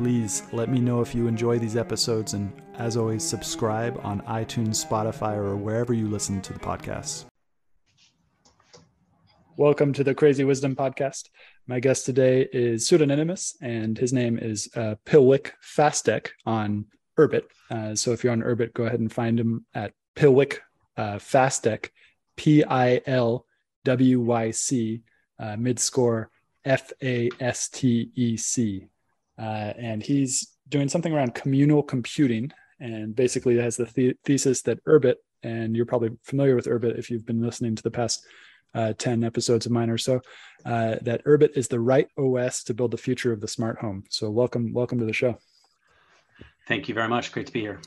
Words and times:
Please 0.00 0.44
let 0.52 0.70
me 0.70 0.80
know 0.80 1.02
if 1.02 1.14
you 1.14 1.26
enjoy 1.26 1.58
these 1.58 1.76
episodes, 1.76 2.32
and 2.32 2.50
as 2.78 2.96
always, 2.96 3.22
subscribe 3.22 4.00
on 4.02 4.22
iTunes, 4.22 4.82
Spotify, 4.82 5.36
or 5.36 5.58
wherever 5.58 5.92
you 5.92 6.08
listen 6.08 6.40
to 6.40 6.54
the 6.54 6.58
podcast. 6.58 7.26
Welcome 9.58 9.92
to 9.92 10.02
the 10.02 10.14
Crazy 10.14 10.42
Wisdom 10.42 10.74
Podcast. 10.74 11.28
My 11.66 11.80
guest 11.80 12.06
today 12.06 12.48
is 12.50 12.88
pseudonymous, 12.88 13.56
and 13.60 13.98
his 13.98 14.10
name 14.14 14.38
is 14.38 14.70
uh, 14.74 14.94
Pilwyc 15.04 15.50
Fastec 15.62 16.28
on 16.46 16.86
Urbit. 17.18 17.42
Uh, 17.70 17.94
so 17.94 18.12
if 18.12 18.24
you're 18.24 18.32
on 18.32 18.40
Urbit, 18.40 18.72
go 18.72 18.84
ahead 18.84 19.00
and 19.00 19.12
find 19.12 19.38
him 19.38 19.66
at 19.74 19.92
Pilwyc 20.16 20.60
uh, 20.96 21.16
Fastec, 21.16 21.90
P 22.36 22.64
I 22.64 23.02
L 23.04 23.44
W 23.84 24.20
Y 24.20 24.50
C, 24.50 25.02
uh, 25.38 25.56
mid 25.58 25.78
score 25.78 26.30
F 26.64 26.90
A 27.02 27.28
S 27.38 27.68
T 27.68 28.10
E 28.14 28.38
C 28.38 28.88
uh, 29.40 29.72
and 29.76 30.02
he's 30.02 30.52
doing 30.68 30.88
something 30.88 31.12
around 31.12 31.34
communal 31.34 31.82
computing 31.82 32.52
and 32.78 33.14
basically 33.16 33.56
has 33.58 33.76
the, 33.76 33.84
the- 33.94 34.14
thesis 34.24 34.62
that 34.62 34.84
Urbit, 34.84 35.16
and 35.42 35.74
you're 35.76 35.86
probably 35.86 36.10
familiar 36.22 36.54
with 36.56 36.66
Urbit 36.66 36.98
if 36.98 37.10
you've 37.10 37.26
been 37.26 37.40
listening 37.42 37.74
to 37.74 37.82
the 37.82 37.90
past 37.90 38.24
uh, 38.74 38.92
10 38.98 39.24
episodes 39.24 39.66
of 39.66 39.72
mine 39.72 39.90
or 39.90 39.98
so, 39.98 40.20
uh, 40.64 40.96
that 41.02 41.24
Urbit 41.24 41.56
is 41.56 41.68
the 41.68 41.80
right 41.80 42.06
OS 42.18 42.62
to 42.64 42.74
build 42.74 42.90
the 42.92 42.96
future 42.98 43.32
of 43.32 43.40
the 43.40 43.48
smart 43.48 43.78
home. 43.78 44.04
So 44.10 44.30
welcome, 44.30 44.72
welcome 44.72 44.98
to 45.00 45.06
the 45.06 45.12
show. 45.12 45.38
Thank 46.68 46.88
you 46.88 46.94
very 46.94 47.08
much. 47.08 47.32
Great 47.32 47.46
to 47.46 47.52
be 47.52 47.60
here. 47.60 47.80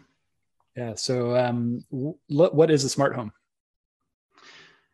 Yeah. 0.75 0.95
So 0.95 1.37
um, 1.37 1.85
w- 1.91 2.17
what 2.29 2.69
is 2.71 2.83
a 2.83 2.89
smart 2.89 3.15
home? 3.15 3.31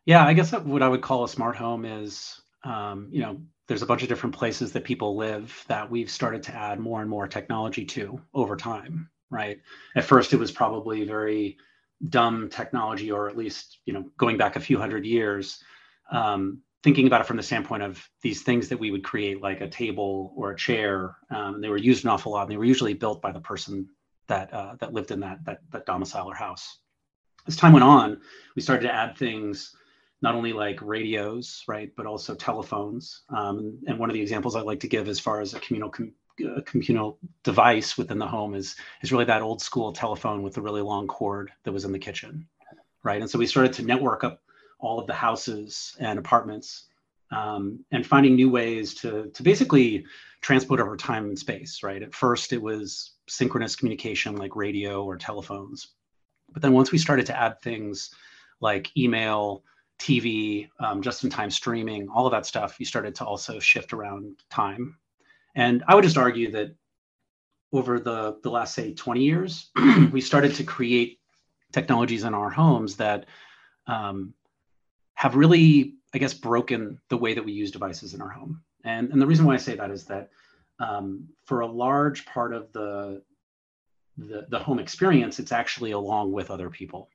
Yeah, 0.05 0.25
I 0.25 0.33
guess 0.33 0.51
what 0.51 0.83
I 0.83 0.87
would 0.89 1.01
call 1.01 1.23
a 1.23 1.29
smart 1.29 1.55
home 1.55 1.85
is, 1.85 2.39
um, 2.63 3.07
you 3.11 3.21
know, 3.21 3.41
there's 3.67 3.81
a 3.81 3.85
bunch 3.85 4.01
of 4.01 4.09
different 4.09 4.35
places 4.35 4.71
that 4.71 4.83
people 4.83 5.15
live 5.15 5.63
that 5.67 5.89
we've 5.89 6.09
started 6.09 6.43
to 6.43 6.55
add 6.55 6.79
more 6.79 7.01
and 7.01 7.09
more 7.09 7.27
technology 7.27 7.85
to 7.85 8.19
over 8.33 8.55
time, 8.55 9.09
right? 9.29 9.59
At 9.95 10.05
first, 10.05 10.33
it 10.33 10.39
was 10.39 10.51
probably 10.51 11.05
very 11.05 11.57
dumb 12.09 12.49
technology, 12.49 13.11
or 13.11 13.29
at 13.29 13.37
least, 13.37 13.79
you 13.85 13.93
know, 13.93 14.09
going 14.17 14.37
back 14.37 14.55
a 14.55 14.59
few 14.59 14.79
hundred 14.79 15.05
years, 15.05 15.61
um, 16.11 16.61
thinking 16.81 17.07
about 17.07 17.21
it 17.21 17.27
from 17.27 17.37
the 17.37 17.43
standpoint 17.43 17.83
of 17.83 18.03
these 18.21 18.41
things 18.41 18.69
that 18.69 18.79
we 18.79 18.89
would 18.89 19.03
create, 19.03 19.41
like 19.41 19.61
a 19.61 19.69
table 19.69 20.33
or 20.35 20.51
a 20.51 20.57
chair. 20.57 21.15
Um, 21.29 21.61
they 21.61 21.69
were 21.69 21.77
used 21.77 22.05
an 22.05 22.09
awful 22.09 22.31
lot, 22.31 22.43
and 22.43 22.51
they 22.51 22.57
were 22.57 22.65
usually 22.65 22.93
built 22.93 23.21
by 23.21 23.31
the 23.31 23.41
person 23.41 23.87
that 24.27 24.53
uh, 24.53 24.75
that 24.79 24.93
lived 24.93 25.11
in 25.11 25.19
that 25.19 25.43
that 25.45 25.59
that 25.71 25.85
domicile 25.85 26.27
or 26.27 26.35
house. 26.35 26.79
As 27.47 27.55
time 27.55 27.73
went 27.73 27.83
on, 27.83 28.21
we 28.55 28.61
started 28.61 28.83
to 28.83 28.93
add 28.93 29.17
things 29.17 29.75
not 30.21 30.35
only 30.35 30.53
like 30.53 30.81
radios, 30.81 31.63
right, 31.67 31.91
but 31.95 32.05
also 32.05 32.35
telephones. 32.35 33.21
Um, 33.29 33.79
and 33.87 33.97
one 33.97 34.09
of 34.09 34.13
the 34.13 34.21
examples 34.21 34.55
I 34.55 34.61
like 34.61 34.81
to 34.81 34.87
give 34.87 35.07
as 35.07 35.19
far 35.19 35.41
as 35.41 35.53
a 35.53 35.59
communal 35.59 35.89
com- 35.89 36.13
a 36.55 36.61
communal 36.61 37.17
device 37.43 37.97
within 37.97 38.17
the 38.17 38.27
home 38.27 38.55
is 38.55 38.75
is 39.01 39.11
really 39.11 39.25
that 39.25 39.41
old 39.41 39.61
school 39.61 39.91
telephone 39.91 40.41
with 40.41 40.53
the 40.53 40.61
really 40.61 40.81
long 40.81 41.07
cord 41.07 41.51
that 41.63 41.71
was 41.71 41.85
in 41.85 41.91
the 41.91 41.99
kitchen, 41.99 42.47
right? 43.03 43.21
And 43.21 43.29
so 43.29 43.39
we 43.39 43.45
started 43.45 43.73
to 43.73 43.85
network 43.85 44.23
up 44.23 44.41
all 44.79 44.99
of 44.99 45.07
the 45.07 45.13
houses 45.13 45.97
and 45.99 46.17
apartments, 46.17 46.85
um, 47.31 47.83
and 47.91 48.05
finding 48.05 48.35
new 48.35 48.49
ways 48.49 48.93
to 48.95 49.29
to 49.33 49.43
basically 49.43 50.05
transport 50.41 50.79
over 50.79 50.95
time 50.95 51.25
and 51.25 51.37
space, 51.37 51.83
right? 51.83 52.01
At 52.01 52.15
first, 52.15 52.53
it 52.53 52.61
was 52.61 53.15
synchronous 53.27 53.75
communication 53.75 54.37
like 54.37 54.55
radio 54.55 55.03
or 55.03 55.17
telephones, 55.17 55.89
but 56.51 56.61
then 56.61 56.73
once 56.73 56.91
we 56.91 56.97
started 56.97 57.25
to 57.27 57.37
add 57.37 57.61
things 57.61 58.11
like 58.61 58.95
email 58.97 59.63
TV, 59.99 60.69
um, 60.79 61.01
just 61.01 61.23
in 61.23 61.29
time 61.29 61.51
streaming, 61.51 62.07
all 62.09 62.25
of 62.25 62.31
that 62.31 62.45
stuff, 62.45 62.79
you 62.79 62.85
started 62.85 63.13
to 63.15 63.25
also 63.25 63.59
shift 63.59 63.93
around 63.93 64.37
time. 64.49 64.97
And 65.55 65.83
I 65.87 65.95
would 65.95 66.03
just 66.03 66.17
argue 66.17 66.51
that 66.51 66.73
over 67.73 67.99
the, 67.99 68.39
the 68.41 68.49
last, 68.49 68.73
say, 68.73 68.93
20 68.93 69.21
years, 69.21 69.69
we 70.11 70.21
started 70.21 70.55
to 70.55 70.63
create 70.63 71.19
technologies 71.71 72.23
in 72.23 72.33
our 72.33 72.49
homes 72.49 72.95
that 72.95 73.25
um, 73.87 74.33
have 75.15 75.35
really, 75.35 75.95
I 76.13 76.17
guess, 76.17 76.33
broken 76.33 76.99
the 77.09 77.17
way 77.17 77.33
that 77.33 77.43
we 77.43 77.51
use 77.51 77.71
devices 77.71 78.13
in 78.13 78.21
our 78.21 78.29
home. 78.29 78.63
And, 78.85 79.11
and 79.11 79.21
the 79.21 79.27
reason 79.27 79.45
why 79.45 79.55
I 79.55 79.57
say 79.57 79.75
that 79.75 79.91
is 79.91 80.05
that 80.05 80.29
um, 80.79 81.27
for 81.43 81.59
a 81.59 81.67
large 81.67 82.25
part 82.25 82.53
of 82.53 82.71
the, 82.71 83.21
the, 84.17 84.47
the 84.49 84.59
home 84.59 84.79
experience, 84.79 85.39
it's 85.39 85.51
actually 85.51 85.91
along 85.91 86.31
with 86.31 86.49
other 86.49 86.69
people 86.69 87.09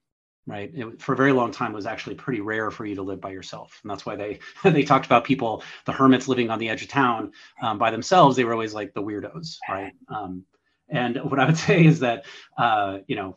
right? 0.46 0.70
It, 0.74 1.00
for 1.00 1.14
a 1.14 1.16
very 1.16 1.32
long 1.32 1.50
time 1.52 1.72
was 1.72 1.86
actually 1.86 2.16
pretty 2.16 2.40
rare 2.40 2.70
for 2.70 2.84
you 2.84 2.96
to 2.96 3.02
live 3.02 3.20
by 3.20 3.30
yourself. 3.30 3.80
And 3.82 3.90
that's 3.90 4.04
why 4.06 4.16
they 4.16 4.38
they 4.64 4.82
talked 4.82 5.06
about 5.06 5.24
people 5.24 5.62
the 5.86 5.92
hermits 5.92 6.28
living 6.28 6.50
on 6.50 6.58
the 6.58 6.68
edge 6.68 6.82
of 6.82 6.88
town 6.88 7.32
um, 7.62 7.78
by 7.78 7.90
themselves. 7.90 8.36
They 8.36 8.44
were 8.44 8.52
always 8.52 8.74
like 8.74 8.94
the 8.94 9.02
weirdos 9.02 9.56
right? 9.68 9.92
Um, 10.08 10.44
and 10.88 11.16
what 11.24 11.40
i 11.40 11.46
would 11.46 11.56
say 11.68 11.84
is 11.84 12.00
that 12.00 12.26
uh, 12.58 12.98
you 13.06 13.16
know 13.16 13.36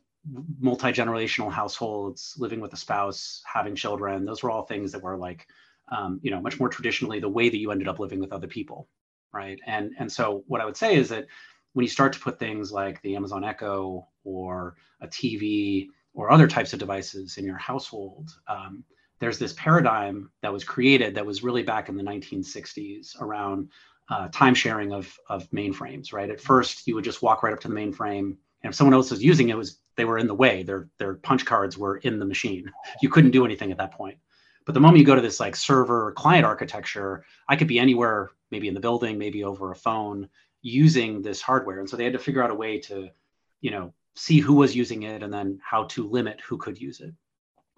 multi-generational 0.59 1.51
households 1.51 2.35
living 2.38 2.59
with 2.59 2.73
a 2.73 2.78
spouse 2.78 3.41
having 3.45 3.75
children 3.75 4.25
those 4.25 4.44
were 4.44 4.51
all 4.51 4.63
things 4.63 4.91
that 4.91 5.01
were 5.01 5.18
like 5.18 5.47
um, 5.89 6.19
you 6.22 6.31
know 6.31 6.41
much 6.41 6.59
more 6.59 6.68
traditionally 6.68 7.19
the 7.19 7.29
way 7.29 7.50
that 7.50 7.57
you 7.57 7.72
ended 7.72 7.88
up 7.88 8.00
living 8.00 8.19
with 8.19 8.34
other 8.34 8.47
people 8.47 8.89
right? 9.34 9.59
And 9.66 9.94
and 10.00 10.12
so 10.12 10.44
what 10.47 10.62
i 10.62 10.66
would 10.66 10.78
say 10.78 10.95
is 10.95 11.09
that 11.09 11.28
when 11.74 11.84
you 11.84 11.89
start 11.89 12.13
to 12.13 12.19
put 12.19 12.39
things 12.39 12.72
like 12.72 13.01
the 13.01 13.16
amazon 13.16 13.44
echo 13.44 14.07
or 14.24 14.75
a 15.01 15.07
tv 15.07 15.88
or 16.17 16.31
other 16.31 16.47
types 16.47 16.73
of 16.73 16.79
devices 16.79 17.38
in 17.38 17.45
your 17.45 17.57
household, 17.57 18.31
um, 18.47 18.83
there's 19.19 19.38
this 19.38 19.53
paradigm 19.53 20.31
that 20.41 20.51
was 20.51 20.63
created 20.63 21.13
that 21.16 21.25
was 21.25 21.44
really 21.44 21.61
back 21.61 21.89
in 21.89 21.95
the 21.95 22.03
1960s 22.03 23.22
around 23.22 23.69
uh, 24.09 24.27
time 24.29 24.56
sharing 24.56 24.91
of, 24.91 25.16
of 25.29 25.50
mainframes, 25.51 26.11
right? 26.11 26.31
At 26.31 26.41
first, 26.41 26.88
you 26.88 26.95
would 26.95 27.03
just 27.03 27.22
walk 27.22 27.44
right 27.44 27.53
up 27.53 27.59
to 27.61 27.67
the 27.67 27.75
mainframe, 27.75 28.35
and 28.63 28.72
if 28.72 28.75
someone 28.75 28.95
else 28.95 29.11
was 29.11 29.23
using 29.23 29.50
it, 29.50 29.57
was 29.57 29.79
they 29.95 30.06
were 30.06 30.17
in 30.17 30.27
the 30.27 30.33
way. 30.33 30.63
Their 30.63 30.89
their 30.97 31.16
punch 31.16 31.45
cards 31.45 31.77
were 31.77 31.97
in 31.97 32.19
the 32.19 32.25
machine. 32.25 32.72
You 33.01 33.09
couldn't 33.09 33.31
do 33.31 33.45
anything 33.45 33.72
at 33.72 33.77
that 33.77 33.91
point. 33.91 34.17
But 34.66 34.73
the 34.73 34.79
moment 34.79 35.00
you 35.00 35.06
go 35.06 35.16
to 35.16 35.22
this 35.22 35.39
like 35.39 35.56
server 35.56 36.13
client 36.13 36.45
architecture, 36.45 37.25
I 37.47 37.56
could 37.56 37.67
be 37.67 37.79
anywhere, 37.79 38.31
maybe 38.50 38.67
in 38.67 38.73
the 38.73 38.79
building, 38.79 39.17
maybe 39.17 39.44
over 39.44 39.72
a 39.72 39.75
phone, 39.75 40.29
using 40.61 41.22
this 41.22 41.41
hardware. 41.41 41.79
And 41.79 41.89
so 41.89 41.95
they 41.95 42.03
had 42.03 42.13
to 42.13 42.19
figure 42.19 42.44
out 42.44 42.51
a 42.51 42.56
way 42.56 42.79
to, 42.79 43.09
you 43.61 43.72
know, 43.72 43.94
see 44.17 44.39
who 44.39 44.55
was 44.55 44.75
using 44.75 45.03
it 45.03 45.23
and 45.23 45.33
then 45.33 45.59
how 45.63 45.83
to 45.85 46.07
limit 46.07 46.41
who 46.41 46.57
could 46.57 46.79
use 46.79 47.00
it. 47.00 47.13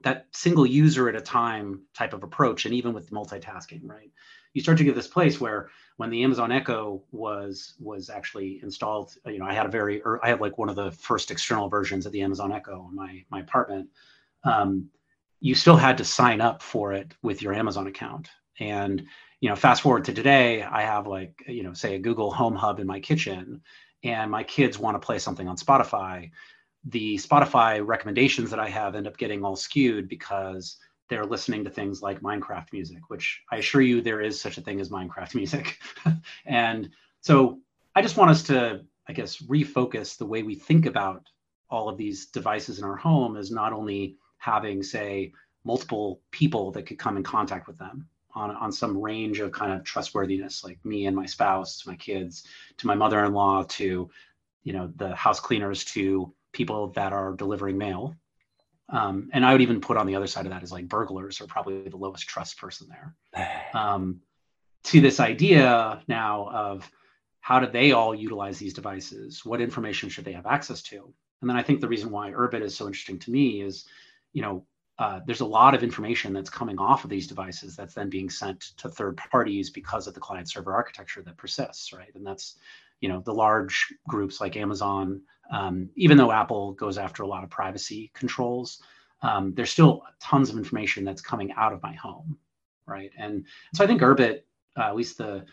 That 0.03 0.27
single 0.31 0.65
user 0.65 1.09
at 1.09 1.15
a 1.15 1.21
time 1.21 1.81
type 1.93 2.13
of 2.13 2.23
approach 2.23 2.65
and 2.65 2.73
even 2.73 2.93
with 2.93 3.11
multitasking 3.11 3.81
right? 3.83 4.11
You 4.53 4.61
start 4.61 4.77
to 4.79 4.83
get 4.83 4.95
this 4.95 5.07
place 5.07 5.39
where 5.39 5.69
when 5.97 6.09
the 6.09 6.23
amazon 6.23 6.51
echo 6.51 7.03
was 7.11 7.75
was 7.79 8.09
actually 8.09 8.61
installed 8.63 9.13
you 9.25 9.37
know 9.37 9.45
i 9.45 9.53
had 9.53 9.65
a 9.65 9.69
very 9.69 10.01
or 10.01 10.25
i 10.25 10.29
had 10.29 10.41
like 10.41 10.57
one 10.57 10.69
of 10.69 10.75
the 10.75 10.91
first 10.91 11.29
external 11.29 11.69
versions 11.69 12.05
of 12.05 12.11
the 12.11 12.21
amazon 12.21 12.51
echo 12.51 12.87
in 12.89 12.95
my 12.95 13.23
my 13.29 13.41
apartment. 13.41 13.89
Um, 14.43 14.89
you 15.41 15.55
still 15.55 15.75
had 15.75 15.97
to 15.97 16.05
sign 16.05 16.41
up 16.41 16.61
for 16.61 16.93
it 16.93 17.13
with 17.21 17.41
your 17.41 17.53
amazon 17.53 17.87
account. 17.87 18.29
And 18.59 19.05
you 19.41 19.49
know 19.49 19.55
fast 19.55 19.81
forward 19.81 20.05
to 20.05 20.13
today 20.13 20.63
i 20.63 20.81
have 20.81 21.07
like 21.07 21.43
you 21.47 21.63
know 21.63 21.73
say 21.73 21.95
a 21.95 21.99
google 21.99 22.31
home 22.31 22.55
hub 22.55 22.79
in 22.79 22.87
my 22.87 22.99
kitchen 22.99 23.61
and 24.03 24.31
my 24.31 24.43
kids 24.43 24.79
want 24.79 24.95
to 24.95 25.05
play 25.05 25.19
something 25.19 25.47
on 25.47 25.57
Spotify, 25.57 26.31
the 26.85 27.17
Spotify 27.17 27.85
recommendations 27.85 28.49
that 28.51 28.59
I 28.59 28.69
have 28.69 28.95
end 28.95 29.07
up 29.07 29.17
getting 29.17 29.43
all 29.43 29.55
skewed 29.55 30.07
because 30.07 30.77
they're 31.09 31.25
listening 31.25 31.63
to 31.65 31.69
things 31.69 32.01
like 32.01 32.21
Minecraft 32.21 32.71
music, 32.71 33.09
which 33.09 33.41
I 33.51 33.57
assure 33.57 33.81
you 33.81 34.01
there 34.01 34.21
is 34.21 34.39
such 34.39 34.57
a 34.57 34.61
thing 34.61 34.79
as 34.79 34.89
Minecraft 34.89 35.35
music. 35.35 35.79
and 36.45 36.89
so 37.21 37.59
I 37.95 38.01
just 38.01 38.15
want 38.15 38.31
us 38.31 38.43
to, 38.43 38.85
I 39.07 39.13
guess, 39.13 39.37
refocus 39.37 40.17
the 40.17 40.25
way 40.25 40.43
we 40.43 40.55
think 40.55 40.85
about 40.85 41.27
all 41.69 41.89
of 41.89 41.97
these 41.97 42.27
devices 42.27 42.79
in 42.79 42.85
our 42.85 42.95
home 42.95 43.35
as 43.35 43.51
not 43.51 43.73
only 43.73 44.15
having, 44.37 44.81
say, 44.81 45.33
multiple 45.65 46.21
people 46.31 46.71
that 46.71 46.83
could 46.83 46.97
come 46.97 47.17
in 47.17 47.23
contact 47.23 47.67
with 47.67 47.77
them, 47.77 48.07
on, 48.35 48.51
on 48.55 48.71
some 48.71 48.97
range 48.97 49.39
of 49.39 49.51
kind 49.51 49.73
of 49.73 49.83
trustworthiness, 49.83 50.63
like 50.63 50.83
me 50.85 51.07
and 51.07 51.15
my 51.15 51.25
spouse, 51.25 51.81
to 51.81 51.89
my 51.89 51.95
kids, 51.95 52.45
to 52.77 52.87
my 52.87 52.95
mother-in-law, 52.95 53.63
to 53.63 54.09
you 54.63 54.73
know 54.73 54.91
the 54.95 55.15
house 55.15 55.39
cleaners, 55.39 55.83
to 55.85 56.33
people 56.51 56.89
that 56.89 57.13
are 57.13 57.33
delivering 57.33 57.77
mail. 57.77 58.15
Um, 58.89 59.29
and 59.33 59.45
I 59.45 59.51
would 59.51 59.61
even 59.61 59.81
put 59.81 59.97
on 59.97 60.07
the 60.07 60.15
other 60.15 60.27
side 60.27 60.45
of 60.45 60.51
that 60.51 60.63
is 60.63 60.71
like 60.71 60.87
burglars 60.87 61.41
are 61.41 61.47
probably 61.47 61.87
the 61.87 61.97
lowest 61.97 62.27
trust 62.27 62.59
person 62.59 62.87
there. 62.89 63.15
Um, 63.73 64.21
to 64.85 65.01
this 65.01 65.19
idea 65.19 66.01
now 66.07 66.49
of 66.49 66.89
how 67.41 67.59
do 67.59 67.67
they 67.71 67.91
all 67.91 68.15
utilize 68.15 68.57
these 68.57 68.73
devices? 68.73 69.45
What 69.45 69.61
information 69.61 70.09
should 70.09 70.25
they 70.25 70.31
have 70.31 70.47
access 70.47 70.81
to? 70.83 71.13
And 71.41 71.49
then 71.49 71.57
I 71.57 71.63
think 71.63 71.81
the 71.81 71.87
reason 71.87 72.09
why 72.09 72.31
Urbit 72.31 72.61
is 72.61 72.75
so 72.75 72.87
interesting 72.87 73.19
to 73.19 73.31
me 73.31 73.61
is, 73.61 73.85
you 74.33 74.41
know, 74.41 74.65
uh, 74.99 75.21
there's 75.25 75.39
a 75.39 75.45
lot 75.45 75.73
of 75.73 75.81
information 75.81 76.33
that's 76.33 76.49
coming 76.49 76.77
off 76.77 77.05
of 77.05 77.09
these 77.09 77.25
devices 77.25 77.73
that's 77.73 77.93
then 77.93 78.09
being 78.09 78.29
sent 78.29 78.59
to 78.77 78.89
third 78.89 79.15
parties 79.15 79.69
because 79.69 80.07
of 80.07 80.13
the 80.13 80.19
client 80.19 80.49
server 80.49 80.73
architecture 80.73 81.21
that 81.21 81.37
persists, 81.37 81.93
right? 81.93 82.13
And 82.15 82.27
that's, 82.27 82.55
you 82.99 83.07
know, 83.07 83.21
the 83.21 83.33
large 83.33 83.93
groups 84.09 84.41
like 84.41 84.57
Amazon, 84.57 85.21
um, 85.51 85.89
even 85.95 86.17
though 86.17 86.33
Apple 86.33 86.73
goes 86.73 86.97
after 86.97 87.23
a 87.23 87.27
lot 87.27 87.45
of 87.45 87.49
privacy 87.49 88.11
controls, 88.13 88.83
um, 89.21 89.53
there's 89.53 89.71
still 89.71 90.03
tons 90.19 90.49
of 90.49 90.57
information 90.57 91.05
that's 91.05 91.21
coming 91.21 91.53
out 91.53 91.71
of 91.71 91.81
my 91.81 91.93
home, 91.93 92.37
right? 92.85 93.11
And 93.17 93.45
so 93.73 93.85
I 93.85 93.87
think 93.87 94.01
Urbit, 94.01 94.41
uh, 94.77 94.83
at 94.83 94.95
least 94.95 95.17
the 95.17 95.45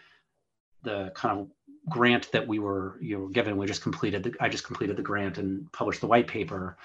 the 0.83 1.11
kind 1.17 1.41
of 1.41 1.51
grant 1.89 2.31
that 2.31 2.47
we 2.47 2.59
were 2.61 2.97
you 3.01 3.19
know 3.19 3.29
given, 3.29 3.57
we 3.57 3.67
just 3.67 3.83
completed. 3.83 4.23
The, 4.23 4.35
I 4.41 4.49
just 4.49 4.65
completed 4.65 4.97
the 4.97 5.03
grant 5.03 5.39
and 5.39 5.71
published 5.73 6.01
the 6.01 6.07
white 6.07 6.27
paper. 6.27 6.77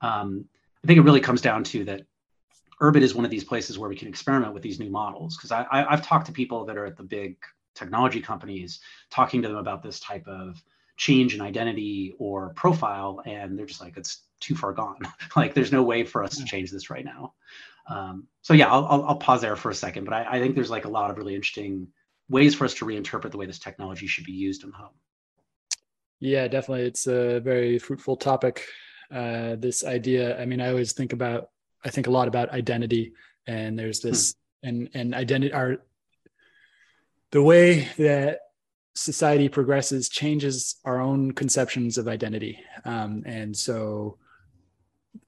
Um, 0.00 0.46
I 0.82 0.86
think 0.86 0.98
it 0.98 1.02
really 1.02 1.20
comes 1.20 1.42
down 1.42 1.64
to 1.64 1.84
that 1.84 2.06
Urbit 2.80 3.02
is 3.02 3.14
one 3.14 3.24
of 3.24 3.30
these 3.30 3.44
places 3.44 3.78
where 3.78 3.90
we 3.90 3.96
can 3.96 4.08
experiment 4.08 4.54
with 4.54 4.62
these 4.62 4.80
new 4.80 4.90
models. 4.90 5.36
Because 5.36 5.52
I, 5.52 5.62
I, 5.70 5.92
I've 5.92 6.06
talked 6.06 6.26
to 6.26 6.32
people 6.32 6.64
that 6.64 6.76
are 6.76 6.86
at 6.86 6.96
the 6.96 7.02
big 7.02 7.36
technology 7.74 8.20
companies, 8.20 8.80
talking 9.10 9.42
to 9.42 9.48
them 9.48 9.56
about 9.56 9.82
this 9.82 10.00
type 10.00 10.26
of 10.26 10.62
change 10.96 11.34
in 11.34 11.40
identity 11.40 12.14
or 12.18 12.50
profile, 12.50 13.22
and 13.24 13.58
they're 13.58 13.66
just 13.66 13.80
like, 13.80 13.96
it's 13.96 14.22
too 14.40 14.54
far 14.54 14.72
gone. 14.72 14.98
like, 15.36 15.54
there's 15.54 15.72
no 15.72 15.82
way 15.82 16.04
for 16.04 16.24
us 16.24 16.36
to 16.36 16.44
change 16.44 16.70
this 16.70 16.90
right 16.90 17.04
now. 17.04 17.34
Um, 17.88 18.26
so 18.42 18.54
yeah, 18.54 18.70
I'll, 18.70 18.86
I'll, 18.86 19.04
I'll, 19.04 19.16
pause 19.16 19.40
there 19.40 19.56
for 19.56 19.70
a 19.70 19.74
second, 19.74 20.04
but 20.04 20.14
I, 20.14 20.36
I 20.36 20.40
think 20.40 20.54
there's 20.54 20.70
like 20.70 20.84
a 20.84 20.90
lot 20.90 21.10
of 21.10 21.16
really 21.16 21.34
interesting 21.34 21.88
ways 22.28 22.54
for 22.54 22.64
us 22.64 22.74
to 22.74 22.84
reinterpret 22.84 23.32
the 23.32 23.36
way 23.36 23.46
this 23.46 23.58
technology 23.58 24.06
should 24.06 24.24
be 24.24 24.32
used 24.32 24.62
in 24.62 24.70
the 24.70 24.76
home. 24.76 24.94
Yeah, 26.20 26.46
definitely. 26.46 26.86
It's 26.86 27.06
a 27.06 27.40
very 27.40 27.78
fruitful 27.78 28.16
topic. 28.16 28.66
Uh, 29.10 29.56
this 29.56 29.84
idea, 29.84 30.40
I 30.40 30.44
mean, 30.44 30.60
I 30.60 30.68
always 30.68 30.92
think 30.92 31.12
about 31.12 31.48
I 31.84 31.90
think 31.90 32.06
a 32.06 32.10
lot 32.10 32.28
about 32.28 32.50
identity, 32.50 33.12
and 33.46 33.78
there's 33.78 34.00
this 34.00 34.34
hmm. 34.62 34.68
and 34.68 34.90
and 34.94 35.14
identity 35.14 35.52
are 35.52 35.78
the 37.30 37.42
way 37.42 37.88
that 37.96 38.40
society 38.94 39.48
progresses 39.48 40.08
changes 40.08 40.76
our 40.84 41.00
own 41.00 41.32
conceptions 41.32 41.98
of 41.98 42.08
identity, 42.08 42.60
um, 42.84 43.22
and 43.26 43.56
so 43.56 44.18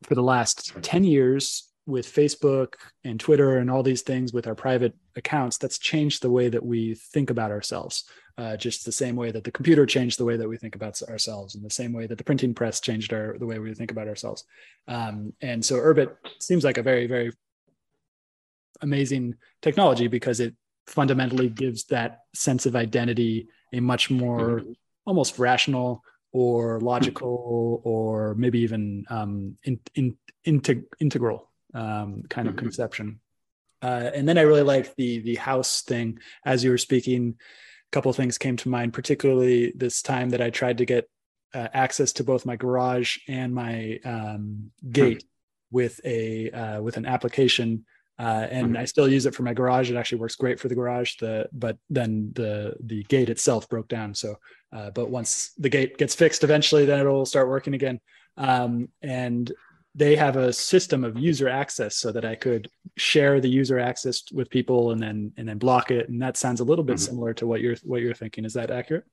for 0.03 0.15
the 0.15 0.23
last 0.23 0.73
10 0.83 1.05
years 1.05 1.69
with 1.87 2.07
Facebook 2.07 2.75
and 3.05 3.19
Twitter 3.19 3.59
and 3.59 3.71
all 3.71 3.83
these 3.83 4.03
things 4.03 4.33
with 4.33 4.47
our 4.47 4.55
private 4.55 4.95
accounts, 5.17 5.59
that's 5.59 5.79
changed 5.79 6.23
the 6.23 6.31
way 6.31 6.49
that 6.49 6.65
we 6.65 6.95
think 6.95 7.31
about 7.31 7.51
ourselves. 7.51 8.05
Uh, 8.39 8.57
just 8.57 8.87
the 8.87 8.93
same 8.93 9.15
way 9.15 9.31
that 9.31 9.45
the 9.45 9.53
computer 9.53 9.85
changed 9.85 10.19
the 10.19 10.25
way 10.25 10.39
that 10.39 10.49
we 10.49 10.57
think 10.57 10.75
about 10.75 11.01
ourselves, 11.03 11.55
and 11.55 11.63
the 11.63 11.71
same 11.71 11.93
way 11.93 12.07
that 12.07 12.17
the 12.17 12.25
printing 12.25 12.55
press 12.55 12.81
changed 12.81 13.13
our 13.13 13.37
the 13.39 13.47
way 13.47 13.59
we 13.59 13.75
think 13.75 13.91
about 13.91 14.09
ourselves. 14.09 14.45
Um, 14.89 15.35
and 15.43 15.63
so, 15.63 15.77
Urbit 15.77 16.17
seems 16.39 16.65
like 16.65 16.79
a 16.79 16.83
very, 16.83 17.07
very 17.07 17.33
amazing 18.81 19.35
technology 19.61 20.09
because 20.09 20.41
it 20.41 20.55
fundamentally 20.87 21.49
gives 21.49 21.85
that 21.85 22.21
sense 22.35 22.67
of 22.67 22.75
identity 22.75 23.49
a 23.73 23.81
much 23.81 24.11
more 24.11 24.61
mm-hmm. 24.61 24.73
almost 25.07 25.39
rational 25.39 26.03
or 26.33 26.81
logical 26.81 27.81
or 27.85 28.35
maybe 28.35 28.61
even 28.61 29.05
um, 29.11 29.57
in, 29.65 29.79
in, 29.95 30.17
integ- 30.47 30.87
integral 31.01 31.51
um, 31.75 32.23
kind 32.29 32.49
of 32.49 32.55
mm-hmm. 32.55 32.65
conception. 32.65 33.21
Uh, 33.83 34.11
and 34.15 34.29
then 34.29 34.39
I 34.39 34.43
really 34.43 34.63
like 34.63 34.95
the 34.95 35.19
the 35.21 35.35
house 35.35 35.83
thing. 35.83 36.19
As 36.45 36.63
you 36.63 36.71
were 36.71 36.79
speaking, 36.79 37.35
a 37.39 37.91
couple 37.91 38.11
of 38.11 38.17
things 38.17 38.39
came 38.39 38.57
to 38.59 38.69
mind, 38.69 38.93
particularly 38.93 39.73
this 39.75 40.03
time 40.03 40.31
that 40.31 40.41
I 40.41 40.51
tried 40.51 40.79
to 40.79 40.87
get 40.87 41.09
uh, 41.55 41.69
access 41.75 42.13
to 42.15 42.25
both 42.25 42.47
my 42.47 42.57
garage 42.57 43.19
and 43.29 43.55
my 43.55 43.99
um, 44.05 44.71
gate 44.91 45.23
hmm. 45.23 45.77
with 45.77 46.01
a 46.05 46.51
uh, 46.51 46.83
with 46.83 46.97
an 46.97 47.07
application. 47.07 47.85
Uh, 48.19 48.47
and 48.51 48.69
mm-hmm. 48.69 48.77
I 48.77 48.85
still 48.85 49.09
use 49.09 49.27
it 49.27 49.35
for 49.35 49.43
my 49.43 49.55
garage. 49.55 49.91
It 49.91 49.97
actually 49.97 50.21
works 50.21 50.37
great 50.37 50.61
for 50.61 50.69
the 50.69 50.75
garage. 50.75 51.17
The 51.17 51.49
but 51.53 51.77
then 51.91 52.31
the 52.35 52.77
the 52.81 53.03
gate 53.05 53.31
itself 53.31 53.69
broke 53.69 53.89
down. 53.89 54.15
So, 54.15 54.37
uh, 54.73 54.91
but 54.91 55.11
once 55.11 55.53
the 55.59 55.71
gate 55.71 55.99
gets 55.99 56.15
fixed, 56.15 56.45
eventually, 56.45 56.85
then 56.85 57.01
it'll 57.01 57.27
start 57.27 57.49
working 57.49 57.75
again. 57.75 58.01
Um, 58.37 58.91
and 59.03 59.51
they 59.95 60.17
have 60.17 60.37
a 60.37 60.53
system 60.53 61.05
of 61.05 61.19
user 61.19 61.49
access 61.49 61.97
so 61.97 62.13
that 62.13 62.25
I 62.25 62.35
could 62.35 62.71
share 62.97 63.41
the 63.41 63.49
user 63.49 63.79
access 63.79 64.23
with 64.33 64.49
people 64.49 64.93
and 64.93 65.03
then 65.03 65.33
and 65.37 65.49
then 65.49 65.59
block 65.59 65.91
it. 65.91 66.09
And 66.09 66.21
that 66.23 66.37
sounds 66.37 66.61
a 66.61 66.65
little 66.65 66.85
bit 66.85 66.97
mm-hmm. 66.97 67.05
similar 67.05 67.35
to 67.35 67.47
what 67.47 67.61
you're 67.61 67.77
what 67.85 68.01
you're 68.01 68.15
thinking. 68.15 68.45
Is 68.45 68.55
that 68.55 68.71
accurate? 68.71 69.05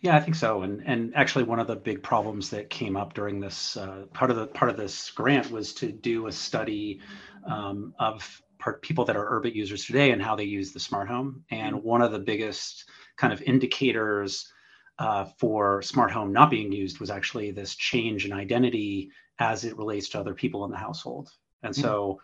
Yeah, 0.00 0.16
I 0.16 0.20
think 0.20 0.34
so. 0.34 0.62
And 0.62 0.82
and 0.84 1.14
actually, 1.14 1.44
one 1.44 1.60
of 1.60 1.66
the 1.66 1.76
big 1.76 2.02
problems 2.02 2.50
that 2.50 2.70
came 2.70 2.96
up 2.96 3.14
during 3.14 3.40
this 3.40 3.76
uh, 3.76 4.04
part 4.12 4.30
of 4.30 4.36
the 4.36 4.46
part 4.48 4.70
of 4.70 4.76
this 4.76 5.10
grant 5.10 5.50
was 5.50 5.72
to 5.74 5.90
do 5.92 6.26
a 6.26 6.32
study 6.32 7.00
um, 7.46 7.94
of 7.98 8.42
part, 8.58 8.82
people 8.82 9.04
that 9.06 9.16
are 9.16 9.40
Urbit 9.40 9.54
users 9.54 9.84
today 9.86 10.10
and 10.10 10.22
how 10.22 10.36
they 10.36 10.44
use 10.44 10.72
the 10.72 10.80
smart 10.80 11.08
home. 11.08 11.44
And 11.50 11.76
mm-hmm. 11.76 11.86
one 11.86 12.02
of 12.02 12.12
the 12.12 12.18
biggest 12.18 12.88
kind 13.16 13.32
of 13.32 13.40
indicators 13.42 14.52
uh, 14.98 15.24
for 15.38 15.80
smart 15.80 16.10
home 16.10 16.32
not 16.32 16.50
being 16.50 16.70
used 16.70 17.00
was 17.00 17.10
actually 17.10 17.50
this 17.50 17.74
change 17.74 18.26
in 18.26 18.32
identity 18.32 19.10
as 19.40 19.64
it 19.64 19.76
relates 19.76 20.10
to 20.10 20.20
other 20.20 20.34
people 20.34 20.64
in 20.64 20.70
the 20.70 20.76
household. 20.76 21.30
And 21.62 21.74
mm-hmm. 21.74 21.82
so, 21.82 22.20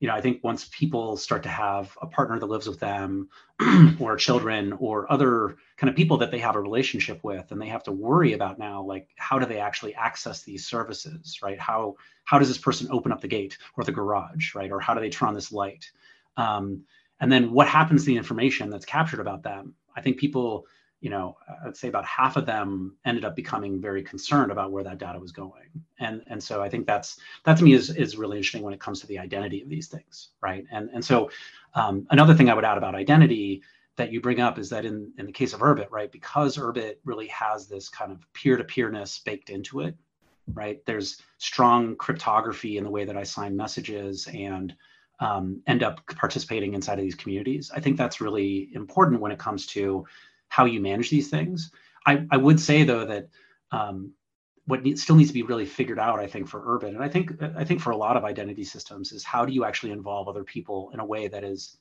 you 0.00 0.08
know, 0.08 0.14
I 0.14 0.20
think 0.20 0.42
once 0.42 0.68
people 0.72 1.16
start 1.16 1.44
to 1.44 1.48
have 1.48 1.96
a 2.02 2.06
partner 2.06 2.38
that 2.38 2.46
lives 2.46 2.66
with 2.66 2.80
them 2.80 3.28
or 4.00 4.16
children 4.16 4.72
or 4.72 5.10
other 5.12 5.56
kind 5.76 5.88
of 5.88 5.96
people 5.96 6.16
that 6.18 6.30
they 6.30 6.38
have 6.38 6.56
a 6.56 6.60
relationship 6.60 7.22
with 7.22 7.52
and 7.52 7.60
they 7.60 7.68
have 7.68 7.84
to 7.84 7.92
worry 7.92 8.32
about 8.32 8.58
now 8.58 8.82
like 8.82 9.08
how 9.16 9.38
do 9.38 9.46
they 9.46 9.58
actually 9.58 9.94
access 9.94 10.42
these 10.42 10.66
services, 10.66 11.38
right? 11.42 11.60
How 11.60 11.94
how 12.24 12.38
does 12.38 12.48
this 12.48 12.58
person 12.58 12.88
open 12.90 13.12
up 13.12 13.20
the 13.20 13.28
gate 13.28 13.56
or 13.76 13.84
the 13.84 13.92
garage, 13.92 14.54
right? 14.54 14.72
Or 14.72 14.80
how 14.80 14.94
do 14.94 15.00
they 15.00 15.10
turn 15.10 15.28
on 15.28 15.34
this 15.34 15.52
light? 15.52 15.90
Um, 16.36 16.82
and 17.20 17.30
then 17.30 17.52
what 17.52 17.68
happens 17.68 18.02
to 18.02 18.06
the 18.06 18.16
information 18.16 18.70
that's 18.70 18.86
captured 18.86 19.20
about 19.20 19.42
them? 19.42 19.74
I 19.96 20.00
think 20.00 20.16
people 20.16 20.66
you 21.04 21.10
know, 21.10 21.36
I'd 21.66 21.76
say 21.76 21.88
about 21.88 22.06
half 22.06 22.38
of 22.38 22.46
them 22.46 22.96
ended 23.04 23.26
up 23.26 23.36
becoming 23.36 23.78
very 23.78 24.02
concerned 24.02 24.50
about 24.50 24.72
where 24.72 24.82
that 24.84 24.96
data 24.96 25.18
was 25.18 25.32
going. 25.32 25.68
And, 25.98 26.22
and 26.28 26.42
so 26.42 26.62
I 26.62 26.70
think 26.70 26.86
that's, 26.86 27.18
that 27.44 27.58
to 27.58 27.62
me 27.62 27.74
is, 27.74 27.90
is 27.90 28.16
really 28.16 28.38
interesting 28.38 28.62
when 28.62 28.72
it 28.72 28.80
comes 28.80 29.00
to 29.00 29.06
the 29.06 29.18
identity 29.18 29.60
of 29.60 29.68
these 29.68 29.88
things, 29.88 30.30
right? 30.40 30.64
And, 30.72 30.88
and 30.94 31.04
so 31.04 31.30
um, 31.74 32.06
another 32.08 32.32
thing 32.32 32.48
I 32.48 32.54
would 32.54 32.64
add 32.64 32.78
about 32.78 32.94
identity 32.94 33.62
that 33.96 34.12
you 34.12 34.22
bring 34.22 34.40
up 34.40 34.58
is 34.58 34.70
that 34.70 34.86
in, 34.86 35.12
in 35.18 35.26
the 35.26 35.32
case 35.32 35.52
of 35.52 35.60
Urbit, 35.60 35.90
right, 35.90 36.10
because 36.10 36.56
Urbit 36.56 36.94
really 37.04 37.26
has 37.26 37.66
this 37.66 37.90
kind 37.90 38.10
of 38.10 38.24
peer-to-peerness 38.32 39.18
baked 39.26 39.50
into 39.50 39.80
it, 39.80 39.94
right? 40.54 40.82
There's 40.86 41.20
strong 41.36 41.96
cryptography 41.96 42.78
in 42.78 42.84
the 42.84 42.90
way 42.90 43.04
that 43.04 43.16
I 43.18 43.24
sign 43.24 43.54
messages 43.54 44.26
and 44.32 44.74
um, 45.20 45.60
end 45.66 45.82
up 45.82 46.00
participating 46.16 46.72
inside 46.72 46.98
of 46.98 47.04
these 47.04 47.14
communities. 47.14 47.70
I 47.76 47.80
think 47.80 47.98
that's 47.98 48.22
really 48.22 48.70
important 48.72 49.20
when 49.20 49.32
it 49.32 49.38
comes 49.38 49.66
to 49.66 50.06
how 50.54 50.66
you 50.66 50.80
manage 50.80 51.10
these 51.10 51.30
things. 51.30 51.72
I, 52.06 52.26
I 52.30 52.36
would 52.36 52.60
say 52.60 52.84
though 52.84 53.04
that 53.06 53.28
um, 53.72 54.12
what 54.66 54.84
need, 54.84 54.98
still 55.00 55.16
needs 55.16 55.30
to 55.30 55.34
be 55.34 55.42
really 55.42 55.66
figured 55.66 55.98
out, 55.98 56.20
I 56.20 56.28
think, 56.28 56.46
for 56.48 56.60
Urbit, 56.60 56.94
and 56.94 57.02
I 57.02 57.08
think 57.08 57.32
I 57.56 57.64
think 57.64 57.80
for 57.80 57.90
a 57.90 57.96
lot 57.96 58.16
of 58.16 58.24
identity 58.24 58.64
systems, 58.64 59.10
is 59.10 59.24
how 59.24 59.44
do 59.44 59.52
you 59.52 59.64
actually 59.64 59.92
involve 59.92 60.28
other 60.28 60.44
people 60.44 60.90
in 60.94 61.00
a 61.00 61.04
way 61.04 61.26
that 61.28 61.42
is 61.42 61.78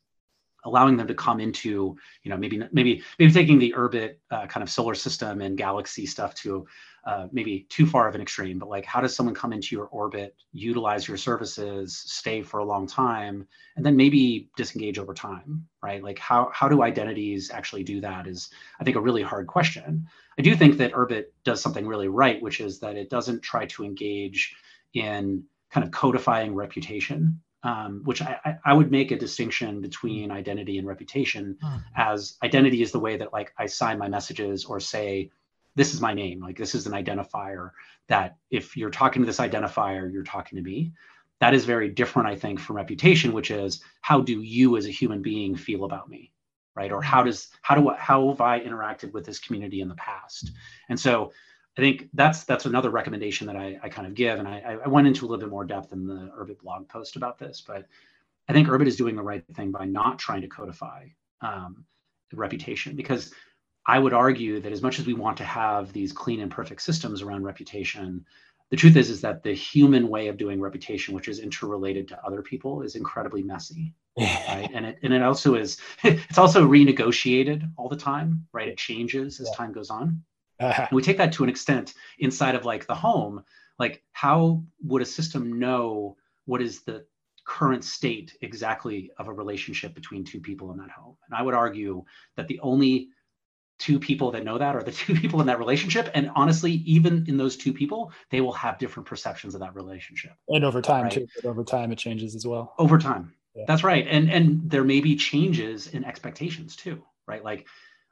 allowing 0.65 0.97
them 0.97 1.07
to 1.07 1.13
come 1.13 1.39
into, 1.39 1.95
you 2.23 2.31
know, 2.31 2.37
maybe 2.37 2.61
maybe 2.71 3.03
maybe 3.19 3.31
taking 3.31 3.59
the 3.59 3.73
orbit 3.73 4.19
uh, 4.31 4.45
kind 4.47 4.63
of 4.63 4.69
solar 4.69 4.95
system 4.95 5.41
and 5.41 5.57
galaxy 5.57 6.05
stuff 6.05 6.33
to 6.35 6.65
uh, 7.05 7.27
maybe 7.33 7.65
too 7.69 7.85
far 7.85 8.07
of 8.07 8.15
an 8.15 8.21
extreme, 8.21 8.57
but 8.57 8.69
like 8.69 8.85
how 8.85 9.01
does 9.01 9.13
someone 9.13 9.35
come 9.35 9.51
into 9.51 9.75
your 9.75 9.87
orbit, 9.87 10.35
utilize 10.53 11.05
your 11.05 11.17
services, 11.17 12.01
stay 12.05 12.41
for 12.41 12.59
a 12.59 12.65
long 12.65 12.87
time, 12.87 13.45
and 13.75 13.85
then 13.85 13.97
maybe 13.97 14.49
disengage 14.55 14.97
over 14.97 15.13
time, 15.13 15.65
right? 15.81 16.01
Like 16.01 16.17
how 16.17 16.49
how 16.53 16.69
do 16.69 16.81
identities 16.81 17.51
actually 17.51 17.83
do 17.83 17.99
that 18.01 18.25
is 18.25 18.49
I 18.79 18.85
think 18.85 18.95
a 18.95 19.01
really 19.01 19.21
hard 19.21 19.47
question. 19.47 20.07
I 20.39 20.41
do 20.41 20.55
think 20.55 20.77
that 20.77 20.93
Urbit 20.93 21.25
does 21.43 21.61
something 21.61 21.85
really 21.85 22.07
right, 22.07 22.41
which 22.41 22.61
is 22.61 22.79
that 22.79 22.95
it 22.95 23.09
doesn't 23.09 23.41
try 23.41 23.65
to 23.65 23.83
engage 23.83 24.55
in 24.93 25.43
kind 25.71 25.85
of 25.85 25.91
codifying 25.91 26.55
reputation. 26.55 27.41
Um, 27.65 28.01
which 28.03 28.21
I, 28.21 28.57
I, 28.65 28.73
would 28.73 28.91
make 28.91 29.11
a 29.11 29.17
distinction 29.17 29.79
between 29.79 30.31
identity 30.31 30.77
and 30.77 30.85
reputation 30.85 31.57
hmm. 31.63 31.77
as 31.95 32.35
identity 32.43 32.81
is 32.81 32.91
the 32.91 32.99
way 32.99 33.15
that 33.15 33.31
like 33.31 33.53
I 33.57 33.67
sign 33.67 33.97
my 33.97 34.09
messages 34.09 34.65
or 34.65 34.81
say 34.81 35.31
this 35.75 35.93
is 35.93 36.01
my 36.01 36.13
name 36.13 36.41
like 36.41 36.57
this 36.57 36.75
is 36.75 36.87
an 36.87 36.91
identifier 36.91 37.71
that 38.09 38.35
if 38.51 38.75
you're 38.75 38.89
talking 38.89 39.21
to 39.21 39.25
this 39.25 39.37
identifier 39.37 40.11
you're 40.11 40.23
talking 40.23 40.57
to 40.57 40.61
me. 40.61 40.91
That 41.39 41.53
is 41.53 41.65
very 41.65 41.89
different 41.89 42.29
i 42.29 42.35
think 42.35 42.59
from 42.59 42.75
reputation 42.75 43.33
which 43.33 43.49
is 43.51 43.81
how 44.01 44.19
do 44.21 44.41
you 44.41 44.77
as 44.77 44.85
a 44.85 44.91
human 44.91 45.21
being 45.21 45.55
feel 45.55 45.85
about 45.85 46.09
me 46.09 46.33
right? 46.75 46.91
Or 46.91 47.01
how 47.01 47.23
does 47.23 47.49
how 47.61 47.75
do 47.75 47.89
how 47.97 48.29
have 48.29 48.41
i 48.41 48.59
interacted 48.59 49.11
with 49.11 49.25
this 49.25 49.39
community 49.39 49.81
in 49.81 49.87
the 49.87 49.95
past? 49.95 50.51
And 50.89 50.99
so 50.99 51.31
i 51.77 51.81
think 51.81 52.09
that's 52.13 52.43
that's 52.43 52.65
another 52.65 52.89
recommendation 52.89 53.47
that 53.47 53.55
i, 53.55 53.79
I 53.81 53.89
kind 53.89 54.07
of 54.07 54.13
give 54.13 54.39
and 54.39 54.47
I, 54.47 54.77
I 54.83 54.87
went 54.87 55.07
into 55.07 55.25
a 55.25 55.27
little 55.27 55.43
bit 55.43 55.49
more 55.49 55.65
depth 55.65 55.93
in 55.93 56.05
the 56.05 56.31
urbit 56.37 56.59
blog 56.59 56.87
post 56.87 57.15
about 57.15 57.37
this 57.39 57.61
but 57.65 57.85
i 58.47 58.53
think 58.53 58.67
urbit 58.67 58.87
is 58.87 58.95
doing 58.95 59.15
the 59.15 59.23
right 59.23 59.43
thing 59.55 59.71
by 59.71 59.85
not 59.85 60.19
trying 60.19 60.41
to 60.41 60.47
codify 60.47 61.07
um, 61.41 61.85
the 62.31 62.37
reputation 62.37 62.95
because 62.95 63.33
I 63.85 63.99
would 63.99 64.13
argue 64.13 64.61
that 64.61 64.71
as 64.71 64.81
much 64.81 64.99
as 64.99 65.05
we 65.05 65.13
want 65.13 65.37
to 65.37 65.43
have 65.43 65.91
these 65.91 66.13
clean 66.13 66.39
and 66.39 66.49
perfect 66.49 66.81
systems 66.81 67.21
around 67.21 67.43
reputation, 67.43 68.25
the 68.69 68.77
truth 68.77 68.95
is 68.95 69.09
is 69.09 69.21
that 69.21 69.43
the 69.43 69.53
human 69.53 70.07
way 70.07 70.29
of 70.29 70.37
doing 70.37 70.59
reputation 70.59 71.13
which 71.13 71.27
is 71.27 71.39
interrelated 71.39 72.07
to 72.07 72.25
other 72.25 72.41
people 72.41 72.81
is 72.81 72.95
incredibly 72.95 73.43
messy 73.43 73.93
right? 74.17 74.69
And 74.73 74.85
it 74.85 74.97
and 75.03 75.13
it 75.13 75.21
also 75.21 75.55
is 75.55 75.77
it's 76.03 76.37
also 76.37 76.67
renegotiated 76.67 77.69
all 77.77 77.89
the 77.89 77.95
time 77.95 78.47
right? 78.51 78.67
It 78.67 78.77
changes 78.77 79.39
as 79.39 79.47
yeah. 79.51 79.57
time 79.57 79.73
goes 79.73 79.89
on 79.89 80.23
uh-huh. 80.69 80.87
we 80.91 81.01
take 81.01 81.17
that 81.17 81.33
to 81.33 81.43
an 81.43 81.49
extent 81.49 81.93
inside 82.19 82.55
of 82.55 82.65
like 82.65 82.87
the 82.87 82.95
home. 82.95 83.43
Like 83.79 84.03
how 84.11 84.63
would 84.83 85.01
a 85.01 85.05
system 85.05 85.59
know 85.59 86.17
what 86.45 86.61
is 86.61 86.81
the 86.83 87.05
current 87.45 87.83
state 87.83 88.37
exactly 88.41 89.11
of 89.17 89.27
a 89.27 89.33
relationship 89.33 89.93
between 89.93 90.23
two 90.23 90.39
people 90.39 90.71
in 90.71 90.77
that 90.77 90.89
home? 90.89 91.17
And 91.27 91.35
i 91.37 91.41
would 91.41 91.53
argue 91.53 92.03
that 92.35 92.47
the 92.47 92.59
only 92.61 93.09
two 93.79 93.99
people 93.99 94.31
that 94.31 94.45
know 94.45 94.57
that 94.57 94.75
are 94.75 94.83
the 94.83 94.91
two 95.03 95.15
people 95.15 95.41
in 95.41 95.47
that 95.47 95.59
relationship. 95.59 96.09
And 96.13 96.29
honestly 96.35 96.71
even 96.71 97.25
in 97.27 97.37
those 97.37 97.57
two 97.57 97.73
people 97.73 98.11
they 98.29 98.41
will 98.41 98.53
have 98.53 98.77
different 98.77 99.07
perceptions 99.07 99.55
of 99.55 99.61
that 99.61 99.75
relationship. 99.75 100.33
And 100.47 100.63
over 100.63 100.81
time 100.81 101.03
right? 101.03 101.11
too. 101.11 101.27
But 101.35 101.45
over 101.45 101.63
time 101.63 101.91
it 101.91 101.97
changes 101.97 102.35
as 102.35 102.45
well. 102.45 102.73
Over 102.77 102.97
time. 102.97 103.33
Yeah. 103.55 103.65
that's 103.67 103.83
right. 103.83 104.07
And 104.09 104.31
and 104.31 104.69
there 104.69 104.83
may 104.83 104.99
be 104.99 105.15
changes 105.15 105.87
in 105.87 106.05
expectations 106.05 106.75
too 106.75 107.03
right? 107.27 107.43
Like 107.43 107.67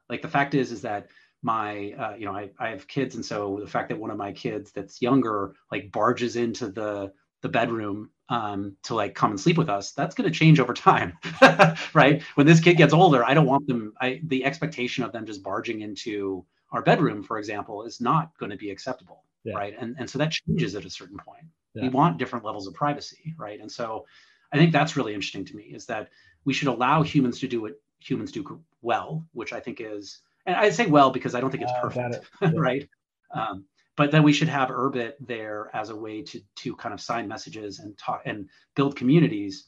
like 0.09 0.21
the 0.21 0.27
fact 0.27 0.53
is 0.53 0.71
is 0.71 0.81
that 0.81 1.07
my 1.41 1.93
uh, 1.97 2.15
you 2.15 2.25
know 2.25 2.35
I, 2.35 2.49
I 2.59 2.69
have 2.69 2.87
kids 2.87 3.15
and 3.15 3.25
so 3.25 3.59
the 3.61 3.69
fact 3.69 3.89
that 3.89 3.99
one 3.99 4.11
of 4.11 4.17
my 4.17 4.31
kids 4.31 4.71
that's 4.71 5.01
younger 5.01 5.55
like 5.71 5.91
barges 5.91 6.35
into 6.35 6.69
the 6.69 7.11
the 7.41 7.49
bedroom 7.49 8.11
um, 8.29 8.77
to 8.83 8.95
like 8.95 9.15
come 9.15 9.31
and 9.31 9.39
sleep 9.39 9.57
with 9.57 9.69
us 9.69 9.91
that's 9.91 10.15
going 10.15 10.31
to 10.31 10.37
change 10.37 10.59
over 10.59 10.73
time 10.73 11.17
right 11.93 12.21
when 12.35 12.45
this 12.45 12.59
kid 12.59 12.75
gets 12.75 12.93
older 12.93 13.25
i 13.25 13.33
don't 13.33 13.47
want 13.47 13.67
them 13.67 13.93
I, 13.99 14.21
the 14.25 14.45
expectation 14.45 15.03
of 15.03 15.11
them 15.11 15.25
just 15.25 15.43
barging 15.43 15.81
into 15.81 16.45
our 16.71 16.81
bedroom 16.81 17.23
for 17.23 17.39
example 17.39 17.83
is 17.83 17.99
not 17.99 18.37
going 18.37 18.51
to 18.51 18.57
be 18.57 18.69
acceptable 18.69 19.23
yeah. 19.43 19.55
right 19.55 19.73
and, 19.79 19.95
and 19.97 20.09
so 20.09 20.19
that 20.19 20.31
changes 20.31 20.75
at 20.75 20.85
a 20.85 20.89
certain 20.89 21.17
point 21.17 21.45
yeah. 21.73 21.83
we 21.83 21.89
want 21.89 22.19
different 22.19 22.45
levels 22.45 22.67
of 22.67 22.73
privacy 22.73 23.33
right 23.37 23.59
and 23.59 23.71
so 23.71 24.05
i 24.53 24.57
think 24.57 24.71
that's 24.71 24.95
really 24.95 25.13
interesting 25.13 25.43
to 25.45 25.55
me 25.55 25.63
is 25.63 25.85
that 25.87 26.09
we 26.45 26.53
should 26.53 26.67
allow 26.67 27.01
humans 27.01 27.39
to 27.39 27.47
do 27.47 27.61
what 27.61 27.73
humans 27.99 28.31
do 28.31 28.61
well 28.81 29.25
which 29.33 29.51
i 29.51 29.59
think 29.59 29.81
is 29.81 30.21
and 30.45 30.55
i 30.55 30.69
say 30.69 30.85
well 30.85 31.11
because 31.11 31.35
i 31.35 31.41
don't 31.41 31.51
think 31.51 31.63
it's 31.63 31.71
uh, 31.71 31.81
perfect 31.81 32.15
it. 32.15 32.23
yeah. 32.41 32.51
right 32.55 32.89
um, 33.33 33.65
but 33.97 34.11
then 34.11 34.23
we 34.23 34.33
should 34.33 34.47
have 34.47 34.69
Urbit 34.69 35.13
there 35.19 35.69
as 35.73 35.89
a 35.89 35.95
way 35.95 36.21
to 36.23 36.41
to 36.57 36.75
kind 36.75 36.93
of 36.93 37.01
sign 37.01 37.27
messages 37.27 37.79
and 37.79 37.97
talk 37.97 38.21
and 38.25 38.49
build 38.75 38.95
communities, 38.95 39.67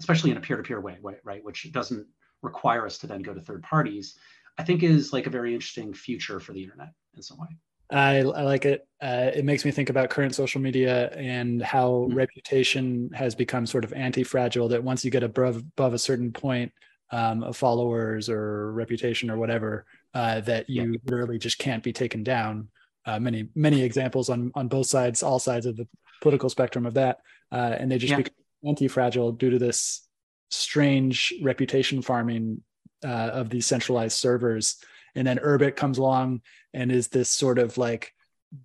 especially 0.00 0.30
in 0.30 0.36
a 0.36 0.40
peer-to-peer 0.40 0.80
way, 0.80 0.98
right? 1.24 1.44
Which 1.44 1.70
doesn't 1.72 2.06
require 2.42 2.84
us 2.86 2.98
to 2.98 3.06
then 3.06 3.22
go 3.22 3.32
to 3.32 3.40
third 3.40 3.62
parties. 3.62 4.18
I 4.58 4.64
think 4.64 4.82
is 4.82 5.12
like 5.12 5.26
a 5.26 5.30
very 5.30 5.54
interesting 5.54 5.94
future 5.94 6.40
for 6.40 6.52
the 6.52 6.62
internet 6.62 6.90
in 7.16 7.22
some 7.22 7.38
way. 7.38 7.48
I, 7.90 8.18
I 8.18 8.42
like 8.42 8.64
it. 8.64 8.86
Uh, 9.00 9.30
it 9.34 9.44
makes 9.44 9.64
me 9.64 9.70
think 9.70 9.90
about 9.90 10.10
current 10.10 10.34
social 10.34 10.60
media 10.60 11.10
and 11.10 11.62
how 11.62 11.90
mm-hmm. 11.90 12.14
reputation 12.14 13.10
has 13.14 13.34
become 13.34 13.66
sort 13.66 13.84
of 13.84 13.92
anti-fragile. 13.92 14.68
That 14.68 14.82
once 14.82 15.04
you 15.04 15.10
get 15.10 15.22
above 15.22 15.56
above 15.56 15.94
a 15.94 15.98
certain 15.98 16.32
point 16.32 16.72
um, 17.10 17.42
of 17.42 17.56
followers 17.56 18.28
or 18.28 18.72
reputation 18.72 19.30
or 19.30 19.36
whatever, 19.36 19.86
uh, 20.14 20.40
that 20.40 20.68
you 20.68 20.92
yeah. 20.92 20.98
literally 21.04 21.38
just 21.38 21.58
can't 21.58 21.82
be 21.82 21.92
taken 21.92 22.22
down 22.22 22.68
uh, 23.06 23.18
many 23.18 23.48
many 23.54 23.82
examples 23.82 24.28
on 24.28 24.52
on 24.54 24.68
both 24.68 24.86
sides, 24.86 25.22
all 25.22 25.38
sides 25.38 25.66
of 25.66 25.76
the 25.76 25.88
political 26.20 26.48
spectrum 26.48 26.86
of 26.86 26.94
that, 26.94 27.18
uh, 27.50 27.76
and 27.78 27.90
they 27.90 27.98
just 27.98 28.10
yeah. 28.10 28.18
become 28.18 28.34
anti-fragile 28.64 29.32
due 29.32 29.50
to 29.50 29.58
this 29.58 30.06
strange 30.50 31.34
reputation 31.42 32.02
farming 32.02 32.62
uh, 33.04 33.30
of 33.32 33.50
these 33.50 33.66
centralized 33.66 34.18
servers. 34.18 34.76
And 35.14 35.26
then 35.26 35.38
Urbit 35.38 35.76
comes 35.76 35.98
along 35.98 36.42
and 36.72 36.92
is 36.92 37.08
this 37.08 37.28
sort 37.28 37.58
of 37.58 37.76
like 37.76 38.14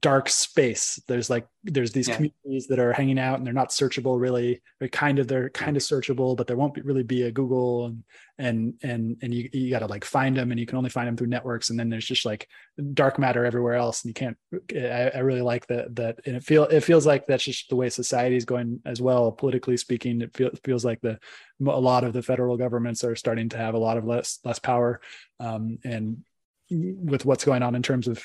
dark 0.02 0.30
space. 0.30 1.02
There's 1.08 1.30
like 1.30 1.48
there's 1.64 1.92
these 1.92 2.08
yeah. 2.08 2.16
communities 2.16 2.68
that 2.68 2.80
are 2.80 2.94
hanging 2.94 3.20
out 3.20 3.38
and 3.38 3.46
they're 3.46 3.54
not 3.54 3.70
searchable 3.70 4.20
really. 4.20 4.62
They're 4.80 4.90
kind 4.90 5.20
of 5.20 5.28
they're 5.28 5.50
kind 5.50 5.78
of 5.78 5.84
searchable 5.84 6.36
but 6.36 6.48
there 6.48 6.58
won't 6.58 6.74
be, 6.74 6.82
really 6.82 7.04
be 7.04 7.24
a 7.24 7.32
google 7.32 7.86
and 7.86 8.04
and 8.38 8.74
and 8.84 9.18
and 9.22 9.34
you, 9.34 9.50
you 9.54 9.70
got 9.70 9.80
to 9.80 9.88
like 9.88 10.06
find 10.06 10.36
them 10.36 10.52
and 10.52 10.60
you 10.60 10.66
can 10.66 10.78
only 10.78 10.90
find 10.90 11.08
them 11.08 11.18
through 11.18 11.28
networks 11.28 11.70
and 11.70 11.80
then 11.80 11.90
there's 11.90 12.06
just 12.06 12.26
like 12.26 12.48
dark 12.94 13.18
matter 13.18 13.46
everywhere 13.46 13.74
else 13.74 14.04
and 14.04 14.10
you 14.10 14.14
can't 14.14 14.38
i, 14.76 15.12
I 15.16 15.20
really 15.20 15.42
like 15.42 15.66
that 15.68 15.96
that 15.96 16.20
and 16.26 16.36
it 16.36 16.44
feel 16.44 16.66
it 16.66 16.82
feels 16.82 17.06
like 17.06 17.26
that's 17.26 17.44
just 17.44 17.70
the 17.70 17.76
way 17.76 17.90
society 17.90 18.36
is 18.36 18.46
going 18.46 18.82
as 18.86 19.02
well. 19.02 19.32
Politically 19.32 19.78
speaking 19.78 20.22
it 20.22 20.36
feel, 20.36 20.52
feels 20.64 20.86
like 20.86 21.02
the 21.02 21.20
a 21.66 21.80
lot 21.80 22.04
of 22.04 22.14
the 22.14 22.22
federal 22.22 22.58
governments 22.58 23.04
are 23.04 23.16
starting 23.16 23.50
to 23.50 23.58
have 23.58 23.74
a 23.74 23.80
lot 23.80 23.98
of 23.98 24.06
less 24.06 24.40
less 24.44 24.60
power 24.60 25.02
um, 25.40 25.80
and 25.84 26.24
with 26.70 27.26
what's 27.26 27.46
going 27.46 27.64
on 27.64 27.76
in 27.76 27.82
terms 27.82 28.08
of 28.08 28.24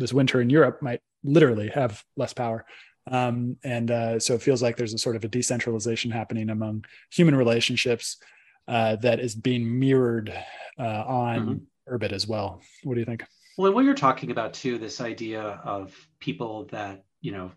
this 0.00 0.12
winter 0.12 0.40
in 0.40 0.50
Europe 0.50 0.82
might 0.82 1.00
literally 1.22 1.68
have 1.68 2.02
less 2.16 2.32
power. 2.32 2.64
Um, 3.10 3.56
and 3.64 3.90
uh, 3.90 4.18
so 4.18 4.34
it 4.34 4.42
feels 4.42 4.62
like 4.62 4.76
there's 4.76 4.94
a 4.94 4.98
sort 4.98 5.16
of 5.16 5.24
a 5.24 5.28
decentralization 5.28 6.10
happening 6.10 6.50
among 6.50 6.84
human 7.10 7.34
relationships 7.34 8.16
uh, 8.68 8.96
that 8.96 9.20
is 9.20 9.34
being 9.34 9.78
mirrored 9.78 10.32
uh, 10.78 11.04
on 11.06 11.38
mm-hmm. 11.40 11.94
Urbit 11.94 12.12
as 12.12 12.26
well. 12.26 12.60
What 12.84 12.94
do 12.94 13.00
you 13.00 13.06
think? 13.06 13.24
Well, 13.58 13.72
what 13.72 13.84
you're 13.84 13.94
talking 13.94 14.30
about 14.30 14.54
too, 14.54 14.78
this 14.78 15.00
idea 15.00 15.42
of 15.42 15.94
people 16.20 16.66
that 16.70 17.04
you 17.20 17.32
know 17.32 17.50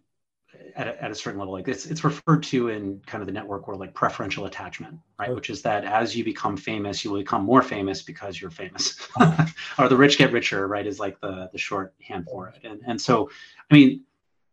at 0.76 0.88
a, 0.88 1.04
at 1.04 1.12
a 1.12 1.16
certain 1.16 1.40
level 1.40 1.54
like 1.54 1.68
it's 1.68 1.86
it's 1.86 2.04
referred 2.04 2.44
to 2.44 2.70
in 2.70 3.02
kind 3.06 3.22
of 3.22 3.28
the 3.28 3.32
network 3.32 3.68
world 3.68 3.80
like 3.80 3.94
preferential 3.94 4.46
attachment 4.46 4.98
right? 5.20 5.34
Which 5.34 5.50
is 5.50 5.62
that 5.64 5.84
as 5.86 6.16
you 6.16 6.24
become 6.24 6.58
famous 6.58 7.04
you 7.04 7.12
will 7.12 7.20
become 7.20 7.44
more 7.44 7.62
famous 7.62 8.02
because 8.02 8.40
you're 8.42 8.52
famous. 8.52 8.98
Or 9.80 9.88
the 9.90 9.98
rich 9.98 10.18
get 10.18 10.32
richer 10.32 10.68
right 10.68 10.86
is 10.86 11.00
like 11.00 11.20
the 11.20 11.50
the 11.52 11.58
shorthand 11.58 12.28
for 12.30 12.50
it. 12.50 12.60
And 12.64 12.82
and 12.86 13.00
so 13.00 13.30
i 13.70 13.74
mean 13.74 14.04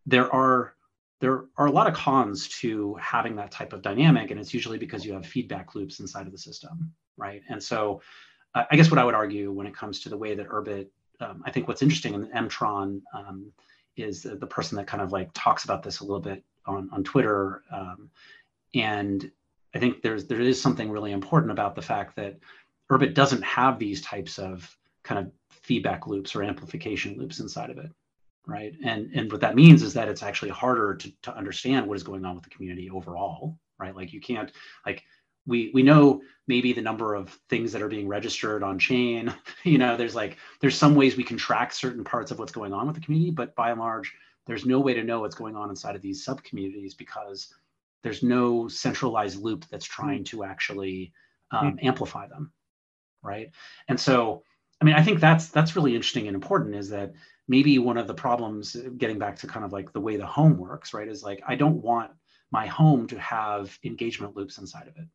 there 0.06 0.32
are 0.32 0.74
there 1.20 1.44
are 1.56 1.66
a 1.66 1.70
lot 1.70 1.86
of 1.86 1.94
cons 1.94 2.48
to 2.60 2.94
having 2.94 3.36
that 3.36 3.50
type 3.50 3.72
of 3.72 3.82
dynamic 3.82 4.30
and 4.30 4.40
it's 4.40 4.54
usually 4.54 4.78
because 4.78 5.04
you 5.04 5.12
have 5.12 5.26
feedback 5.26 5.74
loops 5.74 6.00
inside 6.00 6.26
of 6.26 6.32
the 6.32 6.38
system 6.38 6.92
right? 7.16 7.42
And 7.50 7.62
so 7.62 8.00
uh, 8.54 8.64
i 8.70 8.76
guess 8.76 8.90
what 8.90 8.98
i 8.98 9.04
would 9.04 9.14
argue 9.14 9.52
when 9.52 9.66
it 9.66 9.74
comes 9.74 10.00
to 10.00 10.08
the 10.08 10.16
way 10.16 10.34
that 10.34 10.48
urbit 10.48 10.88
um, 11.20 11.42
i 11.46 11.50
think 11.50 11.68
what's 11.68 11.82
interesting 11.82 12.14
in 12.14 12.26
mtron 12.28 13.00
um, 13.14 13.52
is 14.02 14.22
the, 14.22 14.46
person 14.46 14.76
that 14.76 14.86
kind 14.86 15.02
of 15.02 15.12
like 15.12 15.30
talks 15.34 15.64
about 15.64 15.82
this 15.82 16.00
a 16.00 16.04
little 16.04 16.20
bit 16.20 16.42
on 16.66 16.88
on 16.92 17.04
Twitter. 17.04 17.62
Um, 17.72 18.10
and 18.74 19.30
I 19.74 19.78
think 19.78 20.02
there's 20.02 20.26
there 20.26 20.40
is 20.40 20.60
something 20.60 20.90
really 20.90 21.12
important 21.12 21.52
about 21.52 21.74
the 21.74 21.82
fact 21.82 22.16
that 22.16 22.38
Urbit 22.90 23.14
doesn't 23.14 23.42
have 23.42 23.78
these 23.78 24.00
types 24.02 24.38
of 24.38 24.76
kind 25.02 25.26
of 25.26 25.32
feedback 25.50 26.06
loops 26.06 26.34
or 26.34 26.42
amplification 26.42 27.16
loops 27.16 27.40
inside 27.40 27.70
of 27.70 27.78
it, 27.78 27.90
right? 28.46 28.74
And 28.84 29.10
and 29.14 29.30
what 29.30 29.40
that 29.42 29.54
means 29.54 29.82
is 29.82 29.94
that 29.94 30.08
it's 30.08 30.22
actually 30.22 30.50
harder 30.50 30.94
to 30.96 31.12
to 31.22 31.36
understand 31.36 31.86
what 31.86 31.96
is 31.96 32.02
going 32.02 32.24
on 32.24 32.34
with 32.34 32.44
the 32.44 32.50
community 32.50 32.90
overall, 32.90 33.58
right? 33.78 33.94
Like 33.94 34.12
you 34.12 34.20
can't 34.20 34.50
like 34.84 35.04
we 35.46 35.70
we 35.74 35.82
know 35.82 36.22
maybe 36.46 36.72
the 36.72 36.82
number 36.82 37.14
of 37.14 37.38
things 37.48 37.72
that 37.72 37.82
are 37.82 37.88
being 37.88 38.08
registered 38.08 38.62
on 38.62 38.78
chain. 38.78 39.32
You 39.64 39.78
know 39.78 39.96
there's 39.96 40.14
like 40.14 40.38
there's 40.60 40.76
some 40.76 40.94
ways 40.94 41.16
we 41.16 41.24
can 41.24 41.36
track 41.36 41.72
certain 41.72 42.04
parts 42.04 42.30
of 42.30 42.38
what's 42.38 42.52
going 42.52 42.72
on 42.72 42.86
with 42.86 42.96
the 42.96 43.02
community 43.02 43.30
but 43.30 43.54
by 43.54 43.70
and 43.70 43.80
large 43.80 44.12
there's 44.46 44.64
no 44.64 44.80
way 44.80 44.94
to 44.94 45.04
know 45.04 45.20
what's 45.20 45.34
going 45.34 45.54
on 45.54 45.68
inside 45.68 45.94
of 45.96 46.02
these 46.02 46.24
sub 46.24 46.42
communities 46.42 46.94
because 46.94 47.52
there's 48.02 48.22
no 48.22 48.68
centralized 48.68 49.42
loop 49.42 49.66
that's 49.70 49.84
trying 49.84 50.24
to 50.24 50.44
actually 50.44 51.12
um, 51.50 51.72
mm-hmm. 51.72 51.86
amplify 51.86 52.26
them 52.26 52.52
right? 53.22 53.50
And 53.88 54.00
so 54.00 54.42
i 54.80 54.84
mean 54.84 54.94
i 54.94 55.02
think 55.02 55.20
that's 55.20 55.48
that's 55.48 55.76
really 55.76 55.94
interesting 55.94 56.26
and 56.26 56.34
important 56.34 56.74
is 56.74 56.88
that 56.88 57.12
maybe 57.48 57.78
one 57.78 57.96
of 57.96 58.06
the 58.06 58.14
problems 58.14 58.76
getting 58.96 59.18
back 59.18 59.36
to 59.36 59.46
kind 59.46 59.64
of 59.64 59.72
like 59.72 59.92
the 59.92 60.00
way 60.00 60.16
the 60.16 60.26
home 60.26 60.56
works 60.56 60.94
right 60.94 61.08
is 61.08 61.22
like 61.22 61.42
i 61.46 61.54
don't 61.54 61.82
want 61.82 62.10
my 62.50 62.66
home 62.66 63.06
to 63.06 63.18
have 63.18 63.78
engagement 63.84 64.36
loops 64.36 64.58
inside 64.58 64.88
of 64.88 64.96
it 64.96 65.06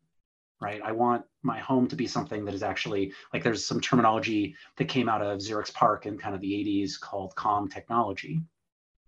right? 0.62 0.82
I 0.84 0.92
want 0.92 1.26
my 1.44 1.60
home 1.60 1.88
to 1.88 1.96
be 1.96 2.08
something 2.08 2.46
that 2.46 2.54
is 2.54 2.64
actually 2.64 3.14
like 3.34 3.44
there's 3.44 3.66
some 3.66 3.82
terminology 3.82 4.56
that 4.78 4.88
came 4.88 5.10
out 5.10 5.22
of 5.22 5.40
Xerox 5.40 5.74
PARC 5.74 6.06
in 6.06 6.18
kind 6.18 6.34
of 6.34 6.42
the 6.42 6.52
80s 6.52 7.00
called 7.00 7.36
calm 7.36 7.68
technology, 7.68 8.42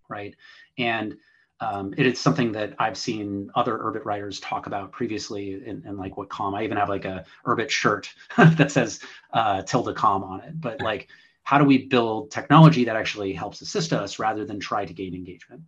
right? 0.10 0.36
And 0.78 1.18
um, 1.60 1.94
it 1.98 2.06
is 2.06 2.20
something 2.20 2.52
that 2.52 2.76
I've 2.78 2.98
seen 2.98 3.50
other 3.56 3.78
Urbit 3.78 4.06
writers 4.06 4.40
talk 4.40 4.68
about 4.68 4.92
previously 4.92 5.54
in, 5.54 5.84
in 5.88 5.98
like 5.98 6.16
what 6.16 6.30
calm. 6.30 6.54
I 6.54 6.64
even 6.64 6.78
have 6.78 6.90
like 6.90 7.06
a 7.06 7.26
Urbit 7.46 7.70
shirt 7.70 8.14
that 8.38 8.72
says 8.72 9.00
uh, 9.34 9.64
tilde 9.64 9.96
calm 9.96 10.24
on 10.24 10.42
it. 10.42 10.62
But 10.62 10.82
like, 10.82 11.08
how 11.44 11.58
do 11.58 11.64
we 11.64 11.86
build 11.86 12.30
technology 12.30 12.86
that 12.86 12.96
actually 12.96 13.34
helps 13.34 13.62
assist 13.62 13.94
us 13.94 14.20
rather 14.20 14.46
than 14.46 14.60
try 14.60 14.86
to 14.86 14.94
gain 14.94 15.16
engagement? 15.16 15.64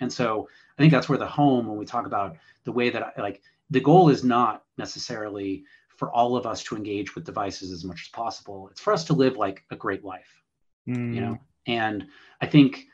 And 0.00 0.12
so 0.12 0.48
I 0.76 0.82
think 0.82 0.92
that's 0.92 1.08
where 1.08 1.18
the 1.18 1.26
home, 1.26 1.66
when 1.68 1.78
we 1.78 1.84
talk 1.84 2.06
about 2.06 2.36
the 2.64 2.72
way 2.72 2.90
that 2.90 3.02
I 3.02 3.20
like, 3.20 3.42
the 3.70 3.80
goal 3.80 4.08
is 4.08 4.24
not 4.24 4.64
necessarily 4.76 5.64
for 5.96 6.10
all 6.12 6.36
of 6.36 6.46
us 6.46 6.62
to 6.64 6.76
engage 6.76 7.14
with 7.14 7.24
devices 7.24 7.72
as 7.72 7.84
much 7.84 8.02
as 8.02 8.08
possible. 8.08 8.68
It's 8.70 8.80
for 8.80 8.92
us 8.92 9.04
to 9.04 9.14
live 9.14 9.36
like 9.36 9.64
a 9.70 9.76
great 9.76 10.04
life, 10.04 10.42
mm. 10.88 11.14
you 11.14 11.20
know. 11.20 11.32
Mm. 11.32 11.38
And 11.66 12.06
I 12.40 12.46
think 12.46 12.86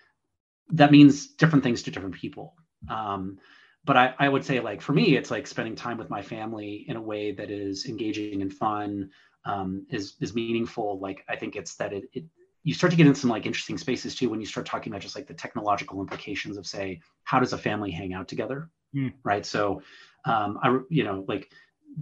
that 0.70 0.90
means 0.90 1.28
different 1.28 1.62
things 1.62 1.82
to 1.82 1.90
different 1.90 2.14
people. 2.14 2.54
Um, 2.88 3.38
but 3.84 3.96
I, 3.96 4.14
I 4.18 4.28
would 4.28 4.44
say, 4.44 4.60
like 4.60 4.80
for 4.80 4.94
me, 4.94 5.16
it's 5.16 5.30
like 5.30 5.46
spending 5.46 5.76
time 5.76 5.98
with 5.98 6.08
my 6.08 6.22
family 6.22 6.86
in 6.88 6.96
a 6.96 7.02
way 7.02 7.32
that 7.32 7.50
is 7.50 7.84
engaging 7.84 8.40
and 8.40 8.52
fun, 8.52 9.10
um, 9.44 9.86
is 9.90 10.14
is 10.20 10.34
meaningful. 10.34 10.98
Like 10.98 11.24
I 11.28 11.36
think 11.36 11.54
it's 11.54 11.76
that 11.76 11.92
it, 11.92 12.04
it 12.14 12.24
you 12.64 12.72
start 12.72 12.90
to 12.90 12.96
get 12.96 13.06
in 13.06 13.14
some 13.14 13.30
like 13.30 13.44
interesting 13.44 13.76
spaces 13.76 14.14
too 14.14 14.30
when 14.30 14.40
you 14.40 14.46
start 14.46 14.66
talking 14.66 14.90
about 14.90 15.02
just 15.02 15.14
like 15.14 15.26
the 15.26 15.34
technological 15.34 16.00
implications 16.00 16.56
of 16.56 16.66
say 16.66 17.00
how 17.24 17.38
does 17.38 17.52
a 17.52 17.58
family 17.58 17.90
hang 17.90 18.14
out 18.14 18.26
together 18.26 18.70
mm. 18.96 19.12
right 19.22 19.44
so 19.46 19.82
um, 20.24 20.58
i 20.62 20.78
you 20.88 21.04
know 21.04 21.24
like 21.28 21.50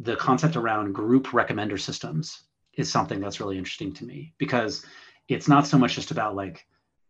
the 0.00 0.16
concept 0.16 0.56
around 0.56 0.92
group 0.92 1.28
recommender 1.28 1.78
systems 1.78 2.44
is 2.74 2.90
something 2.90 3.20
that's 3.20 3.40
really 3.40 3.58
interesting 3.58 3.92
to 3.92 4.04
me 4.04 4.32
because 4.38 4.84
it's 5.28 5.48
not 5.48 5.66
so 5.66 5.78
much 5.78 5.94
just 5.94 6.10
about 6.10 6.34
like 6.34 6.66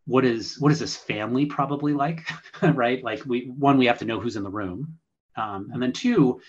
what 0.07 0.25
is 0.25 0.59
what 0.59 0.73
is 0.73 0.81
this 0.81 0.97
family 0.97 1.47
probably 1.47 1.92
like 1.92 2.28
right? 2.75 3.02
Like 3.02 3.25
we 3.25 3.52
one 3.57 3.78
we 3.78 3.87
have 3.87 3.99
to 3.99 4.04
know 4.04 4.21
who's 4.21 4.37
in 4.37 4.42
the 4.42 4.50
room. 4.50 4.99
Um, 5.37 5.71
and 5.73 5.83
then 5.83 5.92
two 5.92 6.40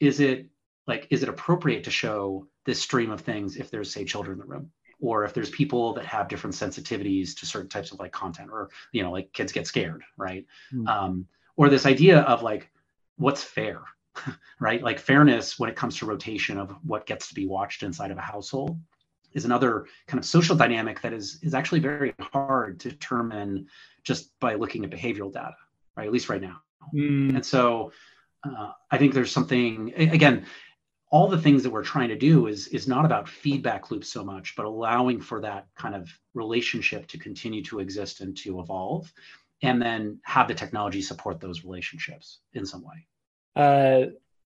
is 0.00 0.20
it 0.20 0.48
like 0.86 1.06
is 1.10 1.22
it 1.22 1.28
appropriate 1.28 1.84
to 1.84 1.90
show 1.90 2.46
this 2.66 2.80
stream 2.80 3.10
of 3.10 3.20
things 3.20 3.56
if 3.56 3.70
there's 3.70 3.92
say 3.92 4.04
children 4.04 4.34
in 4.34 4.38
the 4.40 4.52
room 4.52 4.70
or 5.00 5.24
if 5.24 5.32
there's 5.32 5.50
people 5.50 5.94
that 5.94 6.04
have 6.04 6.28
different 6.28 6.54
sensitivities 6.54 7.34
to 7.38 7.46
certain 7.46 7.68
types 7.68 7.92
of 7.92 7.98
like 7.98 8.12
content 8.12 8.50
or 8.52 8.68
you 8.92 9.02
know 9.02 9.12
like 9.12 9.32
kids 9.32 9.52
get 9.52 9.66
scared 9.66 10.02
right? 10.18 10.44
Mm. 10.74 10.88
um, 10.88 11.26
or 11.56 11.68
this 11.68 11.86
idea 11.86 12.20
of 12.20 12.42
like 12.42 12.70
what's 13.20 13.44
fair 13.44 13.82
right? 14.60 14.82
Like 14.82 14.98
fairness 14.98 15.58
when 15.58 15.70
it 15.70 15.76
comes 15.76 15.96
to 15.98 16.06
rotation 16.06 16.58
of 16.58 16.74
what 16.82 17.06
gets 17.06 17.28
to 17.28 17.34
be 17.34 17.46
watched 17.46 17.82
inside 17.82 18.10
of 18.10 18.18
a 18.18 18.22
household 18.22 18.78
is 19.32 19.44
another 19.44 19.86
kind 20.08 20.18
of 20.18 20.24
social 20.24 20.56
dynamic 20.56 21.00
that 21.02 21.12
is 21.12 21.38
is 21.42 21.54
actually 21.54 21.80
very 21.80 22.12
hard 22.20 22.80
to 22.80 22.90
determine 22.90 23.66
just 24.02 24.38
by 24.40 24.54
looking 24.54 24.84
at 24.84 24.90
behavioral 24.90 25.32
data 25.32 25.54
right? 25.96 26.06
At 26.06 26.12
least 26.12 26.28
right 26.28 26.40
now. 26.40 26.60
Mm. 26.94 27.34
and 27.34 27.44
so 27.44 27.92
uh, 28.42 28.72
i 28.90 28.96
think 28.96 29.12
there's 29.12 29.30
something 29.30 29.92
again 29.94 30.46
all 31.12 31.28
the 31.28 31.40
things 31.40 31.62
that 31.62 31.70
we're 31.70 31.84
trying 31.84 32.08
to 32.08 32.16
do 32.16 32.46
is 32.46 32.68
is 32.68 32.88
not 32.88 33.04
about 33.04 33.28
feedback 33.28 33.90
loops 33.90 34.08
so 34.08 34.24
much 34.24 34.56
but 34.56 34.64
allowing 34.64 35.20
for 35.20 35.42
that 35.42 35.66
kind 35.76 35.94
of 35.94 36.08
relationship 36.32 37.06
to 37.08 37.18
continue 37.18 37.62
to 37.62 37.80
exist 37.80 38.22
and 38.22 38.34
to 38.38 38.60
evolve 38.60 39.12
and 39.62 39.80
then 39.80 40.18
have 40.24 40.48
the 40.48 40.54
technology 40.54 41.02
support 41.02 41.38
those 41.38 41.64
relationships 41.64 42.40
in 42.54 42.64
some 42.64 42.82
way 42.82 43.06
uh, 43.60 44.06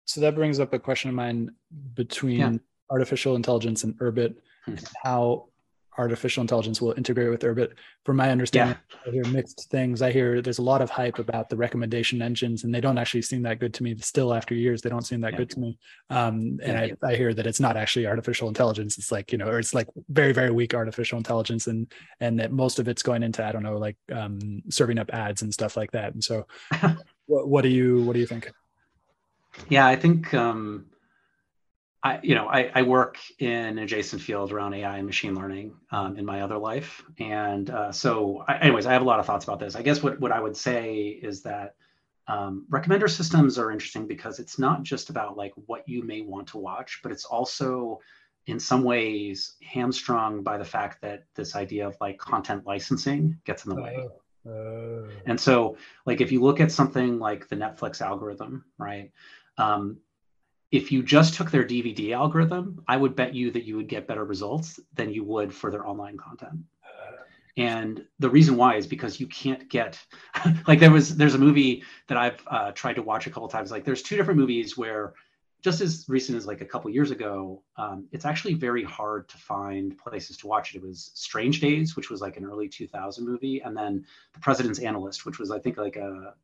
so 0.05 0.21
that 0.21 0.35
brings 0.35 0.59
up 0.59 0.74
a 0.74 0.79
question 0.79 1.09
of 1.09 1.15
mine 1.15 1.51
between 1.93 2.39
yeah. 2.39 2.53
artificial 2.89 3.35
intelligence 3.35 3.83
and 3.83 3.97
urbit 4.00 4.35
mm-hmm. 4.67 4.85
how 5.03 5.47
artificial 5.97 6.41
intelligence 6.41 6.81
will 6.81 6.93
integrate 6.97 7.29
with 7.29 7.41
Urbit. 7.41 7.71
From 8.03 8.17
my 8.17 8.29
understanding, 8.29 8.77
yeah. 8.89 8.97
I 9.07 9.12
hear 9.12 9.25
mixed 9.25 9.69
things. 9.69 10.01
I 10.01 10.12
hear 10.12 10.41
there's 10.41 10.57
a 10.57 10.63
lot 10.63 10.81
of 10.81 10.89
hype 10.89 11.19
about 11.19 11.50
the 11.50 11.55
recommendation 11.55 12.21
engines, 12.21 12.63
and 12.63 12.74
they 12.74 12.81
don't 12.81 12.97
actually 12.97 13.24
seem 13.24 13.41
that 13.43 13.59
good 13.59 13.74
to 13.75 13.83
me. 13.83 13.95
Still, 13.97 14.33
after 14.33 14.53
years, 14.53 14.81
they 14.81 14.89
don't 14.89 15.05
seem 15.05 15.21
that 15.21 15.33
yeah. 15.33 15.38
good 15.38 15.50
to 15.51 15.59
me. 15.59 15.77
Um, 16.09 16.59
and. 16.63 16.77
I, 16.77 16.91
I 17.03 17.15
hear 17.15 17.33
that 17.33 17.47
it's 17.47 17.59
not 17.59 17.77
actually 17.77 18.07
artificial 18.07 18.47
intelligence. 18.47 18.97
It's 18.97 19.12
like 19.12 19.31
you 19.31 19.38
know, 19.38 19.47
or 19.47 19.59
it's 19.59 19.74
like 19.74 19.88
very 20.09 20.33
very 20.33 20.51
weak 20.51 20.74
artificial 20.74 21.17
intelligence, 21.17 21.67
and 21.67 21.91
and 22.19 22.39
that 22.39 22.51
most 22.51 22.79
of 22.79 22.88
it's 22.88 23.03
going 23.03 23.24
into 23.24 23.45
I 23.45 23.51
don't 23.51 23.63
know, 23.63 23.77
like 23.77 23.97
um, 24.12 24.62
serving 24.69 25.00
up 25.00 25.13
ads 25.13 25.41
and 25.41 25.53
stuff 25.53 25.77
like 25.77 25.91
that. 25.91 26.13
And 26.13 26.24
so, 26.24 26.45
what, 27.25 27.47
what 27.47 27.62
do 27.62 27.69
you 27.69 28.03
what 28.03 28.13
do 28.13 28.19
you 28.19 28.27
think? 28.27 28.51
Yeah, 29.69 29.88
I 29.88 29.95
think. 29.95 30.33
Um, 30.33 30.88
I, 32.03 32.19
you 32.21 32.35
know, 32.35 32.47
I, 32.47 32.69
I, 32.75 32.83
work 32.83 33.17
in 33.39 33.50
an 33.50 33.79
adjacent 33.79 34.21
field 34.21 34.51
around 34.51 34.75
AI 34.75 34.97
and 34.97 35.07
machine 35.07 35.33
learning 35.33 35.74
um, 35.89 36.17
in 36.17 36.24
my 36.24 36.41
other 36.41 36.57
life, 36.59 37.03
and 37.17 37.67
uh, 37.71 37.91
so, 37.91 38.43
I, 38.47 38.57
anyways, 38.57 38.85
I 38.85 38.93
have 38.93 39.01
a 39.01 39.05
lot 39.05 39.19
of 39.19 39.25
thoughts 39.25 39.43
about 39.43 39.59
this. 39.59 39.75
I 39.75 39.81
guess 39.81 40.03
what 40.03 40.19
what 40.19 40.31
I 40.31 40.39
would 40.39 40.55
say 40.55 41.07
is 41.07 41.41
that 41.41 41.74
um, 42.27 42.65
recommender 42.69 43.09
systems 43.09 43.57
are 43.57 43.71
interesting 43.71 44.05
because 44.07 44.38
it's 44.38 44.59
not 44.59 44.83
just 44.83 45.09
about 45.09 45.35
like 45.35 45.53
what 45.65 45.88
you 45.88 46.03
may 46.03 46.21
want 46.21 46.47
to 46.50 46.59
watch, 46.59 47.00
but 47.01 47.12
it's 47.12 47.25
also 47.25 48.00
in 48.47 48.59
some 48.59 48.83
ways 48.83 49.55
hamstrung 49.63 50.43
by 50.43 50.57
the 50.57 50.65
fact 50.65 51.01
that 51.01 51.24
this 51.35 51.55
idea 51.55 51.88
of 51.88 51.95
like 52.00 52.17
content 52.17 52.65
licensing 52.65 53.38
gets 53.45 53.65
in 53.65 53.74
the 53.74 53.81
way. 53.81 53.97
Uh, 54.45 54.50
uh. 54.50 55.07
And 55.25 55.39
so, 55.39 55.77
like, 56.05 56.21
if 56.21 56.31
you 56.31 56.41
look 56.41 56.59
at 56.59 56.71
something 56.71 57.19
like 57.19 57.47
the 57.47 57.55
Netflix 57.55 58.01
algorithm, 58.01 58.65
right? 58.77 59.12
Um, 59.57 59.97
if 60.71 60.91
you 60.91 61.03
just 61.03 61.36
took 61.36 61.51
their 61.51 61.63
DVD 61.63 62.12
algorithm, 62.12 62.84
I 62.88 62.97
would 62.97 63.15
bet 63.15 63.34
you 63.34 63.51
that 63.51 63.63
you 63.63 63.77
would 63.77 63.88
get 63.88 64.08
better 64.08 64.25
results 64.25 64.80
than 64.93 65.13
you 65.13 65.23
would 65.23 65.53
for 65.53 65.71
their 65.71 65.88
online 65.88 66.17
content. 66.17 66.60
And 67.58 68.03
the 68.19 68.30
reason 68.30 68.58
why 68.58 68.75
is 68.75 68.86
because 68.86 69.19
you 69.19 69.27
can't 69.27 69.69
get 69.69 69.97
like 70.67 70.80
there 70.80 70.91
was 70.91 71.15
there's 71.15 71.36
a 71.36 71.39
movie 71.39 71.84
that 72.08 72.17
I've 72.17 72.43
uh, 72.47 72.71
tried 72.71 72.95
to 72.95 73.01
watch 73.01 73.27
a 73.27 73.30
couple 73.30 73.47
times. 73.47 73.71
Like 73.71 73.86
there's 73.86 74.01
two 74.01 74.17
different 74.17 74.39
movies 74.39 74.77
where 74.77 75.13
just 75.63 75.82
as 75.82 76.06
recent 76.08 76.38
as 76.38 76.45
like 76.45 76.62
a 76.62 76.65
couple 76.65 76.91
years 76.91 77.12
ago, 77.12 77.63
um, 77.77 78.08
it's 78.12 78.25
actually 78.25 78.53
very 78.53 78.84
hard 78.84 79.27
to 79.30 79.38
find 79.38 79.97
places 79.97 80.38
to 80.38 80.47
watch 80.47 80.75
it. 80.75 80.77
It 80.77 80.84
was 80.84 81.12
Strange 81.15 81.60
Days, 81.60 81.95
which 81.95 82.10
was 82.10 82.21
like 82.21 82.38
an 82.38 82.45
early 82.45 82.67
2000 82.67 83.25
movie, 83.25 83.62
and 83.62 83.75
then 83.75 84.06
The 84.34 84.39
President's 84.41 84.80
Analyst, 84.80 85.25
which 85.25 85.39
was 85.39 85.49
I 85.49 85.58
think 85.58 85.77
like 85.77 85.95
a 85.95 86.36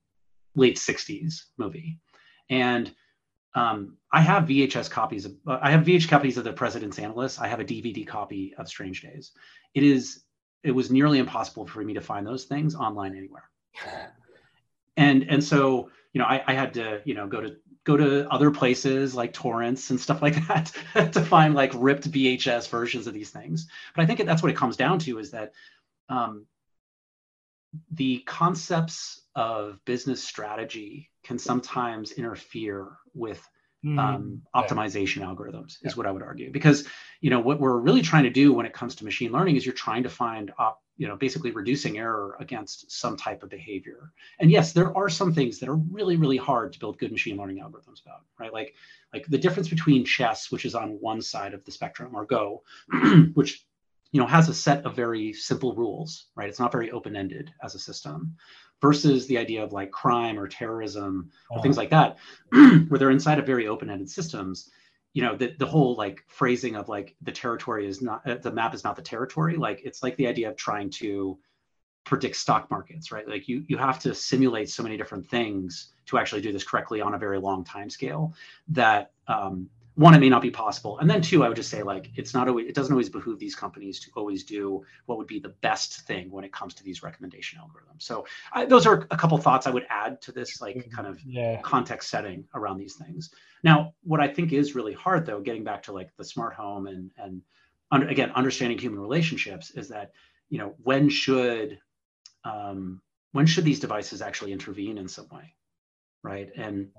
late 0.55 0.77
60s 0.77 1.43
movie. 1.57 1.99
And 2.49 2.93
um, 3.53 3.97
I 4.11 4.21
have 4.21 4.43
VHS 4.43 4.89
copies 4.89 5.25
of 5.25 5.33
uh, 5.47 5.59
I 5.61 5.71
have 5.71 5.85
VHS 5.85 6.07
copies 6.07 6.37
of 6.37 6.43
the 6.43 6.53
President's 6.53 6.99
Analyst. 6.99 7.41
I 7.41 7.47
have 7.47 7.59
a 7.59 7.65
DVD 7.65 8.05
copy 8.07 8.53
of 8.57 8.67
Strange 8.67 9.01
Days. 9.01 9.31
It 9.73 9.83
is 9.83 10.23
it 10.63 10.71
was 10.71 10.91
nearly 10.91 11.19
impossible 11.19 11.65
for 11.65 11.81
me 11.81 11.93
to 11.93 12.01
find 12.01 12.25
those 12.25 12.45
things 12.45 12.75
online 12.75 13.15
anywhere. 13.15 13.49
And 14.97 15.23
and 15.29 15.41
so 15.41 15.89
you 16.11 16.19
know 16.19 16.25
I, 16.25 16.43
I 16.45 16.53
had 16.53 16.73
to 16.73 17.01
you 17.05 17.13
know 17.13 17.25
go 17.25 17.39
to 17.39 17.55
go 17.85 17.95
to 17.95 18.29
other 18.29 18.51
places 18.51 19.15
like 19.15 19.31
torrents 19.31 19.89
and 19.89 19.99
stuff 19.99 20.21
like 20.25 20.35
that 20.47 20.73
to 21.13 21.21
find 21.21 21.55
like 21.55 21.71
ripped 21.73 22.11
VHS 22.11 22.67
versions 22.67 23.07
of 23.07 23.13
these 23.13 23.29
things. 23.29 23.67
But 23.95 24.03
I 24.03 24.05
think 24.05 24.23
that's 24.25 24.43
what 24.43 24.51
it 24.51 24.57
comes 24.57 24.75
down 24.75 24.99
to 24.99 25.19
is 25.19 25.31
that 25.31 25.53
um, 26.09 26.45
the 27.91 28.19
concepts 28.19 29.21
of 29.35 29.79
business 29.85 30.23
strategy 30.23 31.10
can 31.23 31.37
sometimes 31.37 32.11
interfere 32.13 32.87
with 33.13 33.45
mm, 33.85 33.99
um, 33.99 34.41
optimization 34.55 35.17
yeah. 35.17 35.25
algorithms 35.25 35.77
is 35.83 35.91
yeah. 35.91 35.93
what 35.93 36.05
i 36.05 36.11
would 36.11 36.23
argue. 36.23 36.51
Because 36.51 36.87
you 37.19 37.29
know 37.29 37.39
what 37.39 37.59
we're 37.59 37.77
really 37.77 38.01
trying 38.01 38.23
to 38.23 38.29
do 38.29 38.53
when 38.53 38.65
it 38.65 38.73
comes 38.73 38.95
to 38.95 39.05
machine 39.05 39.31
learning 39.31 39.55
is 39.55 39.65
you're 39.65 39.73
trying 39.73 40.03
to 40.03 40.09
find 40.09 40.51
op, 40.57 40.81
you 40.97 41.07
know 41.07 41.15
basically 41.15 41.51
reducing 41.51 41.97
error 41.97 42.37
against 42.39 42.91
some 42.91 43.17
type 43.17 43.43
of 43.43 43.49
behavior. 43.49 44.11
And 44.39 44.51
yes 44.51 44.73
there 44.73 44.95
are 44.95 45.09
some 45.09 45.33
things 45.33 45.59
that 45.59 45.69
are 45.69 45.75
really 45.75 46.15
really 46.15 46.37
hard 46.37 46.73
to 46.73 46.79
build 46.79 46.97
good 46.97 47.11
machine 47.11 47.37
learning 47.37 47.59
algorithms 47.59 48.01
about 48.03 48.21
right? 48.39 48.53
Like 48.53 48.75
like 49.13 49.25
the 49.27 49.37
difference 49.37 49.69
between 49.69 50.05
chess 50.05 50.51
which 50.51 50.65
is 50.65 50.75
on 50.75 50.97
one 50.99 51.21
side 51.21 51.53
of 51.53 51.63
the 51.65 51.71
spectrum 51.71 52.15
or 52.15 52.25
go 52.25 52.63
which 53.33 53.65
you 54.11 54.19
know 54.19 54.27
has 54.27 54.49
a 54.49 54.53
set 54.53 54.85
of 54.85 54.95
very 54.95 55.33
simple 55.33 55.75
rules 55.75 56.27
right? 56.35 56.49
It's 56.49 56.59
not 56.59 56.71
very 56.71 56.91
open-ended 56.91 57.51
as 57.63 57.75
a 57.75 57.79
system 57.79 58.35
versus 58.81 59.27
the 59.27 59.37
idea 59.37 59.63
of 59.63 59.71
like 59.71 59.91
crime 59.91 60.39
or 60.39 60.47
terrorism 60.47 61.31
or 61.49 61.55
uh-huh. 61.55 61.63
things 61.63 61.77
like 61.77 61.89
that 61.91 62.17
where 62.51 62.97
they're 62.97 63.11
inside 63.11 63.39
of 63.39 63.45
very 63.45 63.67
open-ended 63.67 64.09
systems 64.09 64.69
you 65.13 65.21
know 65.21 65.35
the, 65.35 65.53
the 65.59 65.65
whole 65.65 65.95
like 65.95 66.23
phrasing 66.27 66.75
of 66.75 66.89
like 66.89 67.15
the 67.21 67.31
territory 67.31 67.87
is 67.87 68.01
not 68.01 68.27
uh, 68.27 68.35
the 68.35 68.51
map 68.51 68.73
is 68.73 68.83
not 68.83 68.95
the 68.95 69.01
territory 69.01 69.55
like 69.55 69.81
it's 69.83 70.01
like 70.03 70.15
the 70.17 70.27
idea 70.27 70.49
of 70.49 70.55
trying 70.55 70.89
to 70.89 71.37
predict 72.03 72.35
stock 72.35 72.71
markets 72.71 73.11
right 73.11 73.27
like 73.27 73.47
you 73.47 73.63
you 73.67 73.77
have 73.77 73.99
to 73.99 74.15
simulate 74.15 74.69
so 74.69 74.81
many 74.81 74.97
different 74.97 75.27
things 75.27 75.93
to 76.05 76.17
actually 76.17 76.41
do 76.41 76.51
this 76.51 76.63
correctly 76.63 77.01
on 77.01 77.13
a 77.13 77.17
very 77.17 77.39
long 77.39 77.63
time 77.63 77.89
scale 77.89 78.33
that 78.67 79.11
um, 79.27 79.69
one, 79.95 80.13
it 80.13 80.19
may 80.19 80.29
not 80.29 80.41
be 80.41 80.51
possible. 80.51 80.99
And 80.99 81.09
then 81.09 81.21
two, 81.21 81.43
I 81.43 81.47
would 81.47 81.57
just 81.57 81.69
say 81.69 81.83
like 81.83 82.11
it's 82.15 82.33
not 82.33 82.47
always 82.47 82.67
it 82.67 82.75
doesn't 82.75 82.91
always 82.91 83.09
behoove 83.09 83.39
these 83.39 83.55
companies 83.55 83.99
to 84.01 84.11
always 84.15 84.43
do 84.43 84.83
what 85.05 85.17
would 85.17 85.27
be 85.27 85.39
the 85.39 85.49
best 85.49 86.01
thing 86.01 86.31
when 86.31 86.43
it 86.43 86.53
comes 86.53 86.73
to 86.75 86.83
these 86.83 87.03
recommendation 87.03 87.59
algorithms. 87.59 88.03
So 88.03 88.25
I, 88.53 88.65
those 88.65 88.85
are 88.85 89.05
a 89.11 89.17
couple 89.17 89.37
thoughts 89.37 89.67
I 89.67 89.71
would 89.71 89.85
add 89.89 90.21
to 90.21 90.31
this 90.31 90.61
like 90.61 90.77
mm-hmm. 90.77 90.95
kind 90.95 91.07
of 91.07 91.21
yeah. 91.25 91.61
context 91.61 92.09
setting 92.09 92.45
around 92.53 92.77
these 92.77 92.95
things. 92.95 93.31
Now, 93.63 93.93
what 94.03 94.21
I 94.21 94.27
think 94.27 94.53
is 94.53 94.75
really 94.75 94.93
hard 94.93 95.25
though, 95.25 95.41
getting 95.41 95.63
back 95.63 95.83
to 95.83 95.91
like 95.91 96.15
the 96.17 96.23
smart 96.23 96.53
home 96.53 96.87
and 96.87 97.11
and 97.17 97.41
under, 97.91 98.07
again 98.07 98.31
understanding 98.31 98.77
human 98.77 98.99
relationships 98.99 99.71
is 99.71 99.89
that 99.89 100.11
you 100.49 100.57
know 100.57 100.73
when 100.83 101.09
should 101.09 101.79
um, 102.45 103.01
when 103.33 103.45
should 103.45 103.65
these 103.65 103.79
devices 103.79 104.21
actually 104.21 104.53
intervene 104.53 104.97
in 104.97 105.07
some 105.07 105.27
way, 105.31 105.53
right? 106.23 106.49
And 106.55 106.89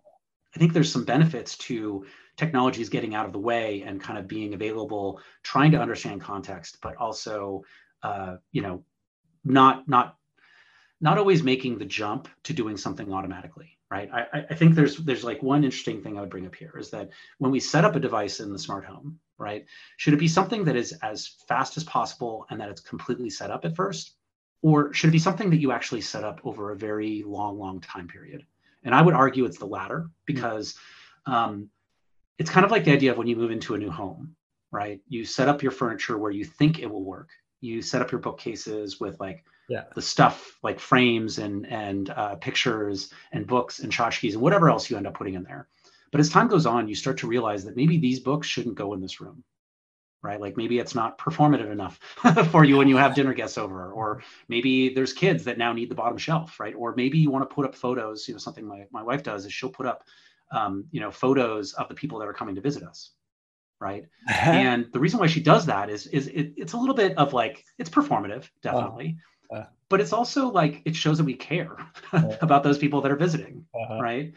I 0.54 0.58
think 0.58 0.72
there's 0.72 0.92
some 0.92 1.04
benefits 1.04 1.56
to 1.58 2.06
technologies 2.42 2.88
getting 2.88 3.14
out 3.14 3.26
of 3.26 3.32
the 3.32 3.38
way 3.38 3.82
and 3.86 4.00
kind 4.00 4.18
of 4.18 4.26
being 4.26 4.52
available, 4.52 5.20
trying 5.44 5.70
to 5.70 5.80
understand 5.80 6.20
context, 6.20 6.78
but 6.82 6.96
also, 6.96 7.62
uh, 8.02 8.36
you 8.50 8.62
know, 8.62 8.84
not 9.44 9.88
not 9.88 10.16
not 11.00 11.18
always 11.18 11.42
making 11.42 11.78
the 11.78 11.84
jump 11.84 12.28
to 12.42 12.52
doing 12.52 12.76
something 12.76 13.12
automatically, 13.12 13.78
right? 13.90 14.08
I, 14.12 14.44
I 14.50 14.54
think 14.54 14.74
there's 14.74 14.96
there's 14.96 15.22
like 15.22 15.40
one 15.40 15.62
interesting 15.62 16.02
thing 16.02 16.18
I 16.18 16.20
would 16.20 16.30
bring 16.30 16.46
up 16.46 16.54
here 16.56 16.74
is 16.78 16.90
that 16.90 17.10
when 17.38 17.52
we 17.52 17.60
set 17.60 17.84
up 17.84 17.94
a 17.94 18.00
device 18.00 18.40
in 18.40 18.52
the 18.52 18.58
smart 18.58 18.84
home, 18.84 19.20
right, 19.38 19.64
should 19.98 20.14
it 20.14 20.24
be 20.26 20.28
something 20.28 20.64
that 20.64 20.76
is 20.76 20.92
as 21.02 21.36
fast 21.46 21.76
as 21.76 21.84
possible 21.84 22.46
and 22.50 22.60
that 22.60 22.70
it's 22.70 22.80
completely 22.80 23.30
set 23.30 23.52
up 23.52 23.64
at 23.64 23.76
first, 23.76 24.16
or 24.62 24.92
should 24.92 25.10
it 25.10 25.18
be 25.18 25.26
something 25.26 25.50
that 25.50 25.60
you 25.60 25.70
actually 25.70 26.00
set 26.00 26.24
up 26.24 26.40
over 26.42 26.72
a 26.72 26.76
very 26.76 27.22
long, 27.24 27.56
long 27.56 27.80
time 27.80 28.08
period? 28.08 28.44
And 28.84 28.96
I 28.96 29.02
would 29.02 29.14
argue 29.14 29.44
it's 29.44 29.58
the 29.58 29.66
latter 29.66 30.10
because 30.26 30.76
um, 31.26 31.70
it's 32.38 32.50
kind 32.50 32.64
of 32.64 32.70
like 32.70 32.84
the 32.84 32.92
idea 32.92 33.12
of 33.12 33.18
when 33.18 33.26
you 33.26 33.36
move 33.36 33.50
into 33.50 33.74
a 33.74 33.78
new 33.78 33.90
home, 33.90 34.34
right? 34.70 35.00
You 35.08 35.24
set 35.24 35.48
up 35.48 35.62
your 35.62 35.72
furniture 35.72 36.18
where 36.18 36.30
you 36.30 36.44
think 36.44 36.78
it 36.78 36.90
will 36.90 37.04
work. 37.04 37.30
you 37.60 37.80
set 37.82 38.02
up 38.02 38.10
your 38.10 38.20
bookcases 38.20 38.98
with 38.98 39.20
like 39.20 39.44
yeah. 39.68 39.84
the 39.94 40.02
stuff 40.02 40.58
like 40.62 40.80
frames 40.80 41.38
and 41.38 41.66
and 41.66 42.10
uh, 42.10 42.34
pictures 42.36 43.12
and 43.32 43.46
books 43.46 43.78
and 43.80 43.92
tchotchkes 43.92 44.32
and 44.32 44.42
whatever 44.42 44.68
else 44.68 44.90
you 44.90 44.96
end 44.96 45.06
up 45.06 45.14
putting 45.14 45.34
in 45.34 45.44
there. 45.44 45.68
But 46.10 46.20
as 46.20 46.28
time 46.28 46.48
goes 46.48 46.66
on, 46.66 46.88
you 46.88 46.94
start 46.94 47.18
to 47.18 47.26
realize 47.26 47.64
that 47.64 47.76
maybe 47.76 47.96
these 47.98 48.20
books 48.20 48.46
shouldn't 48.46 48.74
go 48.74 48.92
in 48.92 49.00
this 49.00 49.20
room, 49.20 49.42
right? 50.22 50.40
Like 50.40 50.56
maybe 50.58 50.78
it's 50.78 50.94
not 50.94 51.18
performative 51.18 51.70
enough 51.70 51.98
for 52.50 52.64
you 52.64 52.76
when 52.76 52.88
you 52.88 52.98
have 52.98 53.14
dinner 53.14 53.32
guests 53.32 53.56
over, 53.56 53.92
or 53.92 54.22
maybe 54.48 54.92
there's 54.92 55.12
kids 55.14 55.44
that 55.44 55.56
now 55.58 55.72
need 55.72 55.90
the 55.90 55.94
bottom 55.94 56.18
shelf, 56.18 56.60
right? 56.60 56.74
Or 56.76 56.94
maybe 56.96 57.18
you 57.18 57.30
want 57.30 57.48
to 57.48 57.54
put 57.54 57.64
up 57.64 57.74
photos. 57.74 58.28
You 58.28 58.34
know, 58.34 58.38
something 58.38 58.66
my 58.66 58.86
my 58.90 59.02
wife 59.02 59.22
does 59.22 59.46
is 59.46 59.52
she'll 59.52 59.70
put 59.70 59.86
up, 59.86 60.04
um, 60.52 60.84
you 60.90 61.00
know, 61.00 61.10
photos 61.10 61.72
of 61.74 61.88
the 61.88 61.94
people 61.94 62.18
that 62.18 62.28
are 62.28 62.32
coming 62.32 62.54
to 62.54 62.60
visit 62.60 62.82
us, 62.82 63.10
right? 63.80 64.06
and 64.28 64.86
the 64.92 65.00
reason 65.00 65.18
why 65.18 65.26
she 65.26 65.40
does 65.40 65.66
that 65.66 65.90
is 65.90 66.06
is 66.08 66.28
it, 66.28 66.52
it's 66.56 66.74
a 66.74 66.76
little 66.76 66.94
bit 66.94 67.16
of 67.18 67.32
like 67.32 67.64
it's 67.78 67.90
performative, 67.90 68.48
definitely. 68.62 69.16
Uh, 69.52 69.56
uh, 69.56 69.66
but 69.88 70.00
it's 70.00 70.12
also 70.12 70.48
like 70.48 70.82
it 70.84 70.96
shows 70.96 71.18
that 71.18 71.24
we 71.24 71.34
care 71.34 71.76
uh, 72.12 72.36
about 72.40 72.62
those 72.62 72.78
people 72.78 73.00
that 73.02 73.12
are 73.12 73.16
visiting, 73.16 73.66
uh-huh. 73.74 74.00
right? 74.00 74.32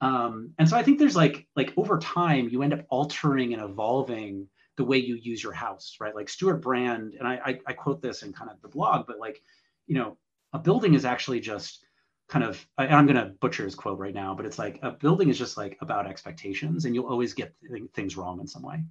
Um, 0.00 0.52
and 0.58 0.68
so 0.68 0.76
I 0.76 0.82
think 0.82 0.98
there's 0.98 1.16
like 1.16 1.46
like 1.56 1.72
over 1.76 1.98
time 1.98 2.48
you 2.48 2.62
end 2.62 2.72
up 2.72 2.84
altering 2.90 3.54
and 3.54 3.62
evolving 3.62 4.48
the 4.76 4.84
way 4.84 4.98
you 4.98 5.16
use 5.16 5.42
your 5.42 5.52
house, 5.52 5.96
right? 6.00 6.14
Like 6.14 6.28
Stewart 6.28 6.62
Brand, 6.62 7.14
and 7.18 7.28
I, 7.28 7.40
I, 7.44 7.58
I 7.66 7.72
quote 7.72 8.00
this 8.00 8.22
in 8.22 8.32
kind 8.32 8.50
of 8.50 8.60
the 8.62 8.68
blog, 8.68 9.06
but 9.06 9.18
like, 9.18 9.42
you 9.86 9.94
know, 9.94 10.16
a 10.52 10.58
building 10.58 10.94
is 10.94 11.04
actually 11.04 11.40
just 11.40 11.84
kind 12.32 12.44
of 12.46 12.66
I, 12.78 12.86
am 12.86 13.04
going 13.04 13.16
to 13.16 13.34
butcher 13.40 13.64
his 13.64 13.74
quote 13.74 13.98
right 13.98 14.14
now, 14.14 14.34
but 14.34 14.46
it's 14.46 14.58
like 14.58 14.78
a 14.82 14.90
building 14.90 15.28
is 15.28 15.38
just 15.38 15.58
like 15.58 15.76
about 15.82 16.06
expectations, 16.06 16.86
and 16.86 16.94
you'll 16.94 17.06
always 17.06 17.34
get 17.34 17.54
th- 17.60 17.82
things 17.92 18.16
wrong 18.16 18.40
in 18.40 18.46
some 18.46 18.62
way. 18.62 18.82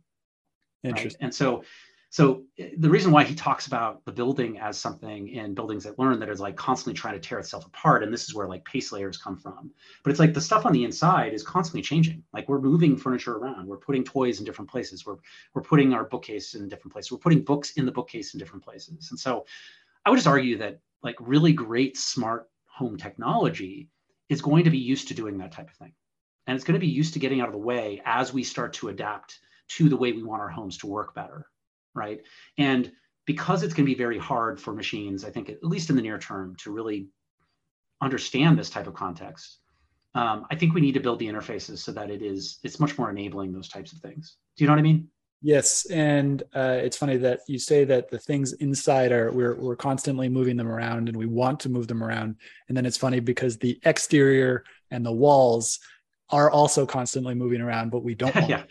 Interesting. 0.84 1.18
Right? 1.20 1.26
And 1.26 1.34
so 1.34 1.64
so 2.12 2.44
eh, 2.60 2.70
the 2.78 2.90
reason 2.90 3.12
why 3.12 3.24
he 3.24 3.34
talks 3.34 3.66
about 3.66 4.06
the 4.06 4.12
building 4.12 4.60
as 4.60 4.78
something 4.78 5.30
in 5.30 5.56
buildings 5.56 5.86
that 5.86 5.98
learn 5.98 6.20
that 6.20 6.30
is 6.30 6.40
like 6.40 6.56
constantly 6.56 6.94
trying 6.94 7.16
to 7.16 7.20
tear 7.20 7.40
itself 7.40 7.66
apart, 7.66 8.04
and 8.04 8.14
this 8.14 8.26
is 8.26 8.36
where 8.36 8.48
like 8.48 8.64
pace 8.64 8.92
layers 8.92 9.18
come 9.18 9.38
from. 9.38 9.72
But 10.04 10.12
it's 10.12 10.20
like 10.20 10.36
the 10.36 10.42
stuff 10.42 10.68
on 10.68 10.72
the 10.72 10.84
inside 10.84 11.34
is 11.34 11.42
constantly 11.42 11.82
changing. 11.82 12.24
Like 12.34 12.48
we're 12.48 12.62
moving 12.62 12.96
furniture 12.96 13.38
around, 13.38 13.66
we're 13.66 13.78
putting 13.78 14.04
toys 14.04 14.38
in 14.38 14.46
different 14.46 14.70
places, 14.70 15.04
we're 15.04 15.18
we're 15.56 15.64
putting 15.64 15.96
our 15.96 16.04
bookcase 16.04 16.54
in 16.54 16.70
different 16.70 16.94
places, 16.94 17.12
we're 17.12 17.26
putting 17.26 17.44
books 17.44 17.72
in 17.72 17.88
the 17.88 17.92
bookcase 17.92 18.36
in 18.36 18.40
different 18.40 18.64
places. 18.64 19.10
And 19.10 19.20
so 19.20 19.48
I 20.06 20.12
would 20.12 20.18
just 20.18 20.28
argue 20.28 20.60
that 20.60 20.80
like 21.02 21.16
really 21.20 21.54
great 21.54 21.98
smart 21.98 22.51
home 22.82 22.98
technology 22.98 23.90
is 24.30 24.42
going 24.42 24.64
to 24.64 24.70
be 24.70 24.78
used 24.78 25.08
to 25.08 25.14
doing 25.14 25.38
that 25.38 25.52
type 25.52 25.70
of 25.70 25.76
thing. 25.76 25.94
And 26.48 26.56
it's 26.56 26.66
going 26.66 26.80
to 26.80 26.88
be 26.88 26.92
used 26.92 27.14
to 27.14 27.20
getting 27.20 27.42
out 27.42 27.48
of 27.48 27.54
the 27.54 27.68
way 27.74 28.02
as 28.06 28.34
we 28.34 28.44
start 28.44 28.74
to 28.74 28.90
adapt 28.90 29.40
to 29.76 29.90
the 29.90 29.98
way 29.98 30.12
we 30.12 30.24
want 30.24 30.42
our 30.42 30.50
homes 30.50 30.78
to 30.80 30.88
work 30.88 31.14
better 31.14 31.46
right? 31.94 32.22
And 32.58 32.92
because 33.26 33.64
it's 33.64 33.74
going 33.74 33.86
to 33.86 33.92
be 33.92 33.98
very 33.98 34.18
hard 34.18 34.60
for 34.60 34.74
machines, 34.74 35.24
I 35.24 35.30
think, 35.30 35.50
at 35.50 35.64
least 35.64 35.90
in 35.90 35.96
the 35.96 36.02
near 36.02 36.18
term, 36.18 36.56
to 36.58 36.72
really 36.72 37.08
understand 38.02 38.58
this 38.58 38.70
type 38.70 38.88
of 38.88 38.94
context, 38.94 39.60
um, 40.16 40.46
I 40.52 40.56
think 40.56 40.74
we 40.74 40.82
need 40.82 40.94
to 40.94 41.00
build 41.00 41.20
the 41.20 41.28
interfaces 41.28 41.78
so 41.78 41.92
that 41.94 42.10
it 42.10 42.22
is 42.22 42.60
it's 42.64 42.80
much 42.80 42.98
more 42.98 43.10
enabling 43.10 43.54
those 43.54 43.70
types 43.70 43.94
of 43.94 44.00
things. 44.00 44.38
Do 44.58 44.64
you 44.64 44.68
know 44.68 44.74
what 44.74 44.80
I 44.80 44.84
mean? 44.84 45.08
Yes, 45.44 45.86
and 45.90 46.44
uh, 46.54 46.78
it's 46.82 46.98
funny 46.98 47.18
that 47.18 47.40
you 47.48 47.58
say 47.58 47.84
that 47.86 48.12
the 48.12 48.20
things 48.20 48.54
inside 48.54 49.12
are 49.12 49.32
we're 49.32 49.56
we're 49.56 49.76
constantly 49.76 50.30
moving 50.30 50.56
them 50.56 50.68
around, 50.68 51.10
and 51.10 51.18
we 51.18 51.26
want 51.26 51.60
to 51.62 51.70
move 51.70 51.88
them 51.88 52.04
around. 52.04 52.36
And 52.68 52.78
then 52.78 52.86
it's 52.86 52.98
funny 52.98 53.20
because 53.20 53.58
the 53.58 53.80
exterior 53.84 54.64
and 54.92 55.04
the 55.04 55.12
walls 55.12 55.80
are 56.30 56.52
also 56.52 56.86
constantly 56.86 57.34
moving 57.34 57.60
around, 57.60 57.90
but 57.90 58.04
we 58.04 58.14
don't. 58.14 58.36
yeah. 58.48 58.64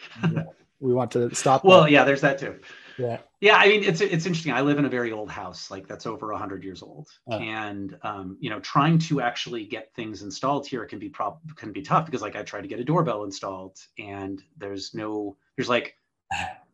we 0.79 0.93
want 0.93 1.11
to 1.13 1.35
stop. 1.35 1.65
Well, 1.65 1.83
that. 1.83 1.91
yeah, 1.91 2.05
there's 2.05 2.21
that 2.21 2.39
too. 2.39 2.61
Yeah. 2.99 3.19
Yeah, 3.41 3.57
I 3.57 3.69
mean, 3.69 3.83
it's 3.83 4.03
it's 4.03 4.27
interesting. 4.27 4.53
I 4.53 4.61
live 4.61 4.79
in 4.79 4.85
a 4.85 4.89
very 4.89 5.13
old 5.13 5.31
house, 5.31 5.71
like 5.71 5.89
that's 5.89 6.07
over 6.07 6.33
hundred 6.35 6.63
years 6.63 6.83
old, 6.83 7.09
oh. 7.27 7.39
and 7.39 7.97
um, 8.03 8.37
you 8.39 8.51
know, 8.51 8.61
trying 8.61 8.99
to 8.99 9.23
actually 9.23 9.65
get 9.65 9.93
things 9.97 10.23
installed 10.23 10.67
here 10.67 10.85
can 10.85 10.99
be 10.99 11.09
prob 11.09 11.39
can 11.57 11.73
be 11.73 11.81
tough 11.81 12.05
because 12.05 12.21
like 12.21 12.37
I 12.37 12.43
tried 12.43 12.63
to 12.63 12.69
get 12.69 12.81
a 12.81 12.85
doorbell 12.85 13.25
installed, 13.25 13.79
and 13.99 14.43
there's 14.59 14.95
no 14.95 15.39
there's 15.57 15.71
like 15.71 15.97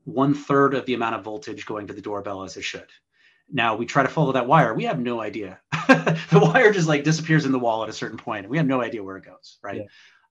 one 0.04 0.34
third 0.34 0.74
of 0.74 0.86
the 0.86 0.94
amount 0.94 1.16
of 1.16 1.24
voltage 1.24 1.66
going 1.66 1.86
to 1.88 1.92
the 1.92 2.00
doorbell 2.00 2.42
as 2.42 2.56
it 2.56 2.62
should. 2.62 2.86
Now 3.50 3.76
we 3.76 3.86
try 3.86 4.02
to 4.02 4.08
follow 4.08 4.32
that 4.32 4.46
wire. 4.46 4.74
We 4.74 4.84
have 4.84 4.98
no 4.98 5.20
idea. 5.20 5.60
the 5.88 6.40
wire 6.42 6.72
just 6.72 6.88
like 6.88 7.04
disappears 7.04 7.44
in 7.44 7.52
the 7.52 7.58
wall 7.58 7.82
at 7.82 7.88
a 7.88 7.92
certain 7.92 8.18
point, 8.18 8.44
and 8.44 8.50
we 8.50 8.56
have 8.56 8.66
no 8.66 8.80
idea 8.80 9.02
where 9.02 9.16
it 9.16 9.24
goes, 9.24 9.58
right? 9.62 9.82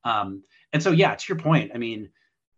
Yeah. 0.05 0.19
Um, 0.19 0.43
and 0.73 0.83
so, 0.83 0.91
yeah, 0.91 1.15
to 1.15 1.25
your 1.27 1.37
point, 1.37 1.71
I 1.73 1.77
mean, 1.77 2.09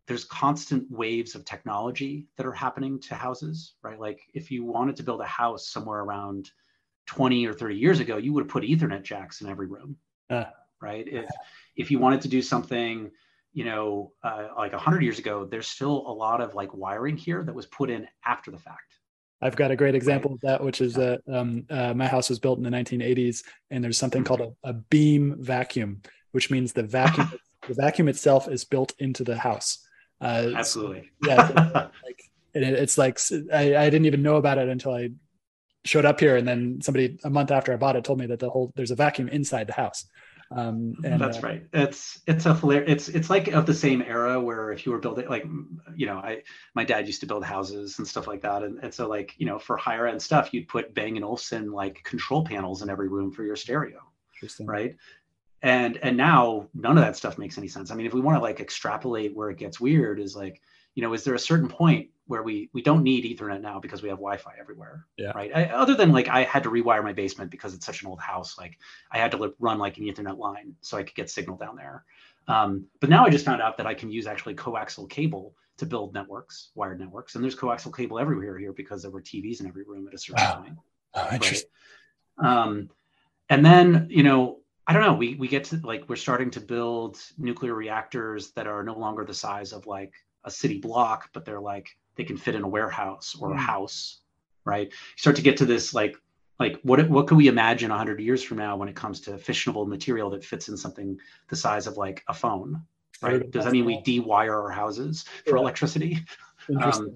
there's 0.08 0.24
constant 0.24 0.90
waves 0.90 1.36
of 1.36 1.46
technology 1.46 2.26
that 2.38 2.46
are 2.46 2.54
happening 2.54 3.00
to 3.02 3.16
houses, 3.16 3.74
right? 3.84 4.00
Like 4.00 4.22
if 4.34 4.50
you 4.50 4.64
wanted 4.64 4.96
to 4.98 5.04
build 5.04 5.22
a 5.22 5.26
house 5.26 5.68
somewhere 5.68 6.00
around 6.00 6.50
20 7.08 7.46
or 7.46 7.54
30 7.54 7.76
years 7.76 8.00
ago, 8.00 8.18
you 8.18 8.34
would 8.34 8.46
have 8.46 8.50
put 8.50 8.64
Ethernet 8.64 9.04
jacks 9.04 9.42
in 9.42 9.50
every 9.50 9.68
room, 9.68 9.98
uh, 10.30 10.46
right? 10.82 11.08
If 11.08 11.30
if 11.76 11.92
you 11.92 12.00
wanted 12.00 12.22
to 12.22 12.30
do 12.30 12.42
something, 12.42 13.12
you 13.58 13.66
know, 13.66 14.12
uh, 14.24 14.50
like 14.56 14.72
100 14.72 15.02
years 15.02 15.18
ago, 15.18 15.44
there's 15.44 15.68
still 15.68 16.04
a 16.06 16.14
lot 16.14 16.42
of 16.42 16.54
like 16.54 16.72
wiring 16.76 17.18
here 17.18 17.44
that 17.44 17.56
was 17.56 17.66
put 17.66 17.90
in 17.90 18.08
after 18.24 18.52
the 18.52 18.60
fact. 18.60 19.00
I've 19.42 19.56
got 19.56 19.72
a 19.72 19.76
great 19.76 19.96
example 19.96 20.30
right. 20.30 20.36
of 20.36 20.42
that, 20.42 20.64
which 20.64 20.80
is 20.80 20.94
that 20.94 21.22
um, 21.28 21.66
uh, 21.72 21.92
my 21.96 22.06
house 22.06 22.30
was 22.30 22.38
built 22.38 22.60
in 22.60 22.64
the 22.64 22.70
1980s, 22.70 23.44
and 23.72 23.84
there's 23.84 23.98
something 23.98 24.24
called 24.24 24.42
a, 24.42 24.52
a 24.64 24.74
beam 24.74 25.38
vacuum, 25.40 26.04
which 26.34 26.52
means 26.52 26.72
the 26.72 26.84
vacuum 26.84 27.32
the 27.68 27.74
vacuum 27.74 28.08
itself 28.08 28.48
is 28.48 28.64
built 28.64 28.94
into 29.00 29.24
the 29.24 29.36
house. 29.36 29.84
Uh, 30.22 30.52
Absolutely. 30.56 31.10
yeah. 31.26 31.90
like, 32.06 32.22
it, 32.54 32.62
it's 32.62 33.00
like 33.00 33.20
I, 33.52 33.76
I 33.76 33.90
didn't 33.90 34.06
even 34.06 34.22
know 34.22 34.36
about 34.36 34.60
it 34.60 34.70
until 34.70 34.94
I 34.94 35.10
showed 35.84 36.06
up 36.06 36.20
here, 36.20 36.38
and 36.38 36.48
then 36.48 36.80
somebody 36.84 37.18
a 37.24 37.32
month 37.32 37.50
after 37.50 37.74
I 37.74 37.78
bought 37.78 37.96
it 37.96 38.04
told 38.04 38.20
me 38.20 38.28
that 38.28 38.38
the 38.38 38.52
whole 38.52 38.72
there's 38.76 38.92
a 38.92 38.96
vacuum 38.96 39.30
inside 39.30 39.66
the 39.66 39.74
house. 39.74 40.06
Um, 40.50 40.96
and, 41.04 41.20
That's 41.20 41.38
uh, 41.38 41.42
right. 41.42 41.64
It's 41.74 42.22
it's 42.26 42.46
a 42.46 42.70
it's 42.70 43.10
it's 43.10 43.30
like 43.30 43.50
of 43.50 43.66
the 43.66 43.74
same 43.74 44.02
era 44.02 44.40
where 44.40 44.72
if 44.72 44.86
you 44.86 44.94
were 44.94 45.00
building 45.00 45.28
like 45.28 45.46
you 45.96 46.06
know 46.06 46.18
I 46.18 46.44
my 46.74 46.86
dad 46.86 47.06
used 47.06 47.20
to 47.22 47.28
build 47.28 47.44
houses 47.44 48.00
and 48.00 48.08
stuff 48.08 48.28
like 48.28 48.42
that, 48.42 48.64
and, 48.64 48.80
and 48.82 48.94
so 48.94 49.10
like 49.10 49.36
you 49.38 49.46
know 49.46 49.60
for 49.60 49.76
higher 49.76 50.08
end 50.08 50.22
stuff 50.22 50.54
you'd 50.54 50.70
put 50.70 50.94
Bang 50.94 51.18
and 51.18 51.26
Olufsen 51.26 51.72
like 51.72 52.02
control 52.04 52.46
panels 52.46 52.82
in 52.82 52.90
every 52.90 53.10
room 53.10 53.32
for 53.32 53.44
your 53.44 53.58
stereo, 53.58 54.00
right? 54.68 54.96
and 55.64 55.98
and 55.98 56.16
now 56.16 56.68
none 56.74 56.98
of 56.98 57.04
that 57.04 57.16
stuff 57.16 57.38
makes 57.38 57.58
any 57.58 57.68
sense 57.68 57.90
i 57.90 57.96
mean 57.96 58.06
if 58.06 58.14
we 58.14 58.22
want 58.22 58.38
to 58.38 58.42
like 58.42 58.60
extrapolate 58.60 59.36
where 59.36 59.50
it 59.50 59.58
gets 59.58 59.80
weird 59.80 60.20
is 60.20 60.36
like 60.36 60.62
you 60.96 61.02
know 61.02 61.14
is 61.14 61.24
there 61.24 61.34
a 61.34 61.40
certain 61.40 61.68
point 61.68 62.10
where 62.28 62.44
we 62.44 62.70
we 62.74 62.82
don't 62.82 63.04
need 63.04 63.24
ethernet 63.24 63.62
now 63.62 63.80
because 63.80 64.02
we 64.02 64.10
have 64.10 64.18
wi-fi 64.18 64.54
everywhere 64.60 65.06
yeah 65.18 65.32
right 65.32 65.52
I, 65.54 65.66
other 65.66 65.96
than 65.96 66.12
like 66.12 66.28
i 66.28 66.44
had 66.44 66.64
to 66.64 66.70
rewire 66.70 67.04
my 67.04 67.14
basement 67.14 67.52
because 67.52 67.74
it's 67.74 67.86
such 67.86 68.02
an 68.02 68.08
old 68.08 68.20
house 68.20 68.58
like 68.58 68.78
i 69.12 69.18
had 69.18 69.32
to 69.32 69.54
run 69.60 69.80
like 69.80 69.98
an 69.98 70.04
ethernet 70.06 70.38
line 70.38 70.76
so 70.82 70.98
i 70.98 71.04
could 71.04 71.16
get 71.16 71.30
signal 71.30 71.58
down 71.58 71.76
there 71.76 72.04
um, 72.50 72.86
but 73.02 73.10
now 73.10 73.26
i 73.26 73.30
just 73.30 73.46
found 73.46 73.62
out 73.62 73.78
that 73.78 73.88
i 73.88 73.94
can 73.94 74.10
use 74.10 74.28
actually 74.28 74.56
coaxial 74.56 75.10
cable 75.10 75.56
to 75.78 75.86
build 75.86 76.14
networks 76.14 76.70
wired 76.76 77.00
networks 77.00 77.36
and 77.36 77.44
there's 77.44 77.56
coaxial 77.56 77.96
cable 77.96 78.20
everywhere 78.20 78.58
here 78.58 78.74
because 78.74 79.02
there 79.02 79.12
were 79.12 79.22
tvs 79.22 79.60
in 79.60 79.68
every 79.68 79.84
room 79.84 80.08
at 80.08 80.14
a 80.14 80.18
certain 80.18 80.44
wow. 80.44 80.62
point 80.62 80.78
oh, 81.14 81.28
interesting. 81.32 81.70
Right? 82.38 82.64
um, 82.64 82.90
and 83.50 83.66
then 83.66 84.08
you 84.10 84.24
know 84.24 84.60
I 84.88 84.94
don't 84.94 85.02
know. 85.02 85.14
We 85.16 85.36
we 85.36 85.50
get 85.50 85.66
to 85.66 85.82
like 85.84 86.08
we're 86.08 86.16
starting 86.16 86.50
to 86.52 86.62
build 86.62 87.20
nuclear 87.38 87.74
reactors 87.74 88.52
that 88.52 88.68
are 88.68 88.84
no 88.84 88.98
longer 88.98 89.26
the 89.26 89.34
size 89.34 89.74
of 89.74 89.86
like 89.86 90.14
a 90.46 90.50
city 90.50 90.80
block, 90.80 91.30
but 91.34 91.44
they're 91.44 91.60
like 91.60 91.90
they 92.18 92.24
can 92.24 92.38
fit 92.38 92.56
in 92.56 92.64
a 92.64 92.68
warehouse 92.68 93.36
or 93.40 93.52
a 93.52 93.56
mm. 93.56 93.60
house, 93.60 94.20
right? 94.66 94.88
You 94.88 95.18
start 95.18 95.36
to 95.38 95.42
get 95.42 95.58
to 95.58 95.66
this 95.66 95.94
like 95.94 96.16
like 96.60 96.80
what 96.82 97.08
what 97.10 97.28
could 97.28 97.38
we 97.38 97.48
imagine 97.48 97.90
100 97.90 98.20
years 98.20 98.44
from 98.44 98.58
now 98.58 98.76
when 98.76 98.90
it 98.90 98.96
comes 98.96 99.22
to 99.22 99.32
fissionable 99.32 99.88
material 99.88 100.30
that 100.32 100.44
fits 100.44 100.70
in 100.70 100.78
something 100.78 101.20
the 101.50 101.56
size 101.56 101.88
of 101.88 101.98
like 101.98 102.24
a 102.28 102.34
phone, 102.34 102.82
right? 103.22 103.50
Does 103.50 103.66
that 103.66 103.72
mean 103.72 103.86
we 103.86 104.02
dewire 104.02 104.64
our 104.64 104.72
houses 104.72 105.26
for 105.46 105.56
yeah. 105.56 105.62
electricity? 105.62 106.20
Um, 106.82 107.16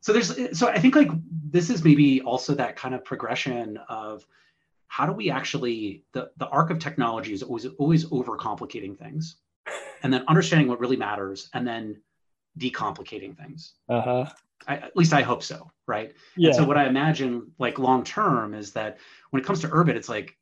so 0.00 0.14
there's 0.14 0.58
so 0.58 0.68
I 0.68 0.78
think 0.78 0.96
like 0.96 1.10
this 1.50 1.68
is 1.68 1.84
maybe 1.84 2.22
also 2.22 2.54
that 2.54 2.74
kind 2.74 2.94
of 2.94 3.04
progression 3.04 3.76
of 3.90 4.26
how 4.86 5.04
do 5.04 5.12
we 5.12 5.30
actually 5.30 6.04
the, 6.12 6.30
the 6.38 6.46
arc 6.46 6.70
of 6.70 6.78
technology 6.78 7.34
is 7.34 7.42
always 7.42 7.66
always 7.66 8.06
overcomplicating 8.06 8.96
things 8.96 9.36
and 10.02 10.10
then 10.10 10.24
understanding 10.28 10.68
what 10.68 10.80
really 10.80 10.96
matters 10.96 11.50
and 11.52 11.66
then 11.66 12.00
decomplicating 12.58 13.36
things. 13.36 13.74
Uh-huh. 13.88 14.26
I, 14.66 14.76
at 14.76 14.96
least 14.96 15.12
i 15.12 15.20
hope 15.20 15.42
so 15.42 15.70
right? 15.86 16.14
Yeah 16.36 16.48
and 16.48 16.56
so 16.56 16.64
what 16.64 16.78
i 16.78 16.86
imagine 16.86 17.52
like 17.58 17.78
long 17.78 18.02
term 18.02 18.54
is 18.54 18.72
that 18.72 18.98
when 19.30 19.42
it 19.42 19.46
comes 19.46 19.60
to 19.60 19.68
urbit 19.68 19.96
it's 19.96 20.08
like 20.08 20.36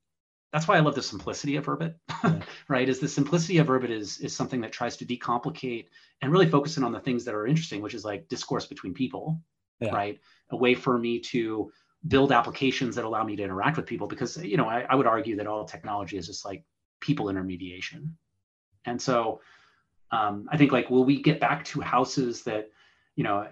that's 0.53 0.68
why 0.68 0.77
i 0.77 0.81
love 0.81 0.94
the 0.94 1.03
simplicity 1.03 1.57
of 1.57 1.66
urbit 1.66 1.94
yeah. 2.22 2.40
right? 2.68 2.88
Is 2.88 3.00
the 3.00 3.09
simplicity 3.09 3.59
of 3.59 3.66
urbit 3.66 3.90
is 3.90 4.18
is 4.18 4.35
something 4.35 4.61
that 4.61 4.72
tries 4.72 4.96
to 4.98 5.05
decomplicate 5.05 5.87
and 6.22 6.31
really 6.31 6.48
focusing 6.48 6.85
on 6.85 6.92
the 6.92 7.00
things 7.00 7.24
that 7.24 7.35
are 7.35 7.46
interesting 7.46 7.83
which 7.83 7.92
is 7.92 8.05
like 8.05 8.29
discourse 8.29 8.66
between 8.66 8.94
people 8.94 9.40
yeah. 9.81 9.90
right? 9.90 10.20
A 10.50 10.57
way 10.57 10.74
for 10.74 10.98
me 10.98 11.18
to 11.20 11.70
build 12.07 12.33
applications 12.33 12.96
that 12.96 13.05
allow 13.05 13.24
me 13.24 13.37
to 13.37 13.42
interact 13.42 13.77
with 13.77 13.87
people 13.87 14.07
because 14.07 14.37
you 14.37 14.57
know 14.57 14.68
I, 14.68 14.87
I, 14.88 14.94
would 14.94 15.07
argue 15.07 15.37
that 15.37 15.46
all 15.46 15.64
technology 15.64 16.16
is 16.16 16.27
just 16.27 16.44
like 16.44 16.64
people 17.00 17.29
intermediation. 17.29 18.16
And 18.85 19.00
so 19.00 19.40
um, 20.14 20.48
i 20.50 20.57
think 20.57 20.72
like 20.72 20.90
will 20.90 21.05
we 21.05 21.20
get 21.20 21.40
back 21.40 21.64
to 21.64 21.81
houses 21.81 22.42
that 22.42 22.70
you 23.16 23.24
know 23.24 23.46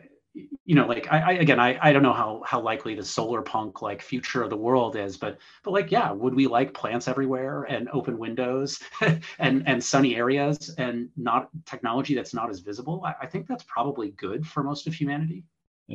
you 0.64 0.74
know, 0.74 0.86
like 0.86 1.12
I, 1.12 1.18
I 1.18 1.32
again, 1.32 1.60
I, 1.60 1.78
I 1.82 1.92
don't 1.92 2.02
know 2.02 2.12
how 2.12 2.42
how 2.46 2.60
likely 2.60 2.94
the 2.94 3.04
solar 3.04 3.42
punk 3.42 3.82
like 3.82 4.00
future 4.00 4.42
of 4.42 4.48
the 4.48 4.56
world 4.56 4.96
is, 4.96 5.16
but 5.16 5.38
but 5.62 5.72
like 5.72 5.90
yeah, 5.90 6.10
would 6.10 6.34
we 6.34 6.46
like 6.46 6.72
plants 6.72 7.06
everywhere 7.06 7.64
and 7.64 7.88
open 7.92 8.18
windows 8.18 8.80
and 9.38 9.62
and 9.66 9.84
sunny 9.84 10.16
areas 10.16 10.74
and 10.78 11.10
not 11.16 11.50
technology 11.66 12.14
that's 12.14 12.32
not 12.32 12.48
as 12.48 12.60
visible? 12.60 13.02
I, 13.04 13.14
I 13.22 13.26
think 13.26 13.46
that's 13.46 13.64
probably 13.64 14.10
good 14.12 14.46
for 14.46 14.62
most 14.62 14.86
of 14.86 14.94
humanity, 14.94 15.44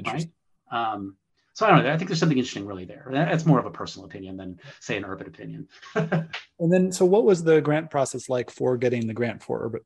right? 0.05 0.29
Um, 0.71 1.15
so 1.53 1.65
I 1.65 1.71
don't 1.71 1.83
know. 1.83 1.91
I 1.91 1.97
think 1.97 2.09
there's 2.09 2.19
something 2.19 2.37
interesting 2.37 2.67
really 2.67 2.85
there. 2.85 3.07
That's 3.11 3.47
more 3.47 3.57
of 3.57 3.65
a 3.65 3.71
personal 3.71 4.05
opinion 4.05 4.37
than 4.37 4.59
say 4.79 4.97
an 4.97 5.03
Urbit 5.03 5.27
opinion. 5.27 5.67
and 5.95 6.71
then, 6.71 6.91
so 6.91 7.03
what 7.03 7.23
was 7.23 7.43
the 7.43 7.61
grant 7.61 7.89
process 7.89 8.29
like 8.29 8.51
for 8.51 8.77
getting 8.77 9.07
the 9.07 9.13
grant 9.15 9.41
for 9.41 9.67
Urbit? 9.67 9.83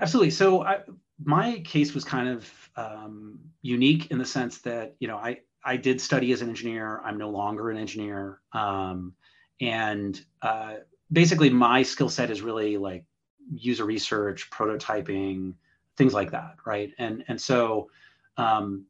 Absolutely. 0.00 0.30
So 0.30 0.62
I, 0.62 0.80
my 1.24 1.60
case 1.60 1.94
was 1.94 2.04
kind 2.04 2.28
of 2.28 2.50
um, 2.76 3.38
unique 3.62 4.10
in 4.10 4.18
the 4.18 4.24
sense 4.24 4.58
that 4.58 4.96
you 4.98 5.08
know 5.08 5.16
I 5.16 5.40
I 5.64 5.76
did 5.76 6.00
study 6.00 6.32
as 6.32 6.42
an 6.42 6.48
engineer. 6.48 7.00
I'm 7.04 7.18
no 7.18 7.30
longer 7.30 7.70
an 7.70 7.76
engineer, 7.76 8.40
um, 8.52 9.14
and 9.60 10.20
uh, 10.40 10.76
basically 11.12 11.50
my 11.50 11.82
skill 11.82 12.08
set 12.08 12.30
is 12.30 12.42
really 12.42 12.76
like 12.78 13.04
user 13.52 13.84
research, 13.84 14.50
prototyping, 14.50 15.54
things 15.96 16.14
like 16.14 16.30
that, 16.30 16.56
right? 16.64 16.90
And 16.98 17.24
and 17.28 17.40
so 17.40 17.90
um, 18.38 18.86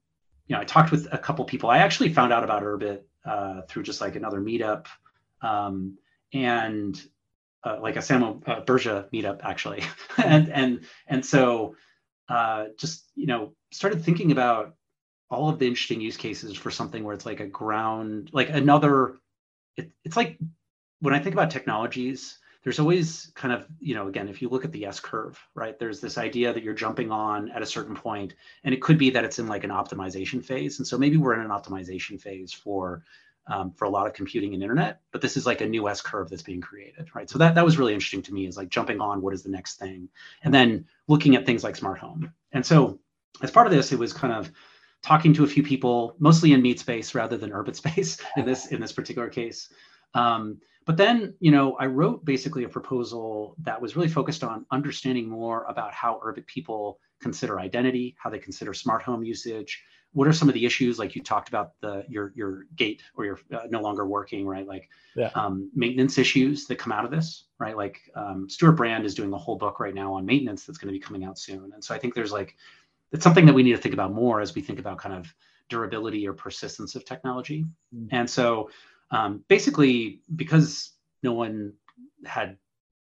you 0.46 0.54
know 0.54 0.62
I 0.62 0.64
talked 0.64 0.92
with 0.92 1.08
a 1.12 1.18
couple 1.18 1.44
people. 1.44 1.68
I 1.68 1.78
actually 1.78 2.12
found 2.12 2.32
out 2.32 2.44
about 2.44 2.62
Urbit 2.62 3.02
uh, 3.24 3.62
through 3.62 3.82
just 3.82 4.00
like 4.00 4.14
another 4.16 4.40
meetup, 4.40 4.86
um, 5.42 5.98
and 6.32 7.00
uh, 7.64 7.78
like 7.80 7.96
a 7.96 8.02
Samuel 8.02 8.42
uh, 8.46 8.60
Berger 8.60 9.08
meetup 9.12 9.40
actually, 9.42 9.82
and 10.16 10.48
and 10.50 10.80
and 11.06 11.24
so 11.24 11.76
uh, 12.28 12.66
just 12.78 13.04
you 13.14 13.26
know 13.26 13.52
started 13.70 14.04
thinking 14.04 14.32
about 14.32 14.74
all 15.30 15.48
of 15.48 15.58
the 15.58 15.66
interesting 15.66 16.00
use 16.00 16.16
cases 16.16 16.56
for 16.56 16.70
something 16.70 17.04
where 17.04 17.14
it's 17.14 17.24
like 17.24 17.40
a 17.40 17.46
ground 17.46 18.28
like 18.32 18.50
another 18.50 19.14
it, 19.78 19.90
it's 20.04 20.14
like 20.14 20.38
when 21.00 21.14
i 21.14 21.18
think 21.18 21.34
about 21.34 21.50
technologies 21.50 22.38
there's 22.64 22.78
always 22.78 23.32
kind 23.34 23.54
of 23.54 23.66
you 23.80 23.94
know 23.94 24.08
again 24.08 24.28
if 24.28 24.42
you 24.42 24.50
look 24.50 24.66
at 24.66 24.72
the 24.72 24.84
s 24.84 25.00
curve 25.00 25.40
right 25.54 25.78
there's 25.78 26.00
this 26.00 26.18
idea 26.18 26.52
that 26.52 26.62
you're 26.62 26.74
jumping 26.74 27.10
on 27.10 27.50
at 27.50 27.62
a 27.62 27.66
certain 27.66 27.94
point 27.94 28.34
and 28.64 28.74
it 28.74 28.82
could 28.82 28.98
be 28.98 29.10
that 29.10 29.24
it's 29.24 29.38
in 29.38 29.46
like 29.46 29.64
an 29.64 29.70
optimization 29.70 30.44
phase. 30.44 30.78
And 30.78 30.86
so 30.86 30.98
maybe 30.98 31.16
we're 31.16 31.34
in 31.34 31.40
an 31.40 31.48
optimization 31.48 32.20
phase 32.20 32.52
for 32.52 33.04
um, 33.46 33.72
for 33.72 33.84
a 33.86 33.90
lot 33.90 34.06
of 34.06 34.12
computing 34.12 34.54
and 34.54 34.62
internet 34.62 35.00
but 35.10 35.20
this 35.20 35.36
is 35.36 35.46
like 35.46 35.60
a 35.60 35.66
new 35.66 35.88
s 35.88 36.00
curve 36.00 36.28
that's 36.28 36.42
being 36.42 36.60
created 36.60 37.08
right? 37.14 37.28
So 37.28 37.38
that 37.38 37.54
that 37.54 37.64
was 37.64 37.78
really 37.78 37.94
interesting 37.94 38.22
to 38.22 38.32
me 38.34 38.46
is 38.46 38.56
like 38.56 38.68
jumping 38.68 39.00
on 39.00 39.20
what 39.20 39.34
is 39.34 39.42
the 39.42 39.50
next 39.50 39.76
thing 39.76 40.08
and 40.42 40.52
then 40.52 40.86
looking 41.08 41.36
at 41.36 41.46
things 41.46 41.64
like 41.64 41.76
smart 41.76 41.98
home. 41.98 42.32
And 42.52 42.64
so 42.64 42.98
as 43.42 43.50
part 43.50 43.66
of 43.66 43.72
this 43.72 43.92
it 43.92 43.98
was 43.98 44.12
kind 44.12 44.32
of 44.32 44.50
talking 45.02 45.34
to 45.34 45.44
a 45.44 45.48
few 45.48 45.62
people 45.62 46.14
mostly 46.18 46.52
in 46.52 46.62
meat 46.62 46.78
space 46.78 47.14
rather 47.14 47.36
than 47.36 47.50
Urbit 47.50 47.76
space 47.82 48.18
in 48.36 48.44
this 48.44 48.66
in 48.68 48.80
this 48.80 48.92
particular 48.92 49.28
case. 49.28 49.72
Um, 50.14 50.58
but 50.84 50.96
then 50.96 51.34
you 51.40 51.50
know 51.50 51.74
i 51.74 51.86
wrote 51.86 52.24
basically 52.24 52.64
a 52.64 52.68
proposal 52.68 53.54
that 53.62 53.80
was 53.80 53.96
really 53.96 54.08
focused 54.08 54.42
on 54.44 54.66
understanding 54.70 55.28
more 55.28 55.64
about 55.68 55.92
how 55.92 56.20
Urbit 56.24 56.46
people 56.46 56.98
consider 57.20 57.60
identity 57.60 58.16
how 58.18 58.30
they 58.30 58.38
consider 58.38 58.74
smart 58.74 59.02
home 59.02 59.22
usage 59.22 59.82
what 60.12 60.28
are 60.28 60.32
some 60.32 60.48
of 60.48 60.54
the 60.54 60.66
issues 60.66 60.98
like 60.98 61.14
you 61.14 61.22
talked 61.22 61.48
about 61.48 61.72
the 61.80 62.04
your 62.08 62.32
your 62.34 62.66
gate 62.76 63.02
or 63.16 63.24
you're 63.24 63.38
uh, 63.52 63.66
no 63.70 63.80
longer 63.80 64.06
working 64.06 64.46
right 64.46 64.66
like 64.66 64.88
yeah. 65.16 65.30
um, 65.34 65.70
maintenance 65.74 66.18
issues 66.18 66.66
that 66.66 66.76
come 66.76 66.92
out 66.92 67.04
of 67.04 67.10
this 67.10 67.44
right 67.58 67.76
like 67.76 68.00
um, 68.14 68.48
Stewart 68.48 68.76
Brand 68.76 69.04
is 69.04 69.14
doing 69.14 69.32
a 69.32 69.38
whole 69.38 69.56
book 69.56 69.80
right 69.80 69.94
now 69.94 70.12
on 70.14 70.26
maintenance 70.26 70.64
that's 70.64 70.78
going 70.78 70.92
to 70.92 70.98
be 70.98 71.02
coming 71.02 71.24
out 71.24 71.38
soon 71.38 71.72
and 71.74 71.82
so 71.82 71.94
i 71.94 71.98
think 71.98 72.14
there's 72.14 72.32
like 72.32 72.56
it's 73.12 73.24
something 73.24 73.46
that 73.46 73.52
we 73.52 73.62
need 73.62 73.72
to 73.72 73.82
think 73.82 73.94
about 73.94 74.12
more 74.12 74.40
as 74.40 74.54
we 74.54 74.62
think 74.62 74.78
about 74.78 74.98
kind 74.98 75.14
of 75.14 75.34
durability 75.68 76.26
or 76.26 76.32
persistence 76.32 76.94
of 76.94 77.04
technology 77.04 77.64
mm. 77.94 78.08
and 78.10 78.28
so 78.28 78.70
um, 79.10 79.44
basically 79.48 80.20
because 80.36 80.92
no 81.22 81.32
one 81.32 81.74
had 82.24 82.56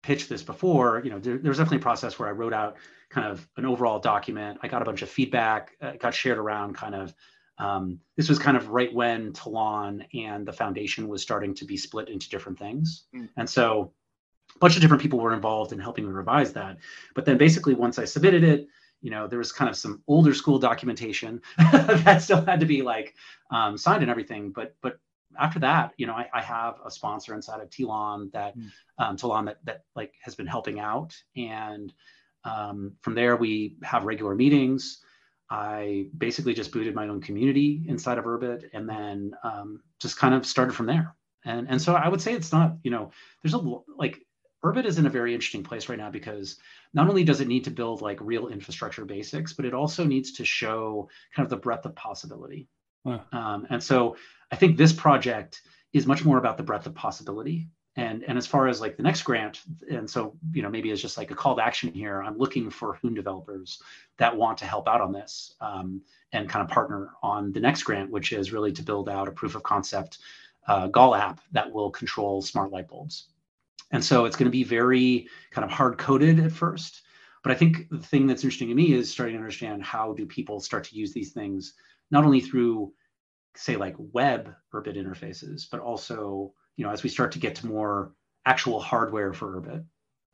pitched 0.06 0.28
this 0.28 0.42
before 0.42 1.02
you 1.04 1.10
know 1.10 1.18
there, 1.18 1.36
there 1.38 1.50
was 1.50 1.58
definitely 1.58 1.78
a 1.78 1.88
process 1.90 2.18
where 2.18 2.28
i 2.28 2.32
wrote 2.32 2.52
out 2.52 2.76
kind 3.08 3.26
of 3.26 3.48
an 3.56 3.64
overall 3.64 3.98
document. 3.98 4.58
I 4.62 4.68
got 4.68 4.82
a 4.82 4.84
bunch 4.84 5.02
of 5.02 5.08
feedback, 5.08 5.72
uh, 5.80 5.92
got 5.92 6.14
shared 6.14 6.38
around 6.38 6.74
kind 6.74 6.94
of. 6.94 7.14
Um, 7.58 8.00
this 8.16 8.28
was 8.28 8.38
kind 8.38 8.56
of 8.56 8.68
right 8.68 8.92
when 8.92 9.32
Tlon 9.32 10.04
and 10.12 10.46
the 10.46 10.52
foundation 10.52 11.08
was 11.08 11.22
starting 11.22 11.54
to 11.54 11.64
be 11.64 11.78
split 11.78 12.10
into 12.10 12.28
different 12.28 12.58
things. 12.58 13.04
Mm. 13.14 13.30
And 13.38 13.48
so 13.48 13.92
a 14.54 14.58
bunch 14.58 14.76
of 14.76 14.82
different 14.82 15.02
people 15.02 15.18
were 15.18 15.32
involved 15.32 15.72
in 15.72 15.78
helping 15.78 16.04
me 16.04 16.12
revise 16.12 16.52
that. 16.52 16.76
But 17.14 17.24
then 17.24 17.38
basically, 17.38 17.74
once 17.74 17.98
I 17.98 18.04
submitted 18.04 18.44
it, 18.44 18.68
you 19.00 19.10
know, 19.10 19.26
there 19.26 19.38
was 19.38 19.52
kind 19.52 19.70
of 19.70 19.76
some 19.76 20.02
older 20.06 20.34
school 20.34 20.58
documentation 20.58 21.40
that 21.58 22.20
still 22.20 22.44
had 22.44 22.60
to 22.60 22.66
be 22.66 22.82
like 22.82 23.14
um, 23.50 23.78
signed 23.78 24.02
and 24.02 24.10
everything. 24.10 24.50
But 24.50 24.76
but 24.82 24.98
after 25.38 25.60
that, 25.60 25.92
you 25.96 26.06
know, 26.06 26.14
I, 26.14 26.28
I 26.32 26.42
have 26.42 26.76
a 26.84 26.90
sponsor 26.90 27.34
inside 27.34 27.60
of 27.60 27.70
Tlon 27.70 28.30
that 28.32 28.56
mm. 28.56 28.70
um, 28.98 29.16
Tlon 29.16 29.46
that 29.46 29.58
that 29.64 29.84
like 29.94 30.12
has 30.22 30.34
been 30.34 30.46
helping 30.46 30.80
out 30.80 31.14
and 31.36 31.92
um, 32.46 32.92
from 33.02 33.14
there, 33.14 33.36
we 33.36 33.76
have 33.82 34.04
regular 34.04 34.34
meetings. 34.34 35.02
I 35.50 36.06
basically 36.16 36.54
just 36.54 36.72
booted 36.72 36.94
my 36.94 37.08
own 37.08 37.20
community 37.20 37.84
inside 37.86 38.18
of 38.18 38.24
Urbit 38.24 38.64
and 38.72 38.88
then 38.88 39.32
um, 39.42 39.82
just 40.00 40.16
kind 40.18 40.34
of 40.34 40.46
started 40.46 40.72
from 40.74 40.86
there. 40.86 41.14
And, 41.44 41.68
and 41.68 41.80
so 41.80 41.94
I 41.94 42.08
would 42.08 42.20
say 42.20 42.32
it's 42.32 42.52
not, 42.52 42.76
you 42.82 42.90
know, 42.90 43.10
there's 43.42 43.54
a 43.54 43.58
like 43.96 44.20
Urbit 44.64 44.84
is 44.84 44.98
in 44.98 45.06
a 45.06 45.10
very 45.10 45.34
interesting 45.34 45.62
place 45.62 45.88
right 45.88 45.98
now 45.98 46.10
because 46.10 46.56
not 46.94 47.08
only 47.08 47.22
does 47.22 47.40
it 47.40 47.48
need 47.48 47.64
to 47.64 47.70
build 47.70 48.00
like 48.00 48.18
real 48.20 48.48
infrastructure 48.48 49.04
basics, 49.04 49.52
but 49.52 49.64
it 49.64 49.74
also 49.74 50.04
needs 50.04 50.32
to 50.32 50.44
show 50.44 51.08
kind 51.34 51.44
of 51.46 51.50
the 51.50 51.56
breadth 51.56 51.86
of 51.86 51.94
possibility. 51.94 52.68
Um, 53.06 53.66
and 53.70 53.82
so 53.82 54.16
I 54.50 54.56
think 54.56 54.76
this 54.76 54.92
project 54.92 55.62
is 55.92 56.06
much 56.06 56.24
more 56.24 56.38
about 56.38 56.56
the 56.56 56.62
breadth 56.62 56.86
of 56.86 56.94
possibility. 56.94 57.68
And 57.96 58.24
and 58.24 58.36
as 58.36 58.46
far 58.46 58.68
as 58.68 58.80
like 58.80 58.98
the 58.98 59.02
next 59.02 59.22
grant 59.22 59.62
and 59.90 60.08
so 60.08 60.36
you 60.52 60.60
know 60.60 60.68
maybe 60.68 60.90
it's 60.90 61.00
just 61.00 61.16
like 61.16 61.30
a 61.30 61.34
call 61.34 61.56
to 61.56 61.64
action 61.64 61.90
here 61.94 62.22
i'm 62.22 62.36
looking 62.36 62.68
for 62.68 62.98
hoon 63.00 63.14
developers 63.14 63.80
that 64.18 64.36
want 64.36 64.58
to 64.58 64.66
help 64.66 64.86
out 64.86 65.00
on 65.00 65.12
this 65.12 65.54
um, 65.62 66.02
and 66.30 66.46
kind 66.46 66.62
of 66.62 66.68
partner 66.68 67.12
on 67.22 67.52
the 67.52 67.60
next 67.60 67.84
grant 67.84 68.10
which 68.10 68.34
is 68.34 68.52
really 68.52 68.70
to 68.72 68.82
build 68.82 69.08
out 69.08 69.28
a 69.28 69.32
proof 69.32 69.54
of 69.54 69.62
concept 69.62 70.18
uh, 70.68 70.88
gall 70.88 71.14
app 71.14 71.40
that 71.52 71.72
will 71.72 71.90
control 71.90 72.42
smart 72.42 72.70
light 72.70 72.86
bulbs. 72.86 73.28
And 73.92 74.04
so 74.04 74.26
it's 74.26 74.36
going 74.36 74.46
to 74.46 74.50
be 74.50 74.64
very 74.64 75.28
kind 75.50 75.64
of 75.64 75.70
hard 75.70 75.96
coded 75.96 76.38
at 76.38 76.52
first 76.52 77.00
but 77.42 77.52
i 77.52 77.54
think 77.54 77.88
the 77.90 77.98
thing 77.98 78.26
that's 78.26 78.42
interesting 78.42 78.68
to 78.68 78.74
me 78.74 78.92
is 78.92 79.08
starting 79.08 79.36
to 79.36 79.38
understand 79.38 79.82
how 79.82 80.12
do 80.12 80.26
people 80.26 80.58
start 80.58 80.82
to 80.82 80.96
use 80.96 81.12
these 81.12 81.30
things 81.32 81.74
not 82.10 82.24
only 82.24 82.40
through 82.40 82.92
say 83.56 83.76
like 83.76 83.94
web 83.98 84.54
Urbit 84.74 84.96
interfaces 84.96 85.64
but 85.70 85.80
also 85.80 86.52
you 86.76 86.84
know, 86.84 86.90
as 86.90 87.02
we 87.02 87.08
start 87.08 87.32
to 87.32 87.38
get 87.38 87.54
to 87.56 87.66
more 87.66 88.12
actual 88.44 88.80
hardware 88.80 89.32
for 89.32 89.60
Urbit, 89.60 89.84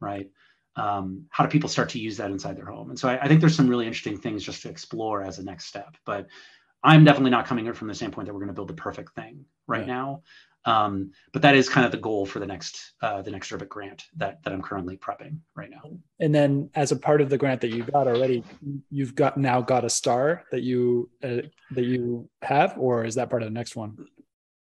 right? 0.00 0.28
Um, 0.76 1.26
how 1.30 1.44
do 1.44 1.50
people 1.50 1.68
start 1.68 1.88
to 1.90 1.98
use 1.98 2.16
that 2.16 2.30
inside 2.30 2.56
their 2.56 2.66
home? 2.66 2.90
And 2.90 2.98
so 2.98 3.08
I, 3.08 3.20
I, 3.22 3.28
think 3.28 3.40
there's 3.40 3.54
some 3.54 3.68
really 3.68 3.86
interesting 3.86 4.18
things 4.18 4.42
just 4.42 4.62
to 4.62 4.70
explore 4.70 5.22
as 5.22 5.38
a 5.38 5.44
next 5.44 5.66
step. 5.66 5.96
But 6.06 6.26
I'm 6.82 7.04
definitely 7.04 7.30
not 7.30 7.46
coming 7.46 7.66
in 7.66 7.74
from 7.74 7.88
the 7.88 7.94
standpoint 7.94 8.26
that 8.26 8.32
we're 8.32 8.40
going 8.40 8.48
to 8.48 8.54
build 8.54 8.68
the 8.68 8.74
perfect 8.74 9.14
thing 9.14 9.44
right 9.66 9.86
yeah. 9.86 9.94
now. 9.94 10.22
Um, 10.64 11.10
but 11.32 11.42
that 11.42 11.56
is 11.56 11.68
kind 11.68 11.84
of 11.84 11.90
the 11.90 11.98
goal 11.98 12.24
for 12.24 12.38
the 12.38 12.46
next 12.46 12.92
uh, 13.02 13.22
the 13.22 13.30
next 13.30 13.50
Urbit 13.50 13.68
grant 13.68 14.04
that 14.16 14.42
that 14.44 14.52
I'm 14.52 14.62
currently 14.62 14.96
prepping 14.96 15.38
right 15.56 15.70
now. 15.70 15.90
And 16.20 16.34
then, 16.34 16.70
as 16.74 16.92
a 16.92 16.96
part 16.96 17.20
of 17.20 17.30
the 17.30 17.38
grant 17.38 17.60
that 17.62 17.70
you 17.70 17.82
got 17.82 18.06
already, 18.06 18.44
you've 18.90 19.14
got 19.14 19.36
now 19.36 19.60
got 19.60 19.84
a 19.84 19.90
star 19.90 20.44
that 20.52 20.62
you 20.62 21.10
uh, 21.22 21.42
that 21.72 21.84
you 21.84 22.28
have, 22.42 22.78
or 22.78 23.04
is 23.04 23.16
that 23.16 23.28
part 23.28 23.42
of 23.42 23.48
the 23.48 23.54
next 23.54 23.74
one? 23.74 24.06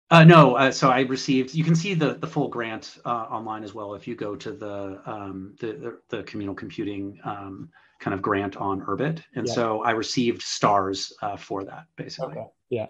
Uh, 0.10 0.24
no, 0.24 0.56
uh, 0.56 0.72
so 0.72 0.89
I 0.89 1.02
received. 1.02 1.56
You 1.56 1.63
can 1.63 1.76
see 1.76 1.93
the 1.93 2.13
the 2.13 2.28
full 2.28 2.48
grant 2.48 2.98
uh, 3.04 3.10
online 3.10 3.63
as 3.63 3.74
well 3.74 3.96
if 3.96 4.08
you 4.08 4.15
go 4.15 4.36
to 4.36 4.52
the 4.52 5.02
um, 5.06 5.56
the, 5.60 5.74
the, 5.74 6.00
the 6.10 6.24
communal 6.24 6.56
computing 6.56 7.19
um, 7.24 7.69
kind 8.00 8.13
of 8.13 8.22
grant 8.22 8.56
on 8.58 8.82
Urbit, 8.82 9.22
and 9.36 9.48
yeah. 9.48 9.54
so 9.54 9.82
I 9.82 9.91
received 9.91 10.43
stars 10.43 11.12
uh, 11.22 11.36
for 11.36 11.63
that 11.63 11.86
basically. 11.96 12.38
Okay. 12.38 12.48
Yeah. 12.69 12.88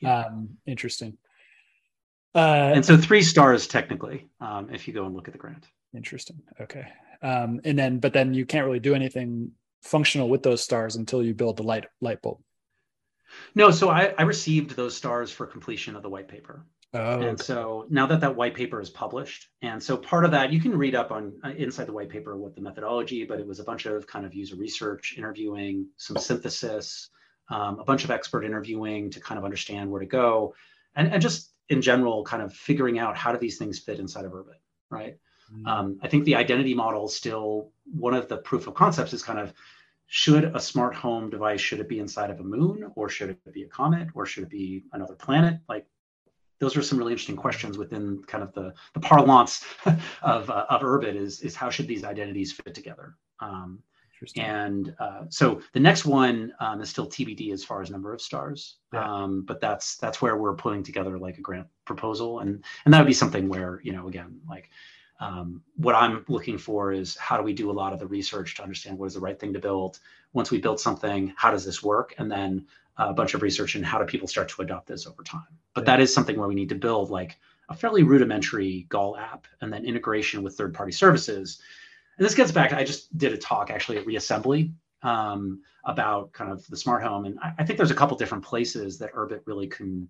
yeah. 0.00 0.24
Um, 0.24 0.48
interesting. 0.66 1.16
Uh, 2.36 2.72
and 2.74 2.84
so 2.84 2.96
three 2.96 3.22
stars 3.22 3.66
technically, 3.66 4.28
um, 4.40 4.68
if 4.72 4.86
you 4.86 4.92
go 4.92 5.06
and 5.06 5.14
look 5.14 5.26
at 5.26 5.32
the 5.32 5.38
grant. 5.38 5.66
Interesting. 5.94 6.42
Okay. 6.60 6.86
Um, 7.22 7.60
and 7.64 7.78
then, 7.78 7.98
but 7.98 8.12
then 8.12 8.34
you 8.34 8.44
can't 8.44 8.66
really 8.66 8.78
do 8.78 8.94
anything 8.94 9.52
functional 9.82 10.28
with 10.28 10.42
those 10.42 10.62
stars 10.62 10.96
until 10.96 11.22
you 11.22 11.34
build 11.34 11.56
the 11.56 11.62
light 11.62 11.86
light 12.00 12.20
bulb. 12.20 12.38
No, 13.54 13.70
so 13.70 13.88
I, 13.88 14.14
I 14.18 14.22
received 14.22 14.76
those 14.76 14.96
stars 14.96 15.30
for 15.32 15.46
completion 15.46 15.96
of 15.96 16.02
the 16.02 16.10
white 16.10 16.28
paper. 16.28 16.66
Oh, 16.94 17.20
and 17.20 17.38
so 17.38 17.86
now 17.90 18.06
that 18.06 18.20
that 18.20 18.36
white 18.36 18.54
paper 18.54 18.80
is 18.80 18.90
published, 18.90 19.48
and 19.60 19.82
so 19.82 19.96
part 19.96 20.24
of 20.24 20.30
that 20.30 20.52
you 20.52 20.60
can 20.60 20.76
read 20.76 20.94
up 20.94 21.10
on 21.10 21.32
uh, 21.44 21.50
inside 21.50 21.86
the 21.86 21.92
white 21.92 22.08
paper 22.08 22.36
what 22.36 22.54
the 22.54 22.62
methodology, 22.62 23.24
but 23.24 23.40
it 23.40 23.46
was 23.46 23.58
a 23.58 23.64
bunch 23.64 23.86
of 23.86 24.06
kind 24.06 24.24
of 24.24 24.34
user 24.34 24.56
research, 24.56 25.14
interviewing, 25.18 25.88
some 25.96 26.16
synthesis, 26.16 27.10
um, 27.50 27.80
a 27.80 27.84
bunch 27.84 28.04
of 28.04 28.10
expert 28.10 28.44
interviewing 28.44 29.10
to 29.10 29.20
kind 29.20 29.36
of 29.36 29.44
understand 29.44 29.90
where 29.90 30.00
to 30.00 30.06
go, 30.06 30.54
and, 30.94 31.12
and 31.12 31.20
just 31.20 31.52
in 31.68 31.82
general, 31.82 32.24
kind 32.24 32.42
of 32.42 32.52
figuring 32.52 32.98
out 32.98 33.16
how 33.16 33.32
do 33.32 33.38
these 33.38 33.58
things 33.58 33.78
fit 33.78 33.98
inside 33.98 34.24
of 34.24 34.32
Urbit, 34.32 34.60
right? 34.90 35.18
Mm-hmm. 35.52 35.66
Um, 35.66 35.98
I 36.02 36.08
think 36.08 36.24
the 36.24 36.36
identity 36.36 36.74
model 36.74 37.08
still 37.08 37.70
one 37.84 38.14
of 38.14 38.28
the 38.28 38.38
proof 38.38 38.66
of 38.66 38.74
concepts 38.74 39.12
is 39.12 39.22
kind 39.22 39.38
of 39.38 39.52
should 40.08 40.44
a 40.44 40.60
smart 40.60 40.94
home 40.94 41.30
device 41.30 41.60
should 41.60 41.80
it 41.80 41.88
be 41.88 41.98
inside 41.98 42.30
of 42.30 42.40
a 42.40 42.44
moon 42.44 42.90
or 42.94 43.08
should 43.08 43.30
it 43.30 43.52
be 43.52 43.64
a 43.64 43.68
comet 43.68 44.08
or 44.14 44.24
should 44.24 44.44
it 44.44 44.50
be 44.50 44.84
another 44.92 45.14
planet 45.14 45.58
like 45.68 45.86
those 46.58 46.76
are 46.76 46.82
some 46.82 46.98
really 46.98 47.12
interesting 47.12 47.36
questions 47.36 47.76
within 47.76 48.22
kind 48.26 48.42
of 48.42 48.52
the, 48.54 48.72
the 48.94 49.00
parlance 49.00 49.64
of, 50.22 50.50
uh, 50.50 50.66
of 50.70 50.82
Urbit 50.82 51.14
is, 51.14 51.40
is 51.40 51.54
how 51.54 51.70
should 51.70 51.86
these 51.86 52.04
identities 52.04 52.52
fit 52.52 52.74
together? 52.74 53.16
Um, 53.40 53.80
and 54.36 54.94
uh, 54.98 55.22
so 55.28 55.60
the 55.72 55.80
next 55.80 56.04
one 56.04 56.52
um, 56.60 56.80
is 56.80 56.90
still 56.90 57.06
TBD 57.06 57.52
as 57.52 57.64
far 57.64 57.82
as 57.82 57.90
number 57.90 58.12
of 58.12 58.20
stars, 58.20 58.76
yeah. 58.92 59.04
um, 59.04 59.42
but 59.42 59.60
that's 59.60 59.96
that's 59.96 60.20
where 60.22 60.36
we're 60.36 60.54
putting 60.54 60.82
together 60.82 61.18
like 61.18 61.38
a 61.38 61.42
grant 61.42 61.66
proposal, 61.84 62.40
and 62.40 62.64
and 62.84 62.94
that 62.94 62.98
would 62.98 63.06
be 63.06 63.12
something 63.12 63.48
where 63.48 63.80
you 63.82 63.92
know 63.92 64.08
again 64.08 64.40
like 64.48 64.70
um, 65.20 65.62
what 65.76 65.94
I'm 65.94 66.24
looking 66.28 66.58
for 66.58 66.92
is 66.92 67.16
how 67.16 67.36
do 67.36 67.42
we 67.42 67.52
do 67.52 67.70
a 67.70 67.72
lot 67.72 67.92
of 67.92 67.98
the 67.98 68.06
research 68.06 68.56
to 68.56 68.62
understand 68.62 68.98
what 68.98 69.06
is 69.06 69.14
the 69.14 69.20
right 69.20 69.38
thing 69.38 69.52
to 69.54 69.58
build. 69.58 69.98
Once 70.32 70.50
we 70.50 70.60
build 70.60 70.78
something, 70.78 71.32
how 71.36 71.50
does 71.50 71.64
this 71.64 71.82
work, 71.82 72.14
and 72.18 72.30
then 72.30 72.66
a 72.98 73.12
bunch 73.12 73.34
of 73.34 73.42
research 73.42 73.74
and 73.74 73.84
how 73.84 73.98
do 73.98 74.04
people 74.04 74.28
start 74.28 74.48
to 74.48 74.62
adopt 74.62 74.86
this 74.86 75.06
over 75.06 75.22
time. 75.22 75.46
But 75.74 75.82
yeah. 75.82 75.96
that 75.96 76.00
is 76.00 76.12
something 76.12 76.38
where 76.38 76.48
we 76.48 76.54
need 76.54 76.70
to 76.70 76.74
build 76.74 77.10
like 77.10 77.38
a 77.68 77.74
fairly 77.74 78.02
rudimentary 78.02 78.86
Gall 78.88 79.16
app 79.16 79.46
and 79.60 79.72
then 79.72 79.84
integration 79.84 80.42
with 80.42 80.56
third 80.56 80.72
party 80.72 80.92
services. 80.92 81.60
And 82.18 82.24
this 82.24 82.34
gets 82.34 82.52
back, 82.52 82.72
I 82.72 82.84
just 82.84 83.16
did 83.16 83.32
a 83.32 83.38
talk 83.38 83.70
actually 83.70 83.98
at 83.98 84.06
Reassembly 84.06 84.72
um, 85.02 85.62
about 85.84 86.32
kind 86.32 86.50
of 86.50 86.66
the 86.68 86.76
smart 86.76 87.02
home. 87.02 87.26
And 87.26 87.38
I, 87.40 87.52
I, 87.58 87.64
think 87.64 87.76
there's 87.76 87.90
a 87.90 87.94
couple 87.94 88.16
different 88.16 88.44
places 88.44 88.98
that 88.98 89.12
Urbit 89.12 89.40
really 89.44 89.66
can 89.66 90.08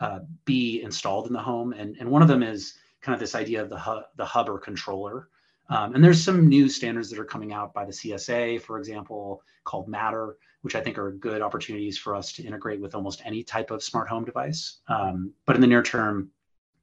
uh, 0.00 0.20
be 0.44 0.82
installed 0.82 1.26
in 1.26 1.32
the 1.32 1.42
home. 1.42 1.72
And, 1.72 1.96
and 2.00 2.10
one 2.10 2.22
of 2.22 2.28
them 2.28 2.42
is 2.42 2.74
kind 3.02 3.14
of 3.14 3.20
this 3.20 3.34
idea 3.34 3.62
of 3.62 3.68
the, 3.68 3.78
hu- 3.78 4.02
the 4.16 4.24
hub 4.24 4.48
or 4.48 4.58
controller. 4.58 5.28
Um, 5.68 5.94
and 5.94 6.02
there's 6.02 6.22
some 6.22 6.48
new 6.48 6.68
standards 6.68 7.08
that 7.10 7.18
are 7.18 7.24
coming 7.24 7.52
out 7.52 7.72
by 7.72 7.84
the 7.84 7.92
CSA, 7.92 8.60
for 8.62 8.78
example, 8.78 9.42
called 9.64 9.88
Matter, 9.88 10.36
which 10.62 10.74
I 10.74 10.80
think 10.80 10.98
are 10.98 11.12
good 11.12 11.42
opportunities 11.42 11.98
for 11.98 12.14
us 12.14 12.32
to 12.32 12.42
integrate 12.42 12.80
with 12.80 12.94
almost 12.94 13.22
any 13.24 13.42
type 13.42 13.70
of 13.70 13.82
smart 13.82 14.08
home 14.08 14.24
device. 14.24 14.78
Um, 14.88 15.32
but 15.46 15.54
in 15.54 15.60
the 15.60 15.66
near 15.66 15.82
term, 15.82 16.30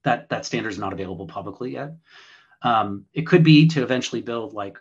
that 0.04 0.30
that 0.30 0.46
standard 0.46 0.70
is 0.70 0.80
not 0.80 0.94
available 0.94 1.28
publicly 1.28 1.74
yet. 1.74 1.94
Um, 2.62 3.06
it 3.14 3.28
could 3.28 3.44
be 3.44 3.68
to 3.70 3.84
eventually 3.84 4.22
build 4.22 4.54
like 4.54 4.78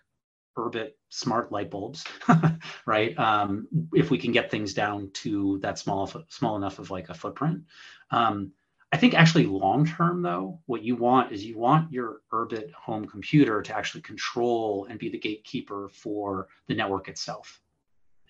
Urbit 0.57 0.93
smart 1.09 1.53
light 1.53 1.71
bulbs, 1.71 2.05
right? 2.87 3.19
Um, 3.19 3.69
if 3.95 4.11
we 4.11 4.19
can 4.19 4.33
get 4.33 4.51
things 4.51 4.75
down 4.75 5.11
to 5.15 5.59
that 5.63 5.79
small 5.79 6.11
small 6.29 6.57
enough 6.57 6.79
of 6.79 6.91
like 6.91 7.09
a 7.09 7.15
footprint. 7.15 7.63
Um, 8.11 8.53
I 8.91 8.97
think 8.97 9.15
actually 9.15 9.47
long 9.47 9.87
term 9.87 10.23
though, 10.23 10.61
what 10.67 10.83
you 10.83 10.97
want 10.97 11.33
is 11.33 11.45
you 11.45 11.59
want 11.59 11.93
your 11.93 12.23
Urbit 12.33 12.73
home 12.73 13.07
computer 13.07 13.63
to 13.63 13.77
actually 13.77 14.01
control 14.01 14.87
and 14.89 14.99
be 14.99 15.11
the 15.11 15.19
gatekeeper 15.19 15.89
for 15.93 16.49
the 16.67 16.75
network 16.75 17.09
itself. 17.09 17.61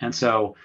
And 0.00 0.14
so 0.14 0.56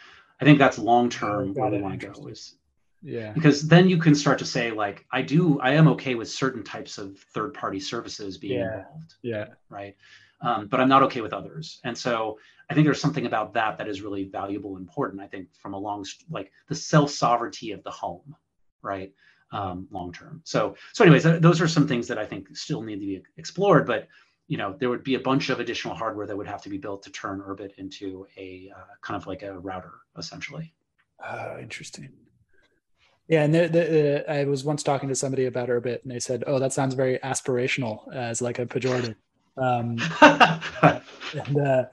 I 0.41 0.45
think 0.45 0.57
that's 0.59 0.79
long 0.79 1.09
term 1.09 1.53
where 1.53 1.69
we 1.69 1.81
want 1.81 1.99
to 2.01 2.07
go 2.07 2.27
is 2.27 2.55
yeah 3.03 3.31
because 3.33 3.67
then 3.67 3.89
you 3.89 3.97
can 3.97 4.15
start 4.15 4.39
to 4.39 4.45
say 4.45 4.71
like 4.71 5.05
i 5.11 5.21
do 5.21 5.59
i 5.59 5.71
am 5.71 5.87
okay 5.87 6.15
with 6.15 6.29
certain 6.29 6.63
types 6.63 6.97
of 6.97 7.17
third 7.33 7.53
party 7.53 7.79
services 7.79 8.37
being 8.37 8.59
yeah. 8.59 8.79
involved 8.79 9.15
yeah 9.21 9.45
right 9.69 9.95
um, 10.41 10.67
but 10.67 10.79
i'm 10.79 10.89
not 10.89 11.03
okay 11.03 11.21
with 11.21 11.33
others 11.33 11.79
and 11.83 11.97
so 11.97 12.37
i 12.69 12.73
think 12.73 12.85
there's 12.85 13.01
something 13.01 13.25
about 13.25 13.53
that 13.53 13.77
that 13.77 13.87
is 13.87 14.01
really 14.01 14.25
valuable 14.25 14.75
and 14.75 14.81
important 14.81 15.21
i 15.21 15.27
think 15.27 15.47
from 15.53 15.73
a 15.73 15.77
long 15.77 16.05
like 16.29 16.51
the 16.69 16.75
self 16.75 17.09
sovereignty 17.09 17.71
of 17.71 17.83
the 17.83 17.91
home 17.91 18.35
right 18.81 19.13
um, 19.51 19.87
long 19.91 20.11
term 20.11 20.41
so 20.43 20.75
so 20.93 21.03
anyways 21.03 21.23
th- 21.23 21.41
those 21.41 21.61
are 21.61 21.67
some 21.67 21.87
things 21.87 22.07
that 22.07 22.17
i 22.17 22.25
think 22.25 22.55
still 22.55 22.81
need 22.81 22.99
to 22.99 23.05
be 23.05 23.21
explored 23.37 23.85
but 23.85 24.07
you 24.47 24.57
know, 24.57 24.75
there 24.77 24.89
would 24.89 25.03
be 25.03 25.15
a 25.15 25.19
bunch 25.19 25.49
of 25.49 25.59
additional 25.59 25.95
hardware 25.95 26.27
that 26.27 26.35
would 26.35 26.47
have 26.47 26.61
to 26.61 26.69
be 26.69 26.77
built 26.77 27.03
to 27.03 27.11
turn 27.11 27.41
Urbit 27.41 27.73
into 27.77 28.27
a 28.37 28.71
uh, 28.75 28.83
kind 29.01 29.19
of 29.19 29.25
like 29.25 29.41
a 29.41 29.57
router, 29.59 29.93
essentially. 30.17 30.73
Uh, 31.23 31.55
interesting. 31.61 32.11
Yeah, 33.27 33.43
and 33.43 33.55
the, 33.55 33.67
the, 33.69 34.29
uh, 34.29 34.33
I 34.33 34.43
was 34.45 34.63
once 34.63 34.83
talking 34.83 35.09
to 35.09 35.15
somebody 35.15 35.45
about 35.45 35.69
Urbit, 35.69 36.03
and 36.03 36.11
they 36.11 36.19
said, 36.19 36.43
"Oh, 36.45 36.59
that 36.59 36.73
sounds 36.73 36.93
very 36.93 37.19
aspirational," 37.19 38.13
as 38.13 38.41
like 38.41 38.59
a 38.59 38.65
pejorative. 38.65 39.15
Um, 39.55 39.97
and, 40.21 41.57
uh, 41.57 41.85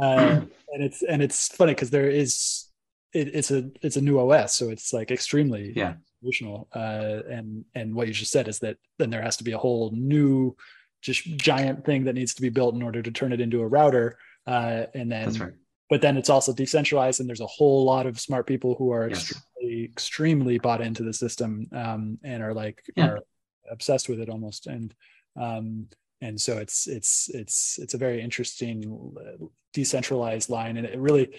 uh, 0.00 0.40
and 0.72 0.82
it's 0.82 1.02
and 1.02 1.22
it's 1.22 1.48
funny 1.48 1.72
because 1.72 1.90
there 1.90 2.08
is 2.08 2.66
it, 3.12 3.34
it's 3.34 3.50
a 3.50 3.70
it's 3.82 3.96
a 3.96 4.00
new 4.00 4.18
OS, 4.18 4.54
so 4.54 4.70
it's 4.70 4.92
like 4.92 5.10
extremely 5.10 5.72
yeah 5.74 5.94
aspirational. 6.22 6.66
Uh, 6.74 7.22
and 7.28 7.64
and 7.74 7.94
what 7.94 8.06
you 8.06 8.14
just 8.14 8.32
said 8.32 8.46
is 8.46 8.60
that 8.60 8.76
then 8.98 9.10
there 9.10 9.22
has 9.22 9.36
to 9.38 9.44
be 9.44 9.52
a 9.52 9.58
whole 9.58 9.90
new 9.92 10.56
just 11.02 11.24
giant 11.36 11.84
thing 11.84 12.04
that 12.04 12.14
needs 12.14 12.34
to 12.34 12.42
be 12.42 12.48
built 12.48 12.74
in 12.74 12.82
order 12.82 13.02
to 13.02 13.10
turn 13.10 13.32
it 13.32 13.40
into 13.40 13.60
a 13.60 13.66
router. 13.66 14.18
Uh, 14.46 14.86
and 14.94 15.10
then, 15.10 15.32
right. 15.34 15.52
But 15.88 16.00
then 16.02 16.16
it's 16.16 16.30
also 16.30 16.52
decentralized, 16.52 17.20
and 17.20 17.28
there's 17.28 17.40
a 17.40 17.46
whole 17.46 17.84
lot 17.84 18.06
of 18.06 18.20
smart 18.20 18.46
people 18.46 18.74
who 18.74 18.92
are 18.92 19.08
yes. 19.08 19.30
extremely, 19.30 19.84
extremely 19.84 20.58
bought 20.58 20.80
into 20.80 21.02
the 21.02 21.12
system 21.12 21.66
um, 21.72 22.18
and 22.24 22.42
are 22.42 22.54
like 22.54 22.82
yeah. 22.96 23.06
are 23.06 23.18
obsessed 23.70 24.08
with 24.08 24.20
it 24.20 24.28
almost. 24.28 24.66
And 24.66 24.94
um, 25.40 25.88
and 26.20 26.40
so 26.40 26.58
it's 26.58 26.86
it's 26.86 27.28
it's 27.28 27.78
it's 27.78 27.94
a 27.94 27.98
very 27.98 28.20
interesting 28.20 29.14
decentralized 29.72 30.50
line, 30.50 30.76
and 30.76 30.86
it 30.86 30.98
really 30.98 31.34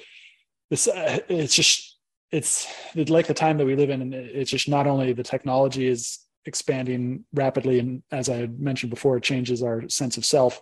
this 0.69 0.87
uh, 0.87 1.19
it's 1.27 1.55
just 1.55 1.97
it's 2.31 2.67
like 2.95 3.27
the 3.27 3.33
time 3.33 3.57
that 3.57 3.65
we 3.65 3.75
live 3.75 3.89
in, 3.89 4.01
and 4.01 4.13
it's 4.13 4.51
just 4.51 4.69
not 4.69 4.87
only 4.87 5.13
the 5.13 5.23
technology 5.23 5.87
is 5.87 6.19
expanding 6.47 7.25
rapidly 7.33 7.77
and 7.77 8.01
as 8.09 8.29
i 8.29 8.47
mentioned 8.57 8.89
before 8.89 9.17
it 9.17 9.23
changes 9.23 9.61
our 9.61 9.87
sense 9.89 10.15
of 10.15 10.25
self 10.25 10.61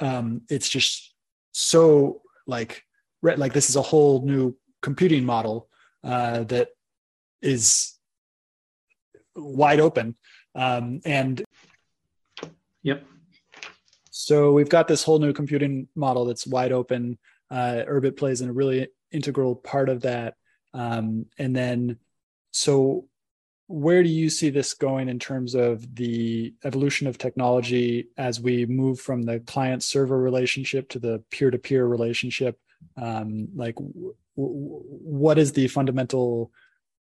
um, 0.00 0.40
it's 0.48 0.68
just 0.68 1.14
so 1.52 2.22
like 2.46 2.82
like 3.24 3.52
this 3.52 3.70
is 3.70 3.76
a 3.76 3.82
whole 3.82 4.24
new 4.24 4.56
computing 4.82 5.24
model 5.24 5.68
uh, 6.02 6.44
that 6.44 6.68
is 7.42 7.98
wide 9.34 9.80
open 9.80 10.16
um, 10.54 11.00
and 11.04 11.42
yep. 12.82 13.04
So 14.10 14.52
we've 14.52 14.68
got 14.68 14.88
this 14.88 15.02
whole 15.02 15.18
new 15.18 15.32
computing 15.32 15.88
model 15.94 16.24
that's 16.24 16.46
wide 16.46 16.72
open. 16.72 17.18
Uh, 17.50 17.82
urbit 17.88 18.16
plays 18.16 18.40
in 18.40 18.48
a 18.48 18.52
really 18.52 18.88
integral 19.10 19.56
part 19.56 19.88
of 19.88 20.02
that. 20.02 20.34
Um, 20.72 21.26
and 21.38 21.54
then 21.54 21.98
so 22.52 23.06
where 23.66 24.02
do 24.02 24.08
you 24.08 24.28
see 24.28 24.50
this 24.50 24.74
going 24.74 25.08
in 25.08 25.18
terms 25.18 25.54
of 25.54 25.94
the 25.94 26.54
evolution 26.64 27.06
of 27.06 27.16
technology 27.16 28.08
as 28.16 28.40
we 28.40 28.66
move 28.66 29.00
from 29.00 29.22
the 29.22 29.40
client 29.40 29.82
server 29.82 30.18
relationship 30.18 30.88
to 30.90 30.98
the 30.98 31.22
peer 31.30 31.50
to 31.50 31.58
peer 31.58 31.86
relationship? 31.86 32.58
Um, 32.96 33.48
like, 33.54 33.76
w- 33.76 34.14
w- 34.36 34.82
what 34.86 35.38
is 35.38 35.52
the 35.52 35.68
fundamental 35.68 36.52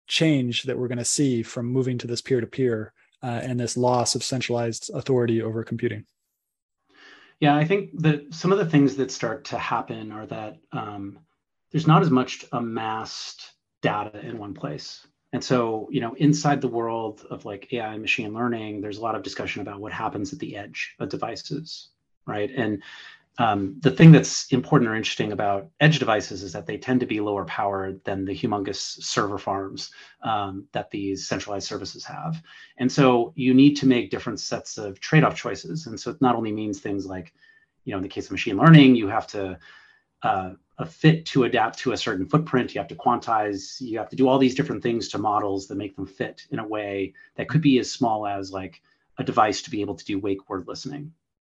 change 0.06 0.64
that 0.64 0.78
we're 0.78 0.88
going 0.88 0.98
to 0.98 1.04
see 1.04 1.42
from 1.42 1.66
moving 1.66 1.98
to 1.98 2.06
this 2.06 2.22
peer 2.22 2.40
to 2.40 2.46
peer 2.46 2.92
and 3.22 3.58
this 3.58 3.76
loss 3.76 4.14
of 4.14 4.22
centralized 4.22 4.90
authority 4.94 5.42
over 5.42 5.64
computing? 5.64 6.04
Yeah, 7.40 7.56
I 7.56 7.64
think 7.64 7.90
that 8.00 8.32
some 8.34 8.52
of 8.52 8.58
the 8.58 8.66
things 8.66 8.96
that 8.96 9.10
start 9.10 9.44
to 9.46 9.58
happen 9.58 10.12
are 10.12 10.26
that 10.26 10.56
um, 10.72 11.18
there's 11.70 11.86
not 11.86 12.02
as 12.02 12.10
much 12.10 12.44
amassed 12.52 13.52
data 13.82 14.18
in 14.20 14.38
one 14.38 14.54
place 14.54 15.06
and 15.32 15.44
so, 15.44 15.88
you 15.90 16.00
know, 16.00 16.14
inside 16.14 16.60
the 16.60 16.68
world 16.68 17.26
of 17.30 17.44
like 17.44 17.72
AI 17.72 17.92
and 17.92 18.02
machine 18.02 18.32
learning, 18.32 18.80
there's 18.80 18.98
a 18.98 19.02
lot 19.02 19.14
of 19.14 19.22
discussion 19.22 19.60
about 19.60 19.80
what 19.80 19.92
happens 19.92 20.32
at 20.32 20.38
the 20.38 20.56
edge 20.56 20.94
of 20.98 21.10
devices, 21.10 21.90
right? 22.26 22.50
And 22.56 22.82
um, 23.38 23.76
the 23.80 23.90
thing 23.90 24.10
that's 24.10 24.50
important 24.52 24.90
or 24.90 24.96
interesting 24.96 25.30
about 25.30 25.68
edge 25.78 26.00
devices 26.00 26.42
is 26.42 26.52
that 26.52 26.66
they 26.66 26.76
tend 26.76 26.98
to 27.00 27.06
be 27.06 27.20
lower 27.20 27.44
powered 27.44 28.02
than 28.04 28.24
the 28.24 28.36
humongous 28.36 29.02
server 29.02 29.38
farms 29.38 29.92
um, 30.24 30.66
that 30.72 30.90
these 30.90 31.28
centralized 31.28 31.68
services 31.68 32.04
have. 32.04 32.42
And 32.78 32.90
so 32.90 33.32
you 33.36 33.54
need 33.54 33.74
to 33.76 33.86
make 33.86 34.10
different 34.10 34.40
sets 34.40 34.76
of 34.76 34.98
trade 34.98 35.22
off 35.22 35.36
choices. 35.36 35.86
And 35.86 35.98
so 35.98 36.10
it 36.10 36.20
not 36.20 36.34
only 36.34 36.50
means 36.50 36.80
things 36.80 37.06
like, 37.06 37.32
you 37.84 37.92
know, 37.92 37.98
in 37.98 38.02
the 38.02 38.08
case 38.08 38.26
of 38.26 38.32
machine 38.32 38.56
learning, 38.56 38.96
you 38.96 39.06
have 39.06 39.28
to 39.28 39.56
uh, 40.22 40.50
a 40.78 40.86
fit 40.86 41.24
to 41.26 41.44
adapt 41.44 41.78
to 41.78 41.92
a 41.92 41.96
certain 41.96 42.26
footprint. 42.26 42.74
You 42.74 42.80
have 42.80 42.88
to 42.88 42.96
quantize, 42.96 43.80
you 43.80 43.98
have 43.98 44.10
to 44.10 44.16
do 44.16 44.28
all 44.28 44.38
these 44.38 44.56
different 44.56 44.82
things 44.82 45.08
to 45.08 45.18
models 45.18 45.68
that 45.68 45.76
make 45.76 45.94
them 45.94 46.06
fit 46.06 46.42
in 46.50 46.58
a 46.58 46.66
way 46.66 47.14
that 47.36 47.48
could 47.48 47.62
be 47.62 47.78
as 47.78 47.90
small 47.90 48.26
as 48.26 48.50
like 48.50 48.82
a 49.18 49.24
device 49.24 49.62
to 49.62 49.70
be 49.70 49.80
able 49.80 49.94
to 49.94 50.04
do 50.04 50.18
wake 50.18 50.48
word 50.48 50.66
listening, 50.66 51.12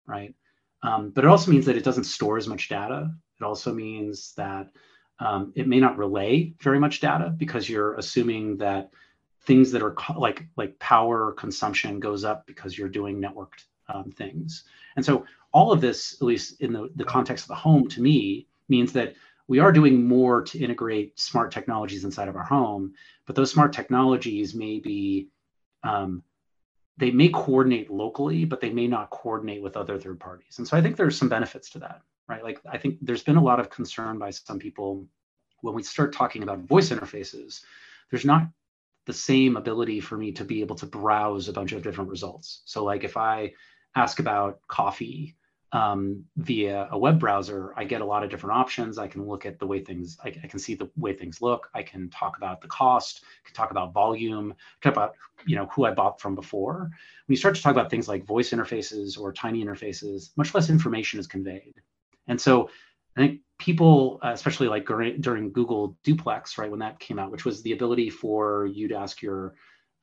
right? 0.06 0.34
Um, 0.82 1.10
but 1.10 1.24
it 1.24 1.28
also 1.28 1.50
means 1.50 1.66
that 1.66 1.76
it 1.76 1.84
doesn't 1.84 2.04
store 2.04 2.36
as 2.36 2.48
much 2.48 2.68
data. 2.68 3.10
It 3.40 3.44
also 3.44 3.72
means 3.72 4.34
that 4.36 4.70
um, 5.18 5.52
it 5.54 5.68
may 5.68 5.78
not 5.78 5.98
relay 5.98 6.54
very 6.60 6.78
much 6.78 7.00
data 7.00 7.30
because 7.36 7.68
you're 7.68 7.94
assuming 7.94 8.56
that 8.58 8.90
things 9.42 9.70
that 9.72 9.82
are 9.82 9.92
co- 9.92 10.18
like 10.18 10.46
like 10.56 10.78
power 10.78 11.32
consumption 11.32 12.00
goes 12.00 12.24
up 12.24 12.46
because 12.46 12.76
you're 12.76 12.88
doing 12.88 13.20
networked 13.20 13.64
um, 13.88 14.10
things. 14.10 14.64
And 14.96 15.04
so 15.04 15.24
all 15.52 15.72
of 15.72 15.80
this, 15.80 16.14
at 16.14 16.22
least 16.22 16.60
in 16.60 16.72
the, 16.72 16.88
the 16.96 17.04
context 17.04 17.44
of 17.44 17.48
the 17.48 17.54
home, 17.54 17.88
to 17.88 18.00
me, 18.00 18.46
means 18.68 18.92
that 18.92 19.14
we 19.48 19.58
are 19.58 19.72
doing 19.72 20.06
more 20.06 20.42
to 20.42 20.58
integrate 20.58 21.18
smart 21.18 21.52
technologies 21.52 22.04
inside 22.04 22.28
of 22.28 22.36
our 22.36 22.44
home, 22.44 22.94
but 23.26 23.36
those 23.36 23.50
smart 23.50 23.72
technologies 23.72 24.54
may 24.54 24.78
be, 24.78 25.28
um, 25.82 26.22
they 26.98 27.10
may 27.10 27.28
coordinate 27.28 27.90
locally, 27.90 28.44
but 28.44 28.60
they 28.60 28.70
may 28.70 28.86
not 28.86 29.10
coordinate 29.10 29.62
with 29.62 29.76
other 29.76 29.98
third 29.98 30.20
parties. 30.20 30.58
And 30.58 30.68
so 30.68 30.76
I 30.76 30.82
think 30.82 30.96
there's 30.96 31.16
some 31.16 31.28
benefits 31.28 31.70
to 31.70 31.78
that. 31.80 32.02
right? 32.28 32.42
Like 32.42 32.60
I 32.70 32.78
think 32.78 32.98
there's 33.00 33.22
been 33.22 33.36
a 33.36 33.42
lot 33.42 33.60
of 33.60 33.70
concern 33.70 34.18
by 34.18 34.30
some 34.30 34.58
people 34.58 35.06
when 35.60 35.74
we 35.74 35.82
start 35.82 36.12
talking 36.12 36.42
about 36.42 36.60
voice 36.60 36.90
interfaces. 36.90 37.62
There's 38.10 38.24
not 38.24 38.48
the 39.06 39.12
same 39.12 39.56
ability 39.56 40.00
for 40.00 40.16
me 40.16 40.32
to 40.32 40.44
be 40.44 40.60
able 40.60 40.76
to 40.76 40.86
browse 40.86 41.48
a 41.48 41.52
bunch 41.52 41.72
of 41.72 41.82
different 41.82 42.10
results. 42.10 42.62
So 42.64 42.84
like 42.84 43.04
if 43.04 43.16
I 43.16 43.52
ask 43.96 44.20
about 44.20 44.60
coffee 44.68 45.36
um, 45.72 46.24
via 46.36 46.86
a 46.90 46.98
web 46.98 47.18
browser, 47.18 47.72
I 47.76 47.84
get 47.84 48.02
a 48.02 48.04
lot 48.04 48.22
of 48.22 48.30
different 48.30 48.58
options. 48.58 48.98
I 48.98 49.08
can 49.08 49.26
look 49.26 49.46
at 49.46 49.58
the 49.58 49.66
way 49.66 49.80
things, 49.80 50.18
I, 50.22 50.28
I, 50.28 50.46
can 50.46 50.58
see 50.58 50.74
the 50.74 50.90
way 50.96 51.14
things 51.14 51.40
look. 51.40 51.70
I 51.74 51.82
can 51.82 52.10
talk 52.10 52.36
about 52.36 52.60
the 52.60 52.68
cost, 52.68 53.24
can 53.44 53.54
talk 53.54 53.70
about 53.70 53.94
volume, 53.94 54.54
talk 54.82 54.92
about, 54.92 55.14
you 55.46 55.56
know, 55.56 55.66
who 55.66 55.86
I 55.86 55.92
bought 55.92 56.20
from 56.20 56.34
before. 56.34 56.90
When 57.26 57.32
you 57.32 57.36
start 57.36 57.54
to 57.54 57.62
talk 57.62 57.72
about 57.72 57.90
things 57.90 58.06
like 58.06 58.26
voice 58.26 58.50
interfaces 58.50 59.18
or 59.18 59.32
tiny 59.32 59.64
interfaces, 59.64 60.30
much 60.36 60.54
less 60.54 60.68
information 60.68 61.18
is 61.18 61.26
conveyed. 61.26 61.74
And 62.28 62.38
so 62.38 62.68
I 63.16 63.20
think 63.20 63.40
people, 63.58 64.20
uh, 64.22 64.32
especially 64.32 64.68
like 64.68 64.86
during 64.86 65.52
Google 65.52 65.96
Duplex, 66.04 66.58
right, 66.58 66.70
when 66.70 66.80
that 66.80 66.98
came 66.98 67.18
out, 67.18 67.30
which 67.30 67.46
was 67.46 67.62
the 67.62 67.72
ability 67.72 68.10
for 68.10 68.66
you 68.66 68.88
to 68.88 68.94
ask 68.94 69.22
your 69.22 69.54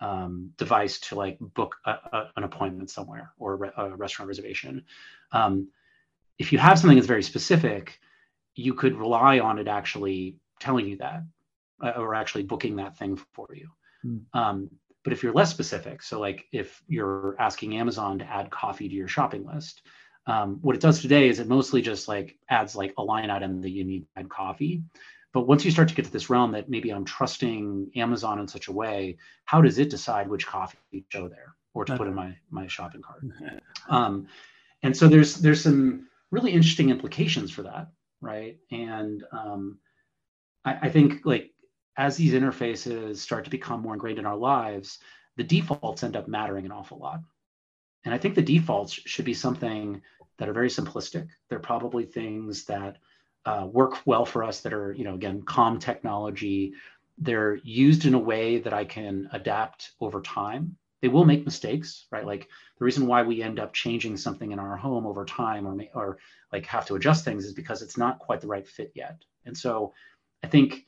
um, 0.02 0.52
device 0.58 1.00
to 1.00 1.16
like 1.16 1.38
book 1.40 1.76
a, 1.86 1.92
a, 1.92 2.32
an 2.38 2.44
appointment 2.44 2.90
somewhere 2.90 3.32
or 3.38 3.54
a, 3.54 3.58
re- 3.58 3.72
a 3.78 3.96
restaurant 3.96 4.28
reservation. 4.28 4.84
Um, 5.32 5.70
if 6.38 6.54
you 6.54 6.58
have 6.60 6.80
something 6.80 6.98
that's 6.98 7.08
very 7.08 7.24
specific, 7.24 8.00
you 8.56 8.74
could 8.74 8.96
rely 8.96 9.40
on 9.40 9.60
it 9.60 9.68
actually 9.68 10.38
telling 10.60 10.88
you 10.88 10.98
that 10.98 11.24
uh, 11.84 11.92
or 11.98 12.16
actually 12.16 12.44
booking 12.44 12.78
that 12.78 12.98
thing 12.98 13.20
for 13.34 13.48
you. 13.54 13.70
Mm. 14.06 14.22
Um, 14.34 14.70
but 15.04 15.14
if 15.14 15.24
you're 15.24 15.34
less 15.34 15.50
specific, 15.50 16.04
so 16.04 16.20
like 16.20 16.46
if 16.52 16.82
you're 16.88 17.36
asking 17.40 17.78
Amazon 17.78 18.20
to 18.20 18.26
add 18.26 18.52
coffee 18.52 18.90
to 18.90 18.96
your 18.96 19.08
shopping 19.08 19.46
list, 19.46 19.82
um, 20.28 20.60
what 20.62 20.76
it 20.76 20.82
does 20.82 21.02
today 21.02 21.30
is 21.30 21.40
it 21.40 21.48
mostly 21.48 21.82
just 21.82 22.08
like 22.08 22.38
adds 22.50 22.76
like 22.76 22.94
a 22.98 23.04
line 23.04 23.30
item 23.30 23.62
that 23.62 23.72
you 23.72 23.84
need 23.84 24.02
to 24.02 24.08
add 24.18 24.30
coffee. 24.30 24.84
But 25.34 25.42
once 25.42 25.64
you 25.64 25.72
start 25.72 25.90
to 25.90 25.96
get 25.96 26.06
to 26.06 26.12
this 26.12 26.30
realm 26.30 26.52
that 26.54 26.70
maybe 26.70 26.90
I'm 26.90 27.06
trusting 27.06 27.92
Amazon 27.96 28.40
in 28.40 28.48
such 28.48 28.68
a 28.68 28.72
way, 28.72 29.18
how 29.46 29.62
does 29.62 29.78
it 29.78 29.90
decide 29.90 30.28
which 30.28 30.48
coffee 30.48 30.78
to 30.92 31.04
show 31.10 31.28
there 31.28 31.56
or 31.74 31.86
to 31.86 31.98
put 31.98 32.08
in 32.08 32.16
my 32.16 32.36
my 32.50 32.68
shopping 32.68 33.02
cart? 33.02 33.24
Um, 33.90 34.28
and 34.84 34.96
so 34.96 35.08
there's 35.08 35.36
there's 35.36 35.62
some 35.62 36.08
really 36.32 36.52
interesting 36.52 36.90
implications 36.90 37.52
for 37.52 37.64
that, 37.64 37.92
right? 38.22 38.58
And 38.72 39.24
um, 39.32 39.80
I, 40.66 40.78
I 40.84 40.90
think 40.90 41.26
like 41.26 41.52
as 41.98 42.16
these 42.16 42.34
interfaces 42.34 43.18
start 43.18 43.44
to 43.44 43.50
become 43.50 43.82
more 43.82 43.94
ingrained 43.94 44.20
in 44.20 44.26
our 44.26 44.38
lives, 44.38 45.00
the 45.38 45.44
defaults 45.44 46.04
end 46.04 46.16
up 46.16 46.28
mattering 46.28 46.66
an 46.66 46.72
awful 46.72 46.98
lot. 46.98 47.20
And 48.06 48.14
I 48.14 48.18
think 48.18 48.36
the 48.36 48.42
defaults 48.42 48.94
should 48.94 49.26
be 49.26 49.34
something 49.34 50.02
that 50.38 50.48
are 50.48 50.54
very 50.54 50.70
simplistic. 50.70 51.28
They're 51.50 51.60
probably 51.60 52.06
things 52.06 52.66
that 52.66 52.98
uh, 53.46 53.68
work 53.72 53.98
well 54.06 54.26
for 54.26 54.44
us 54.44 54.62
that 54.62 54.74
are, 54.74 54.94
you 54.94 55.04
know, 55.04 55.16
again, 55.16 55.42
calm 55.42 55.80
technology. 55.80 56.74
They're 57.18 57.56
used 57.64 58.06
in 58.06 58.14
a 58.14 58.20
way 58.20 58.60
that 58.60 58.74
I 58.74 58.86
can 58.86 59.30
adapt 59.32 59.92
over 60.00 60.22
time. 60.22 60.78
They 61.02 61.08
will 61.08 61.26
make 61.26 61.46
mistakes, 61.46 62.06
right? 62.12 62.26
Like 62.26 62.50
the 62.78 62.86
reason 62.86 63.08
why 63.08 63.24
we 63.24 63.42
end 63.42 63.60
up 63.60 63.74
changing 63.74 64.18
something 64.18 64.52
in 64.52 64.60
our 64.60 64.76
home 64.76 65.06
over 65.06 65.26
time 65.26 65.66
or, 65.66 65.82
or 65.94 66.18
like 66.52 66.66
have 66.66 66.86
to 66.88 66.96
adjust 66.96 67.24
things 67.24 67.46
is 67.46 67.54
because 67.54 67.82
it's 67.82 67.98
not 67.98 68.20
quite 68.20 68.42
the 68.42 68.48
right 68.48 68.68
fit 68.68 68.92
yet. 68.96 69.24
And 69.46 69.58
so 69.58 69.94
I 70.44 70.48
think 70.48 70.86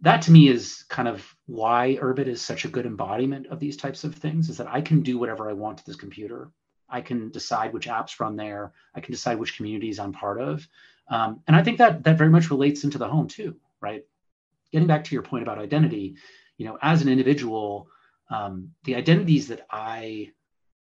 that 0.00 0.22
to 0.22 0.32
me 0.32 0.48
is 0.48 0.84
kind 0.88 1.08
of 1.08 1.26
why 1.46 1.98
Urbit 2.00 2.26
is 2.26 2.42
such 2.42 2.66
a 2.66 2.68
good 2.68 2.84
embodiment 2.84 3.46
of 3.46 3.58
these 3.58 3.76
types 3.76 4.04
of 4.04 4.14
things 4.14 4.50
is 4.50 4.58
that 4.58 4.68
I 4.68 4.82
can 4.82 5.00
do 5.00 5.18
whatever 5.18 5.48
I 5.48 5.54
want 5.54 5.78
to 5.78 5.86
this 5.86 5.96
computer. 5.96 6.50
I 6.88 7.00
can 7.00 7.30
decide 7.30 7.72
which 7.72 7.88
apps 7.88 8.20
run 8.20 8.36
there. 8.36 8.72
I 8.94 9.00
can 9.00 9.12
decide 9.12 9.38
which 9.38 9.56
communities 9.56 9.98
I'm 9.98 10.12
part 10.12 10.40
of. 10.40 10.68
Um, 11.08 11.40
and 11.46 11.56
I 11.56 11.62
think 11.62 11.78
that 11.78 12.04
that 12.04 12.18
very 12.18 12.30
much 12.30 12.50
relates 12.50 12.84
into 12.84 12.98
the 12.98 13.08
home 13.08 13.28
too, 13.28 13.56
right? 13.80 14.04
Getting 14.72 14.88
back 14.88 15.04
to 15.04 15.14
your 15.14 15.22
point 15.22 15.42
about 15.42 15.58
identity, 15.58 16.16
you 16.56 16.66
know, 16.66 16.78
as 16.80 17.02
an 17.02 17.08
individual, 17.08 17.88
um, 18.30 18.70
the 18.84 18.96
identities 18.96 19.48
that 19.48 19.66
I 19.70 20.32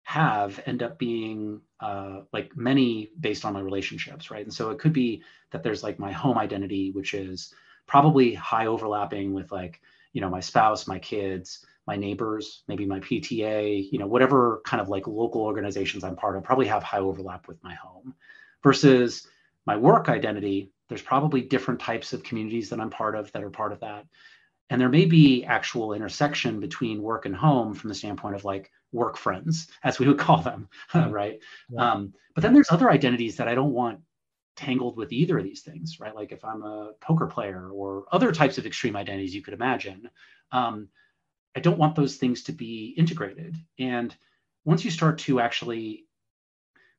have 0.03 0.61
end 0.65 0.83
up 0.83 0.97
being 0.99 1.61
uh, 1.79 2.21
like 2.33 2.55
many 2.55 3.11
based 3.19 3.45
on 3.45 3.53
my 3.53 3.61
relationships, 3.61 4.29
right? 4.29 4.43
And 4.43 4.53
so 4.53 4.69
it 4.69 4.79
could 4.79 4.93
be 4.93 5.23
that 5.51 5.63
there's 5.63 5.83
like 5.83 5.99
my 5.99 6.11
home 6.11 6.37
identity, 6.37 6.91
which 6.91 7.13
is 7.13 7.53
probably 7.87 8.33
high 8.33 8.67
overlapping 8.67 9.33
with 9.33 9.51
like, 9.51 9.81
you 10.13 10.21
know, 10.21 10.29
my 10.29 10.39
spouse, 10.39 10.87
my 10.87 10.99
kids, 10.99 11.65
my 11.87 11.95
neighbors, 11.95 12.63
maybe 12.67 12.85
my 12.85 12.99
PTA, 12.99 13.91
you 13.91 13.99
know, 13.99 14.07
whatever 14.07 14.61
kind 14.65 14.81
of 14.81 14.89
like 14.89 15.07
local 15.07 15.41
organizations 15.41 16.03
I'm 16.03 16.15
part 16.15 16.35
of, 16.35 16.43
probably 16.43 16.67
have 16.67 16.83
high 16.83 16.99
overlap 16.99 17.47
with 17.47 17.63
my 17.63 17.73
home 17.73 18.13
versus 18.63 19.27
my 19.65 19.77
work 19.77 20.09
identity, 20.09 20.71
there's 20.89 21.01
probably 21.01 21.41
different 21.41 21.79
types 21.79 22.13
of 22.13 22.23
communities 22.23 22.69
that 22.69 22.79
I'm 22.79 22.89
part 22.89 23.15
of 23.15 23.31
that 23.31 23.43
are 23.43 23.49
part 23.49 23.71
of 23.71 23.79
that. 23.81 24.05
And 24.69 24.79
there 24.79 24.89
may 24.89 25.05
be 25.05 25.43
actual 25.43 25.93
intersection 25.93 26.59
between 26.59 27.01
work 27.01 27.25
and 27.25 27.35
home 27.35 27.73
from 27.73 27.89
the 27.89 27.95
standpoint 27.95 28.35
of 28.35 28.45
like 28.45 28.71
work 28.91 29.17
friends, 29.17 29.67
as 29.83 29.99
we 29.99 30.07
would 30.07 30.17
call 30.17 30.41
them, 30.41 30.69
right? 30.95 31.39
Yeah. 31.69 31.91
Um, 31.91 32.13
but 32.35 32.41
then 32.41 32.53
there's 32.53 32.71
other 32.71 32.89
identities 32.89 33.37
that 33.37 33.47
I 33.47 33.55
don't 33.55 33.73
want 33.73 33.99
tangled 34.55 34.97
with 34.97 35.11
either 35.11 35.37
of 35.37 35.43
these 35.43 35.61
things, 35.61 35.99
right? 35.99 36.15
Like 36.15 36.31
if 36.31 36.43
I'm 36.45 36.63
a 36.63 36.91
poker 37.01 37.27
player 37.27 37.69
or 37.69 38.05
other 38.11 38.31
types 38.31 38.57
of 38.57 38.65
extreme 38.65 38.95
identities 38.95 39.35
you 39.35 39.41
could 39.41 39.53
imagine, 39.53 40.09
um, 40.51 40.89
I 41.55 41.59
don't 41.59 41.77
want 41.77 41.95
those 41.95 42.15
things 42.15 42.43
to 42.43 42.51
be 42.51 42.93
integrated. 42.97 43.55
And 43.79 44.15
once 44.63 44.85
you 44.85 44.91
start 44.91 45.19
to 45.19 45.39
actually 45.39 46.05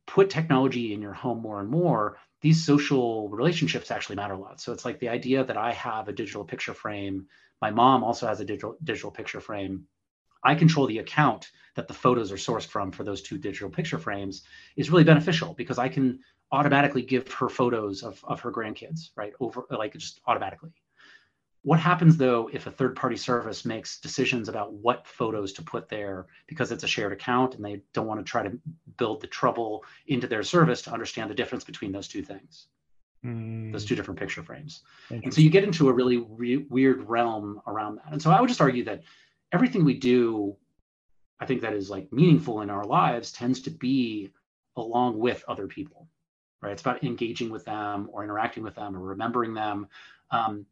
put 0.06 0.30
technology 0.30 0.92
in 0.92 1.00
your 1.00 1.12
home 1.12 1.40
more 1.40 1.60
and 1.60 1.68
more, 1.68 2.18
these 2.42 2.66
social 2.66 3.28
relationships 3.28 3.90
actually 3.90 4.16
matter 4.16 4.34
a 4.34 4.38
lot. 4.38 4.60
So 4.60 4.72
it's 4.72 4.84
like 4.84 4.98
the 4.98 5.08
idea 5.08 5.44
that 5.44 5.56
I 5.56 5.72
have 5.72 6.08
a 6.08 6.12
digital 6.12 6.44
picture 6.44 6.74
frame. 6.74 7.26
My 7.60 7.70
mom 7.70 8.02
also 8.02 8.26
has 8.26 8.40
a 8.40 8.44
digital 8.44 8.76
digital 8.82 9.12
picture 9.12 9.40
frame. 9.40 9.86
I 10.44 10.56
control 10.56 10.88
the 10.88 10.98
account 10.98 11.50
that 11.76 11.86
the 11.86 11.94
photos 11.94 12.32
are 12.32 12.36
sourced 12.36 12.66
from 12.66 12.90
for 12.90 13.04
those 13.04 13.22
two 13.22 13.38
digital 13.38 13.70
picture 13.70 13.98
frames 13.98 14.42
is 14.76 14.90
really 14.90 15.04
beneficial 15.04 15.54
because 15.54 15.78
I 15.78 15.88
can 15.88 16.18
automatically 16.50 17.02
give 17.02 17.30
her 17.32 17.48
photos 17.48 18.02
of, 18.02 18.22
of 18.24 18.40
her 18.40 18.50
grandkids, 18.50 19.10
right? 19.16 19.32
Over 19.38 19.64
like 19.70 19.94
just 19.94 20.20
automatically. 20.26 20.72
What 21.64 21.78
happens 21.78 22.16
though 22.16 22.50
if 22.52 22.66
a 22.66 22.70
third 22.70 22.96
party 22.96 23.16
service 23.16 23.64
makes 23.64 24.00
decisions 24.00 24.48
about 24.48 24.72
what 24.72 25.06
photos 25.06 25.52
to 25.54 25.62
put 25.62 25.88
there 25.88 26.26
because 26.48 26.72
it's 26.72 26.82
a 26.82 26.88
shared 26.88 27.12
account 27.12 27.54
and 27.54 27.64
they 27.64 27.82
don't 27.94 28.06
want 28.06 28.18
to 28.18 28.28
try 28.28 28.42
to 28.42 28.58
build 28.96 29.20
the 29.20 29.28
trouble 29.28 29.84
into 30.08 30.26
their 30.26 30.42
service 30.42 30.82
to 30.82 30.92
understand 30.92 31.30
the 31.30 31.34
difference 31.34 31.62
between 31.62 31.92
those 31.92 32.08
two 32.08 32.22
things, 32.22 32.66
mm. 33.24 33.70
those 33.70 33.84
two 33.84 33.94
different 33.94 34.18
picture 34.18 34.42
frames? 34.42 34.82
And 35.10 35.32
so 35.32 35.40
you 35.40 35.50
get 35.50 35.62
into 35.62 35.88
a 35.88 35.92
really 35.92 36.16
re- 36.16 36.66
weird 36.68 37.08
realm 37.08 37.62
around 37.68 37.96
that. 37.96 38.12
And 38.12 38.20
so 38.20 38.32
I 38.32 38.40
would 38.40 38.48
just 38.48 38.60
argue 38.60 38.84
that 38.84 39.02
everything 39.52 39.84
we 39.84 39.94
do, 39.94 40.56
I 41.38 41.46
think 41.46 41.60
that 41.60 41.74
is 41.74 41.90
like 41.90 42.12
meaningful 42.12 42.62
in 42.62 42.70
our 42.70 42.84
lives 42.84 43.30
tends 43.30 43.60
to 43.62 43.70
be 43.70 44.32
along 44.76 45.18
with 45.18 45.44
other 45.46 45.68
people, 45.68 46.08
right? 46.60 46.72
It's 46.72 46.82
about 46.82 47.04
engaging 47.04 47.50
with 47.50 47.64
them 47.64 48.08
or 48.12 48.24
interacting 48.24 48.64
with 48.64 48.74
them 48.74 48.96
or 48.96 49.00
remembering 49.00 49.54
them. 49.54 49.86
Um, 50.32 50.66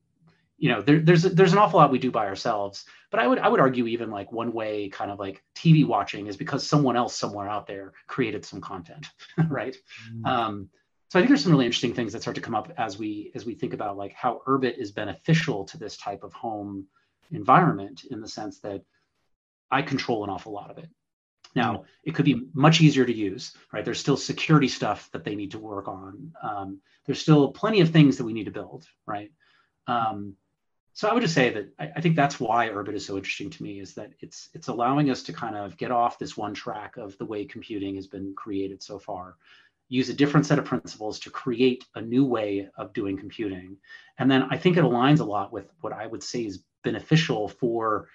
you 0.61 0.68
know 0.68 0.82
there, 0.82 1.00
there's 1.00 1.22
there's 1.22 1.52
an 1.52 1.58
awful 1.58 1.80
lot 1.80 1.90
we 1.90 1.98
do 1.98 2.11
by 2.11 2.26
ourselves 2.26 2.84
but 3.11 3.18
i 3.18 3.26
would 3.26 3.38
i 3.38 3.48
would 3.48 3.61
argue 3.61 3.86
even 3.86 4.11
like 4.11 4.30
one 4.30 4.52
way 4.52 4.88
kind 4.90 5.11
of 5.11 5.18
like 5.18 5.42
tv 5.56 5.86
watching 5.86 6.26
is 6.26 6.36
because 6.36 6.64
someone 6.64 6.96
else 6.96 7.16
somewhere 7.16 7.48
out 7.48 7.66
there 7.66 7.92
created 8.06 8.44
some 8.44 8.61
content 8.61 9.08
right? 9.48 9.76
Mm. 10.12 10.26
um, 10.26 10.68
so 11.08 11.18
i 11.18 11.22
think 11.22 11.30
there's 11.30 11.42
some 11.42 11.52
really 11.52 11.64
interesting 11.64 11.94
things 11.94 12.12
that 12.12 12.20
start 12.20 12.34
to 12.34 12.42
come 12.42 12.54
up 12.54 12.70
as 12.76 12.98
we 12.98 13.32
as 13.34 13.46
we 13.46 13.54
think 13.54 13.72
about 13.72 13.96
like 13.96 14.12
how 14.12 14.42
urbit 14.46 14.78
is 14.78 14.92
beneficial 14.92 15.64
to 15.64 15.78
this 15.78 15.96
type 15.96 16.22
of 16.22 16.32
home 16.34 16.86
environment 17.32 18.04
in 18.11 18.20
the 18.20 18.28
sense 18.28 18.61
that 18.61 18.82
i 19.70 19.80
control 19.80 20.22
an 20.24 20.30
awful 20.30 20.52
lot 20.52 20.70
of 20.70 20.78
it. 20.78 20.90
Now 21.56 21.72
mm. 21.72 21.84
it 22.04 22.14
could 22.14 22.26
be 22.26 22.42
much 22.52 22.82
easier 22.82 23.06
to 23.06 23.12
use 23.12 23.56
right? 23.72 23.84
There's 23.84 23.98
still 23.98 24.18
security 24.18 24.68
stuff 24.68 25.08
that 25.12 25.24
they 25.24 25.34
need 25.34 25.52
to 25.52 25.58
work 25.58 25.88
on. 25.88 26.32
Um, 26.42 26.80
there's 27.06 27.22
still 27.22 27.48
plenty 27.48 27.80
of 27.80 27.88
things 27.88 28.18
that 28.18 28.24
we 28.24 28.34
need 28.34 28.44
to 28.44 28.50
build 28.50 28.86
right? 29.06 29.32
Um, 29.86 30.36
so 31.01 31.09
I 31.09 31.14
would 31.14 31.22
just 31.22 31.32
say 31.32 31.48
that 31.48 31.72
I, 31.78 31.92
I, 31.96 32.01
think 32.03 32.14
that's 32.14 32.38
why 32.38 32.68
Urbit 32.68 32.92
is 32.92 33.07
so 33.07 33.16
interesting 33.16 33.48
to 33.48 33.62
me 33.62 33.80
is 33.80 33.94
that 33.94 34.12
it's 34.20 34.51
it's 34.53 34.68
allowing 34.68 35.09
us 35.09 35.22
to 35.22 35.32
kind 35.32 35.57
of 35.57 35.78
get 35.78 35.90
off 35.90 36.18
this 36.18 36.36
one 36.36 36.53
track 36.53 36.98
of 36.98 37.16
the 37.16 37.24
way 37.24 37.46
computing 37.46 37.94
has 37.94 38.07
been 38.07 38.34
created 38.36 38.82
so 38.82 38.98
far, 38.98 39.36
use 39.88 40.11
a 40.11 40.14
different 40.14 40.44
set 40.44 40.59
of 40.59 40.66
principles 40.66 41.18
to 41.20 41.30
create 41.30 41.86
a 41.94 42.03
new 42.03 42.26
way 42.26 42.68
of 42.76 42.92
doing 42.92 43.16
computing, 43.16 43.78
and 44.18 44.30
then 44.30 44.42
I 44.51 44.59
think 44.59 44.76
it 44.76 44.84
aligns 44.84 45.20
a 45.20 45.24
lot 45.24 45.55
with 45.55 45.72
what 45.80 45.94
I 45.94 46.07
would 46.07 46.22
say 46.22 46.44
is 46.44 46.64
beneficial 46.84 47.48
for 47.48 48.09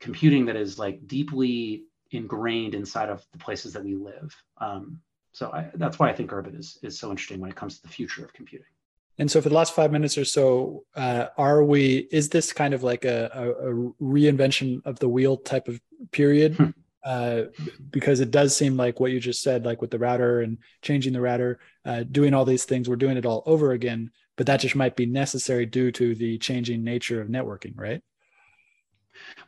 computing 0.00 0.46
that 0.46 0.56
is 0.56 0.78
like 0.78 1.06
deeply 1.06 1.84
ingrained 2.12 2.74
inside 2.74 3.10
of 3.10 3.22
the 3.32 3.38
places 3.38 3.74
that 3.74 3.84
we 3.84 3.94
live. 3.94 4.34
Um, 4.56 5.02
so 5.32 5.50
I, 5.52 5.70
that's 5.74 5.98
why 5.98 6.08
I 6.08 6.14
think 6.14 6.30
Urbit 6.30 6.58
is 6.58 6.78
is 6.82 6.98
so 6.98 7.10
interesting 7.10 7.40
when 7.40 7.50
it 7.50 7.56
comes 7.56 7.76
to 7.76 7.82
the 7.82 7.92
future 7.92 8.24
of 8.24 8.32
computing. 8.32 8.72
And 9.18 9.30
so, 9.30 9.40
for 9.40 9.48
the 9.48 9.54
last 9.54 9.74
five 9.74 9.92
minutes 9.92 10.16
or 10.16 10.24
so, 10.24 10.84
uh, 10.96 11.26
are 11.36 11.62
we? 11.62 12.08
Is 12.10 12.28
this 12.30 12.52
kind 12.52 12.74
of 12.74 12.82
like 12.82 13.04
a, 13.04 13.30
a, 13.34 13.70
a, 13.70 13.92
reinvention 14.00 14.84
of 14.86 14.98
the 14.98 15.08
wheel 15.08 15.36
type 15.36 15.68
of 15.68 15.80
period? 16.10 16.56
Hmm. 16.56 16.70
uh, 17.04 17.42
because 17.90 18.20
it 18.20 18.30
does 18.30 18.56
seem 18.56 18.76
like 18.76 19.00
what 19.00 19.12
you 19.12 19.20
just 19.20 19.42
said, 19.42 19.64
like 19.64 19.80
with 19.80 19.90
the 19.90 19.98
router 19.98 20.40
and 20.40 20.58
changing 20.82 21.12
the 21.12 21.20
router, 21.20 21.58
uh, 21.84 22.04
doing 22.04 22.32
all 22.32 22.44
these 22.44 22.64
things, 22.64 22.88
we're 22.88 22.96
doing 22.96 23.16
it 23.16 23.26
all 23.26 23.42
over 23.44 23.72
again. 23.72 24.10
But 24.36 24.46
that 24.46 24.60
just 24.60 24.76
might 24.76 24.96
be 24.96 25.06
necessary 25.06 25.66
due 25.66 25.92
to 25.92 26.14
the 26.14 26.38
changing 26.38 26.84
nature 26.84 27.20
of 27.20 27.28
networking, 27.28 27.74
right? 27.76 28.00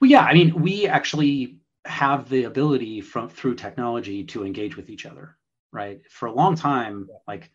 Well, 0.01 0.11
yeah. 0.11 0.25
I 0.25 0.35
mean, 0.35 0.61
we 0.61 0.87
actually 0.87 1.59
have 1.85 2.29
the 2.29 2.45
ability 2.45 3.01
from 3.01 3.29
through 3.29 3.55
technology 3.55 4.25
to 4.25 4.45
engage 4.45 4.77
with 4.77 4.91
each 4.91 5.07
other, 5.07 5.37
right? 5.73 6.01
For 6.11 6.27
a 6.27 6.33
long 6.33 6.55
time, 6.55 7.09
like 7.27 7.51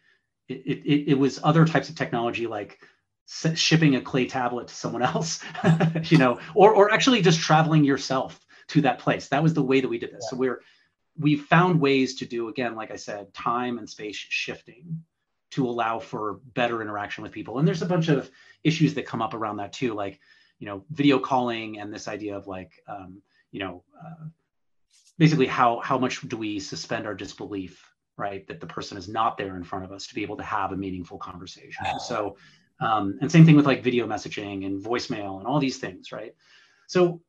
it, 0.49 0.83
it, 0.85 1.11
it 1.11 1.17
was 1.17 1.39
other 1.43 1.65
types 1.65 1.89
of 1.89 1.95
technology, 1.95 2.47
like 2.47 2.79
shipping 3.55 3.95
a 3.95 4.01
clay 4.01 4.25
tablet 4.25 4.67
to 4.67 4.73
someone 4.73 5.01
else, 5.13 5.43
you 6.05 6.17
know, 6.17 6.39
or 6.55 6.73
or 6.73 6.91
actually 6.91 7.21
just 7.21 7.39
traveling 7.39 7.83
yourself 7.83 8.45
to 8.67 8.81
that 8.81 8.99
place. 8.99 9.27
That 9.29 9.43
was 9.43 9.53
the 9.53 9.63
way 9.63 9.81
that 9.81 9.87
we 9.87 9.99
did 9.99 10.11
this. 10.11 10.23
Yeah. 10.25 10.29
So 10.31 10.35
we're 10.37 10.61
we 11.17 11.35
found 11.35 11.79
ways 11.79 12.15
to 12.15 12.25
do 12.25 12.47
again, 12.47 12.75
like 12.75 12.91
I 12.91 12.95
said, 12.95 13.33
time 13.33 13.77
and 13.77 13.89
space 13.89 14.15
shifting 14.15 15.03
to 15.51 15.67
allow 15.67 15.99
for 15.99 16.39
better 16.53 16.81
interaction 16.81 17.23
with 17.23 17.31
people. 17.31 17.57
And 17.57 17.67
there's 17.67 17.81
a 17.81 17.87
bunch 17.87 18.07
of 18.07 18.29
issues 18.63 18.93
that 18.93 19.05
come 19.05 19.21
up 19.21 19.33
around 19.33 19.57
that 19.57 19.73
too, 19.73 19.93
like 19.93 20.19
you 20.59 20.67
know, 20.67 20.83
video 20.91 21.19
calling 21.19 21.79
and 21.79 21.93
this 21.93 22.07
idea 22.07 22.35
of 22.35 22.47
like 22.47 22.81
um, 22.87 23.21
you 23.51 23.59
know, 23.59 23.83
uh, 23.99 24.25
basically 25.17 25.47
how 25.47 25.79
how 25.79 25.97
much 25.97 26.27
do 26.27 26.37
we 26.37 26.59
suspend 26.59 27.05
our 27.05 27.13
disbelief, 27.13 27.88
right, 28.19 28.45
that 28.47 28.59
the 28.59 28.67
person 28.67 28.97
is 28.97 29.07
not 29.07 29.37
there 29.37 29.55
in 29.55 29.63
front 29.63 29.85
of 29.85 29.91
us 29.91 30.05
to 30.07 30.13
be 30.13 30.21
able 30.21 30.37
to 30.37 30.43
have 30.43 30.71
a 30.71 30.77
meaningful 30.77 31.17
conversation. 31.17 31.85
So 31.99 32.35
um, 32.79 33.17
and 33.21 33.31
same 33.31 33.45
thing 33.45 33.55
with 33.55 33.65
like 33.65 33.83
video 33.83 34.07
messaging 34.07 34.65
and 34.65 34.81
voicemail 34.81 35.39
and 35.39 35.47
all 35.47 35.59
these 35.59 35.77
things, 35.77 36.11
right? 36.11 36.33
So 36.87 37.21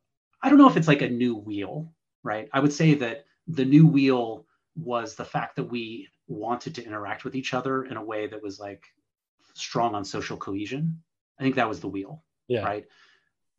I 0.43 0.49
don't 0.49 0.59
know 0.59 0.68
if 0.68 0.76
it's 0.76 0.88
like 0.88 1.03
a 1.03 1.09
new 1.09 1.34
wheel, 1.34 1.93
right? 2.22 2.49
I 2.53 2.61
would 2.61 2.72
say 2.72 2.95
that 2.95 3.24
the 3.49 3.64
new 3.64 3.86
wheel 3.86 4.47
was 4.76 5.14
the 5.14 5.24
fact 5.24 5.57
that 5.57 5.64
we 5.64 6.09
wanted 6.28 6.76
to 6.76 6.84
interact 6.84 7.24
with 7.24 7.34
each 7.34 7.53
other 7.53 7.84
in 7.84 7.97
a 7.97 8.05
way 8.05 8.28
that 8.28 8.43
was 8.43 8.61
like 8.61 8.84
strong 9.55 9.95
on 9.95 10.05
social 10.05 10.36
cohesion. 10.36 11.03
I 11.38 11.43
think 11.43 11.57
that 11.57 11.68
was 11.68 11.80
the 11.80 11.88
wheel, 11.88 12.22
yeah. 12.47 12.62
right? 12.62 12.86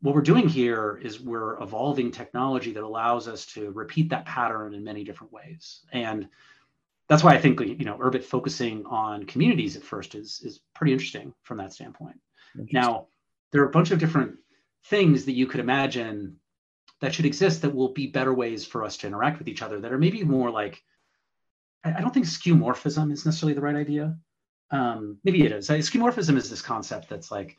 What 0.00 0.14
we're 0.14 0.22
doing 0.22 0.48
here 0.48 0.98
is 1.02 1.20
we're 1.20 1.62
evolving 1.62 2.10
technology 2.10 2.72
that 2.72 2.82
allows 2.82 3.28
us 3.28 3.46
to 3.46 3.70
repeat 3.70 4.08
that 4.08 4.24
pattern 4.24 4.74
in 4.74 4.82
many 4.82 5.04
different 5.04 5.32
ways. 5.32 5.82
And 5.92 6.28
that's 7.12 7.22
why 7.22 7.34
I 7.34 7.38
think 7.38 7.60
you 7.60 7.84
know 7.84 7.98
Urbit 7.98 8.24
focusing 8.24 8.86
on 8.86 9.26
communities 9.26 9.76
at 9.76 9.82
first 9.82 10.14
is 10.14 10.40
is 10.42 10.60
pretty 10.74 10.94
interesting 10.94 11.34
from 11.42 11.58
that 11.58 11.72
standpoint. 11.74 12.18
Now, 12.72 13.08
there 13.50 13.62
are 13.62 13.68
a 13.68 13.70
bunch 13.70 13.90
of 13.90 13.98
different 13.98 14.36
things 14.86 15.26
that 15.26 15.32
you 15.32 15.46
could 15.46 15.60
imagine 15.60 16.36
that 17.02 17.14
should 17.14 17.26
exist 17.26 17.62
that 17.62 17.74
will 17.74 17.92
be 17.92 18.06
better 18.06 18.32
ways 18.32 18.64
for 18.64 18.82
us 18.82 18.96
to 18.98 19.06
interact 19.06 19.38
with 19.38 19.48
each 19.48 19.60
other 19.60 19.78
that 19.80 19.92
are 19.92 19.98
maybe 19.98 20.24
more 20.24 20.50
like 20.50 20.82
I, 21.84 22.00
don't 22.00 22.14
think 22.14 22.26
skeuomorphism 22.26 23.12
is 23.12 23.26
necessarily 23.26 23.54
the 23.54 23.60
right 23.60 23.74
idea. 23.74 24.16
Um, 24.70 25.18
maybe 25.24 25.44
it 25.44 25.52
is. 25.52 25.68
Skeuomorphism 25.68 26.36
is 26.36 26.48
this 26.48 26.62
concept 26.62 27.10
that's 27.10 27.30
like 27.30 27.58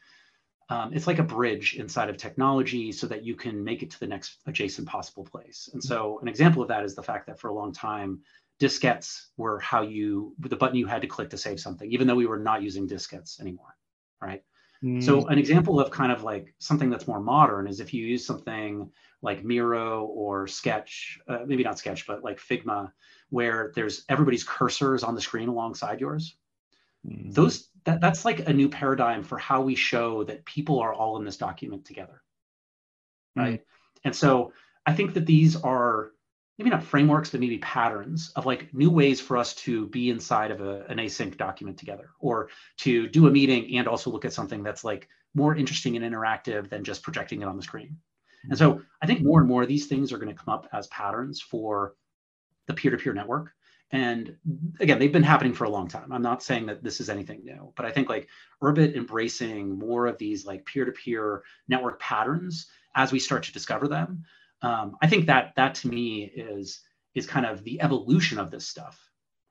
um, 0.70 0.94
it's 0.94 1.06
like 1.06 1.20
a 1.20 1.24
bridge 1.24 1.76
inside 1.76 2.10
of 2.10 2.18
technology 2.18 2.92
so 2.92 3.06
that 3.06 3.24
you 3.24 3.36
can 3.36 3.64
make 3.64 3.84
it 3.84 3.92
to 3.92 4.00
the 4.00 4.08
next 4.08 4.38
adjacent 4.48 4.88
possible 4.88 5.26
place. 5.26 5.70
And 5.74 5.84
so 5.84 6.20
an 6.24 6.28
example 6.28 6.64
of 6.64 6.70
that 6.70 6.86
is 6.86 6.96
the 6.96 7.04
fact 7.04 7.28
that 7.28 7.40
for 7.40 7.50
a 7.50 7.54
long 7.54 7.72
time 7.72 8.22
diskettes 8.64 9.26
were 9.36 9.60
how 9.60 9.82
you 9.82 10.34
the 10.40 10.56
button 10.56 10.78
you 10.78 10.88
had 10.88 11.02
to 11.02 11.08
click 11.08 11.30
to 11.30 11.38
save 11.38 11.60
something 11.60 11.92
even 11.92 12.08
though 12.08 12.16
we 12.16 12.26
were 12.26 12.40
not 12.40 12.64
using 12.64 12.88
diskettes 12.88 13.42
anymore 13.42 13.76
right 14.22 14.42
mm. 14.82 15.04
so 15.04 15.28
an 15.28 15.38
example 15.38 15.82
of 15.82 15.92
kind 15.92 16.14
of 16.14 16.24
like 16.24 16.56
something 16.60 16.90
that's 16.90 17.06
more 17.06 17.20
modern 17.20 17.68
is 17.68 17.82
if 17.82 17.94
you 17.94 18.06
use 18.06 18.26
something 18.26 18.90
like 19.22 19.44
miro 19.44 20.06
or 20.06 20.48
sketch 20.48 21.20
uh, 21.28 21.40
maybe 21.46 21.62
not 21.62 21.78
sketch 21.78 22.08
but 22.08 22.24
like 22.24 22.40
figma 22.40 22.90
where 23.32 23.74
there's 23.76 24.06
everybody's 24.08 24.46
cursors 24.46 25.06
on 25.06 25.14
the 25.14 25.22
screen 25.22 25.50
alongside 25.50 26.00
yours 26.00 26.38
mm. 27.06 27.34
those 27.34 27.68
that, 27.84 28.00
that's 28.00 28.24
like 28.24 28.48
a 28.48 28.54
new 28.54 28.70
paradigm 28.70 29.24
for 29.24 29.38
how 29.38 29.62
we 29.62 29.76
show 29.76 30.24
that 30.24 30.46
people 30.46 30.80
are 30.80 30.94
all 30.94 31.18
in 31.18 31.26
this 31.26 31.36
document 31.36 31.84
together 31.84 32.22
right 33.36 33.60
mm. 33.60 33.66
and 34.06 34.16
so 34.16 34.54
i 34.86 34.94
think 34.94 35.14
that 35.16 35.26
these 35.26 35.58
are 35.58 36.12
maybe 36.58 36.70
not 36.70 36.84
frameworks, 36.84 37.32
but 37.32 37.40
maybe 37.40 37.58
patterns 37.60 38.32
of 38.36 38.46
like 38.46 38.74
new 38.74 38.90
ways 38.90 39.20
for 39.20 39.38
us 39.38 39.54
to 39.56 39.88
be 39.88 40.10
inside 40.10 40.52
of 40.52 40.62
a, 40.62 40.86
an 40.88 40.98
async 40.98 41.36
document 41.38 41.78
together 41.78 42.10
or 42.20 42.50
to 42.78 43.08
do 43.08 43.28
a 43.28 43.32
meeting 43.32 43.76
and 43.78 43.88
also 43.88 44.12
look 44.12 44.26
at 44.26 44.34
something 44.34 44.62
that's 44.62 44.84
like 44.84 45.08
more 45.34 45.56
interesting 45.56 45.96
and 45.98 46.06
interactive 46.06 46.70
than 46.70 46.84
just 46.84 47.02
projecting 47.02 47.42
it 47.42 47.48
on 47.48 47.58
the 47.58 47.64
screen. 47.64 47.98
And 48.50 48.58
so 48.58 48.74
mm-hmm. 48.74 48.82
I 49.02 49.08
think 49.08 49.22
more 49.22 49.40
and 49.40 49.48
more 49.48 49.64
of 49.64 49.68
these 49.68 49.88
things 49.88 50.12
are 50.12 50.18
going 50.18 50.34
to 50.34 50.44
come 50.44 50.54
up 50.54 50.68
as 50.74 50.88
patterns 50.88 51.42
for 51.42 51.96
the 52.68 52.74
peer-to-peer 52.74 53.14
network. 53.14 53.52
And 53.92 54.36
again, 54.80 55.00
they've 55.00 55.12
been 55.12 55.24
happening 55.24 55.54
for 55.54 55.66
a 55.66 55.70
long 55.70 55.88
time. 55.88 56.12
I'm 56.12 56.22
not 56.22 56.42
saying 56.42 56.66
that 56.66 56.84
this 56.84 57.00
is 57.00 57.10
anything 57.10 57.44
new, 57.44 57.72
but 57.76 57.86
I 57.86 57.92
think 57.92 58.10
like 58.10 58.28
Urbit 58.62 58.96
embracing 58.96 59.78
more 59.78 60.08
of 60.08 60.18
these 60.18 60.46
like 60.46 60.66
peer-to-peer 60.66 61.44
network 61.68 62.00
patterns 62.00 62.68
as 62.96 63.12
we 63.12 63.20
start 63.20 63.44
to 63.44 63.54
discover 63.54 63.88
them 63.88 64.24
um, 64.64 64.98
I 65.02 65.08
think 65.08 65.28
that 65.28 65.54
that 65.56 65.76
to 65.76 65.88
me 65.90 66.24
is 66.24 66.82
is 67.14 67.28
kind 67.28 67.46
of 67.46 67.64
the 67.64 67.82
evolution 67.82 68.40
of 68.40 68.50
this 68.50 68.68
stuff, 68.68 69.00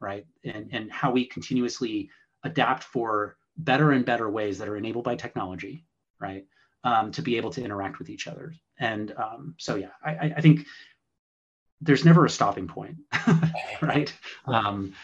right? 0.00 0.26
And 0.44 0.68
and 0.72 0.90
how 0.90 1.12
we 1.12 1.26
continuously 1.26 2.10
adapt 2.44 2.82
for 2.82 3.36
better 3.56 3.92
and 3.92 4.04
better 4.04 4.28
ways 4.30 4.58
that 4.58 4.68
are 4.68 4.76
enabled 4.76 5.04
by 5.04 5.14
technology, 5.14 5.84
right? 6.18 6.44
Um, 6.84 7.12
to 7.12 7.22
be 7.22 7.36
able 7.36 7.50
to 7.50 7.62
interact 7.62 8.00
with 8.00 8.10
each 8.10 8.26
other. 8.26 8.54
And 8.80 9.14
um, 9.16 9.54
so 9.58 9.76
yeah, 9.76 9.90
I, 10.04 10.32
I, 10.36 10.40
think 10.40 10.66
there's 11.80 12.04
never 12.04 12.24
a 12.24 12.30
stopping 12.30 12.66
point, 12.66 12.96
right? 13.82 14.12
Um, 14.46 14.94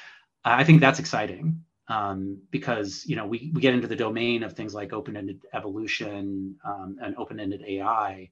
I 0.45 0.65
think 0.65 0.81
that's 0.81 0.99
exciting 0.99 1.63
um, 1.87 2.41
because 2.51 3.05
you 3.07 3.15
know 3.15 3.27
we, 3.27 3.53
we 3.55 3.61
get 3.61 3.75
into 3.75 3.87
the 3.87 3.95
domain 3.95 4.43
of 4.43 4.55
things 4.55 4.75
like 4.75 4.93
open-ended 4.93 5.41
evolution 5.53 6.57
um, 6.65 6.97
and 7.01 7.17
open-ended 7.17 7.63
AI, 7.67 8.29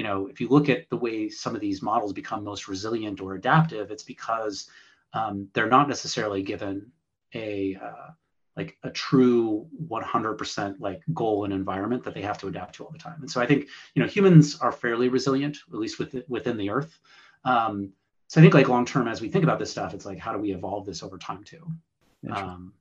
you 0.00 0.04
know, 0.04 0.28
if 0.28 0.40
you 0.40 0.48
look 0.48 0.70
at 0.70 0.88
the 0.88 0.96
way 0.96 1.28
some 1.28 1.54
of 1.54 1.60
these 1.60 1.82
models 1.82 2.14
become 2.14 2.42
most 2.42 2.68
resilient 2.68 3.20
or 3.20 3.34
adaptive, 3.34 3.90
it's 3.90 4.02
because 4.02 4.66
um, 5.12 5.46
they're 5.52 5.68
not 5.68 5.88
necessarily 5.88 6.42
given 6.42 6.90
a 7.34 7.76
uh, 7.84 8.08
like 8.56 8.78
a 8.82 8.88
true 8.88 9.68
100% 9.90 10.76
like 10.80 11.02
goal 11.12 11.44
and 11.44 11.52
environment 11.52 12.02
that 12.04 12.14
they 12.14 12.22
have 12.22 12.38
to 12.38 12.48
adapt 12.48 12.76
to 12.76 12.84
all 12.84 12.90
the 12.90 12.98
time. 12.98 13.18
And 13.20 13.30
so 13.30 13.42
I 13.42 13.46
think 13.46 13.66
you 13.94 14.00
know 14.00 14.08
humans 14.08 14.58
are 14.60 14.72
fairly 14.72 15.10
resilient, 15.10 15.58
at 15.70 15.78
least 15.78 15.98
within 15.98 16.24
within 16.28 16.56
the 16.56 16.70
Earth. 16.70 16.98
Um, 17.44 17.92
so 18.28 18.40
I 18.40 18.42
think 18.42 18.54
like 18.54 18.70
long 18.70 18.86
term, 18.86 19.06
as 19.06 19.20
we 19.20 19.28
think 19.28 19.44
about 19.44 19.58
this 19.58 19.70
stuff, 19.70 19.92
it's 19.92 20.06
like 20.06 20.18
how 20.18 20.32
do 20.32 20.38
we 20.38 20.54
evolve 20.54 20.86
this 20.86 21.02
over 21.02 21.18
time 21.18 21.44
too? 21.44 21.70
Um, 22.32 22.72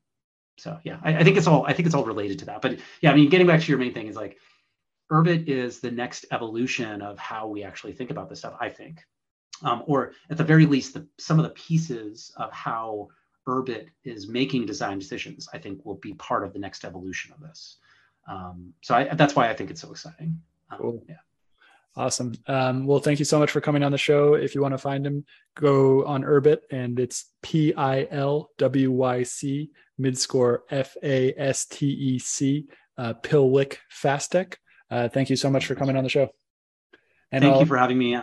so 0.57 0.79
yeah, 0.85 0.99
I, 1.03 1.17
I 1.17 1.23
think 1.25 1.35
it's 1.35 1.47
all 1.47 1.65
I 1.65 1.73
think 1.73 1.85
it's 1.85 1.95
all 1.95 2.05
related 2.05 2.39
to 2.39 2.45
that. 2.45 2.61
But 2.61 2.79
yeah, 3.01 3.11
I 3.11 3.15
mean, 3.15 3.27
getting 3.29 3.47
back 3.47 3.59
to 3.59 3.67
your 3.67 3.77
main 3.77 3.93
thing 3.93 4.07
is 4.07 4.15
like 4.15 4.37
Urbit 5.11 5.47
is 5.47 5.79
the 5.79 5.91
next 5.91 6.25
evolution 6.31 7.01
of 7.01 7.17
how 7.17 7.47
we 7.47 7.63
actually 7.63 7.93
think 7.93 8.11
about 8.11 8.29
this 8.29 8.39
stuff, 8.39 8.55
I 8.59 8.69
think. 8.69 9.03
Um, 9.63 9.83
or 9.87 10.13
at 10.29 10.37
the 10.37 10.43
very 10.43 10.65
least, 10.65 10.93
the, 10.93 11.07
some 11.17 11.39
of 11.39 11.43
the 11.43 11.51
pieces 11.51 12.31
of 12.37 12.51
how 12.51 13.09
Urbit 13.47 13.87
is 14.03 14.27
making 14.27 14.65
design 14.65 14.99
decisions, 14.99 15.49
I 15.53 15.57
think 15.57 15.83
will 15.85 15.95
be 15.95 16.13
part 16.13 16.43
of 16.43 16.53
the 16.53 16.59
next 16.59 16.85
evolution 16.85 17.33
of 17.33 17.41
this. 17.41 17.77
Um, 18.29 18.73
so 18.81 18.95
I, 18.95 19.15
that's 19.15 19.35
why 19.35 19.49
I 19.49 19.55
think 19.55 19.71
it's 19.71 19.81
so 19.81 19.91
exciting. 19.91 20.39
Um, 20.69 20.77
cool. 20.79 21.03
Yeah. 21.09 21.15
Awesome. 21.95 22.33
Um, 22.47 22.85
well, 22.85 22.99
thank 22.99 23.19
you 23.19 23.25
so 23.25 23.39
much 23.39 23.51
for 23.51 23.59
coming 23.59 23.83
on 23.83 23.91
the 23.91 23.97
show. 23.97 24.35
If 24.35 24.53
you 24.53 24.61
want 24.61 24.73
to 24.73 24.77
find 24.77 25.05
him, 25.05 25.25
go 25.55 26.05
on 26.05 26.21
Urbit 26.23 26.59
and 26.71 26.99
it's 26.99 27.25
P 27.41 27.73
I 27.73 28.07
L 28.11 28.51
W 28.59 28.91
Y 28.91 29.23
C 29.23 29.71
midscore 29.99 30.59
F 30.69 30.95
A 31.03 31.33
S 31.35 31.65
T 31.65 31.87
E 31.87 32.19
C 32.19 32.67
uh, 32.97 33.15
Pilwyc 33.15 33.77
Fastec. 33.91 34.55
Uh, 34.91 35.09
thank 35.09 35.29
you 35.29 35.35
so 35.35 35.49
much 35.49 35.65
for 35.65 35.75
coming 35.75 35.95
on 35.95 36.03
the 36.03 36.09
show. 36.09 36.29
And 37.31 37.43
thank 37.43 37.53
I'll, 37.53 37.59
you 37.61 37.65
for 37.65 37.77
having 37.77 37.97
me. 37.97 38.19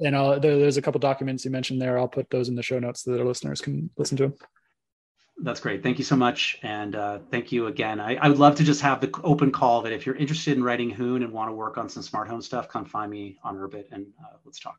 And 0.00 0.16
I'll, 0.16 0.40
there, 0.40 0.58
there's 0.58 0.76
a 0.76 0.82
couple 0.82 0.98
documents 0.98 1.44
you 1.44 1.50
mentioned 1.50 1.80
there. 1.80 1.98
I'll 1.98 2.08
put 2.08 2.30
those 2.30 2.48
in 2.48 2.54
the 2.54 2.62
show 2.62 2.78
notes 2.78 3.04
so 3.04 3.12
that 3.12 3.20
our 3.20 3.26
listeners 3.26 3.60
can 3.60 3.90
listen 3.96 4.16
to 4.18 4.24
them. 4.24 4.34
That's 5.38 5.60
great. 5.60 5.82
Thank 5.82 5.98
you 5.98 6.04
so 6.04 6.16
much. 6.16 6.58
And 6.62 6.96
uh, 6.96 7.18
thank 7.30 7.52
you 7.52 7.66
again. 7.66 8.00
I, 8.00 8.16
I, 8.16 8.28
would 8.28 8.38
love 8.38 8.54
to 8.56 8.64
just 8.64 8.80
have 8.80 9.02
the 9.02 9.10
open 9.22 9.52
call 9.52 9.82
that 9.82 9.92
if 9.92 10.06
you're 10.06 10.14
interested 10.14 10.56
in 10.56 10.64
writing 10.64 10.88
Hoon 10.88 11.22
and 11.22 11.30
want 11.30 11.50
to 11.50 11.52
work 11.52 11.76
on 11.76 11.90
some 11.90 12.02
smart 12.02 12.26
home 12.26 12.40
stuff, 12.40 12.68
come 12.68 12.86
find 12.86 13.10
me 13.10 13.36
on 13.44 13.56
Urbit 13.56 13.84
and 13.92 14.06
uh, 14.24 14.36
let's 14.46 14.58
talk. 14.58 14.78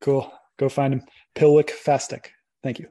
Cool. 0.00 0.32
Go 0.56 0.70
find 0.70 0.94
him. 0.94 1.02
Pilwyc 1.34 1.70
Fastec. 1.70 2.28
Thank 2.62 2.78
you. 2.78 2.88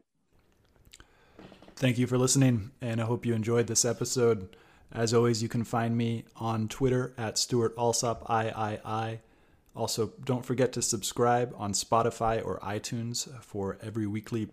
Thank 1.75 1.97
you 1.97 2.05
for 2.05 2.19
listening. 2.19 2.71
And 2.81 3.01
I 3.01 3.05
hope 3.05 3.25
you 3.25 3.33
enjoyed 3.33 3.65
this 3.65 3.83
episode. 3.83 4.55
As 4.91 5.13
always, 5.13 5.43
you 5.43 5.49
can 5.49 5.63
find 5.63 5.97
me 5.97 6.25
on 6.37 6.67
Twitter 6.67 7.13
at 7.17 7.37
Stuart 7.37 7.73
Alsop 7.77 8.25
III. 8.29 9.19
Also, 9.75 10.13
don't 10.25 10.45
forget 10.45 10.73
to 10.73 10.81
subscribe 10.81 11.53
on 11.55 11.73
Spotify 11.73 12.43
or 12.43 12.59
iTunes 12.61 13.29
for 13.43 13.77
every 13.81 14.07
weekly 14.07 14.49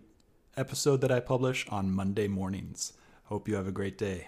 episode 0.55 1.01
that 1.01 1.11
I 1.11 1.19
publish 1.19 1.65
on 1.69 1.91
Monday 1.91 2.27
mornings. 2.27 2.93
Hope 3.23 3.47
you 3.47 3.55
have 3.55 3.67
a 3.67 3.71
great 3.71 3.97
day. 3.97 4.27